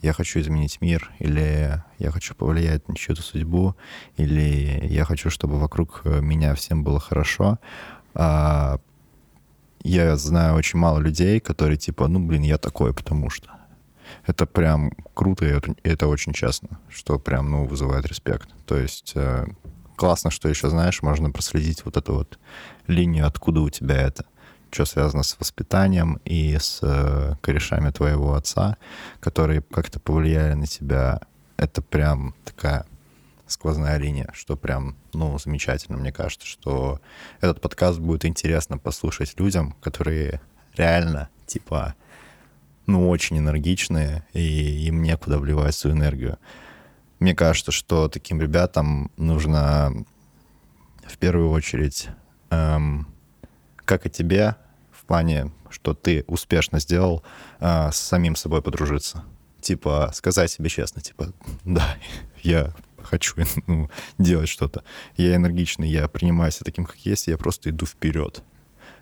я 0.03 0.15
хочу 0.15 0.41
изменить 0.41 0.81
мир, 0.81 1.13
или 1.19 1.83
я 1.99 2.11
хочу 2.11 2.35
повлиять 2.35 2.89
на 2.89 2.97
чью-то 2.97 3.21
судьбу, 3.21 3.77
или 4.17 4.87
я 4.87 5.05
хочу, 5.05 5.29
чтобы 5.29 5.59
вокруг 5.59 6.03
меня 6.07 6.55
всем 6.55 6.83
было 6.83 6.99
хорошо. 6.99 7.59
А 8.15 8.81
я 9.83 10.17
знаю 10.17 10.55
очень 10.55 10.79
мало 10.79 10.99
людей, 10.99 11.39
которые 11.41 11.77
типа, 11.77 12.09
ну, 12.09 12.19
блин, 12.19 12.43
я 12.43 12.57
такой, 12.57 12.95
потому 12.95 13.29
что. 13.29 13.60
Это 14.27 14.47
прям 14.47 14.93
круто, 15.15 15.47
и 15.47 15.61
это 15.83 16.07
очень 16.07 16.33
честно, 16.33 16.81
что 16.89 17.19
прям, 17.19 17.51
ну, 17.51 17.65
вызывает 17.65 18.07
респект. 18.07 18.49
То 18.67 18.77
есть 18.77 19.13
э, 19.15 19.47
классно, 19.97 20.31
что 20.31 20.49
еще, 20.49 20.69
знаешь, 20.69 21.03
можно 21.03 21.31
проследить 21.31 21.85
вот 21.85 21.97
эту 21.97 22.15
вот 22.15 22.39
линию, 22.87 23.27
откуда 23.27 23.61
у 23.61 23.71
тебя 23.71 23.97
это 23.97 24.25
что 24.73 24.85
связано 24.85 25.23
с 25.23 25.37
воспитанием 25.39 26.21
и 26.25 26.57
с 26.57 26.79
э, 26.83 27.35
корешами 27.41 27.91
твоего 27.91 28.35
отца, 28.35 28.77
которые 29.19 29.63
как-то 29.63 29.99
повлияли 29.99 30.55
на 30.55 30.67
тебя. 30.67 31.21
Это 31.57 31.83
прям 31.83 32.35
такая 32.45 32.87
сквозная 33.47 33.99
линия, 33.99 34.31
что 34.33 34.57
прям, 34.57 34.97
ну, 35.13 35.39
замечательно. 35.39 35.99
Мне 35.99 36.13
кажется, 36.13 36.47
что 36.47 37.01
этот 37.41 37.61
подкаст 37.61 37.99
будет 37.99 38.25
интересно 38.25 38.79
послушать 38.79 39.39
людям, 39.39 39.73
которые 39.83 40.41
реально, 40.77 41.29
типа, 41.47 41.95
ну, 42.91 43.09
очень 43.09 43.39
энергичные, 43.39 44.25
и 44.33 44.87
им 44.87 45.03
некуда 45.03 45.39
вливать 45.39 45.75
свою 45.75 45.97
энергию. 45.97 46.39
Мне 47.19 47.35
кажется, 47.35 47.73
что 47.73 48.09
таким 48.09 48.41
ребятам 48.41 49.11
нужно 49.17 49.93
в 51.07 51.19
первую 51.19 51.51
очередь, 51.51 52.09
эм, 52.51 53.07
как 53.77 54.07
и 54.07 54.11
тебе, 54.11 54.57
в 54.93 55.05
плане, 55.05 55.53
что 55.71 55.95
ты 55.95 56.25
успешно 56.27 56.81
сделал, 56.81 57.23
э, 57.61 57.91
с 57.93 57.97
самим 57.97 58.37
собой 58.37 58.63
подружиться. 58.63 59.25
Типа, 59.61 60.11
сказать 60.15 60.51
себе 60.51 60.69
честно, 60.69 61.03
типа, 61.03 61.33
да, 61.65 61.97
я 62.43 62.73
хочу 63.03 63.37
ну, 63.67 63.91
делать 64.19 64.49
что-то. 64.49 64.83
Я 65.17 65.37
энергичный, 65.37 65.89
я 65.89 66.09
принимаю 66.09 66.53
себя 66.53 66.65
таким, 66.65 66.87
как 66.87 66.97
есть, 66.99 67.27
я 67.27 67.37
просто 67.39 67.71
иду 67.71 67.87
вперед. 67.87 68.43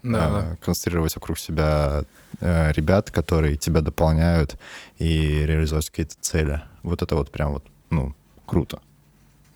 Да, 0.03 0.26
а. 0.28 0.57
Концентрировать 0.64 1.14
вокруг 1.14 1.38
себя 1.38 2.05
э, 2.40 2.72
ребят, 2.72 3.11
которые 3.11 3.57
тебя 3.57 3.80
дополняют 3.80 4.57
и 4.99 5.44
реализовать 5.44 5.90
какие-то 5.90 6.16
цели. 6.20 6.62
Вот 6.82 7.03
это 7.03 7.16
вот 7.16 7.30
прям 7.30 7.53
вот, 7.53 7.64
ну, 7.90 8.14
круто. 8.46 8.80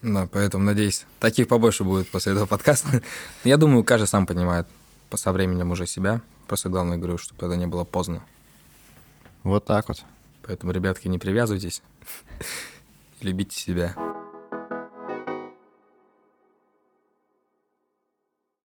Да, 0.02 0.28
поэтому, 0.30 0.64
надеюсь, 0.64 1.06
таких 1.20 1.46
побольше 1.46 1.84
будет 1.84 2.08
после 2.08 2.32
этого 2.32 2.46
подкаста. 2.46 3.02
Я 3.44 3.56
думаю, 3.56 3.84
каждый 3.84 4.06
сам 4.06 4.26
понимает 4.26 4.66
со 5.14 5.32
временем 5.32 5.70
уже 5.70 5.86
себя. 5.86 6.20
Просто 6.48 6.68
главное, 6.68 6.96
говорю, 6.96 7.18
чтобы 7.18 7.46
это 7.46 7.56
не 7.56 7.66
было 7.66 7.84
поздно. 7.84 8.22
Вот 9.44 9.64
так 9.64 9.88
вот. 9.88 10.02
Поэтому, 10.42 10.72
ребятки, 10.72 11.06
не 11.06 11.18
привязывайтесь. 11.18 11.82
Любите 13.20 13.56
себя. 13.56 13.94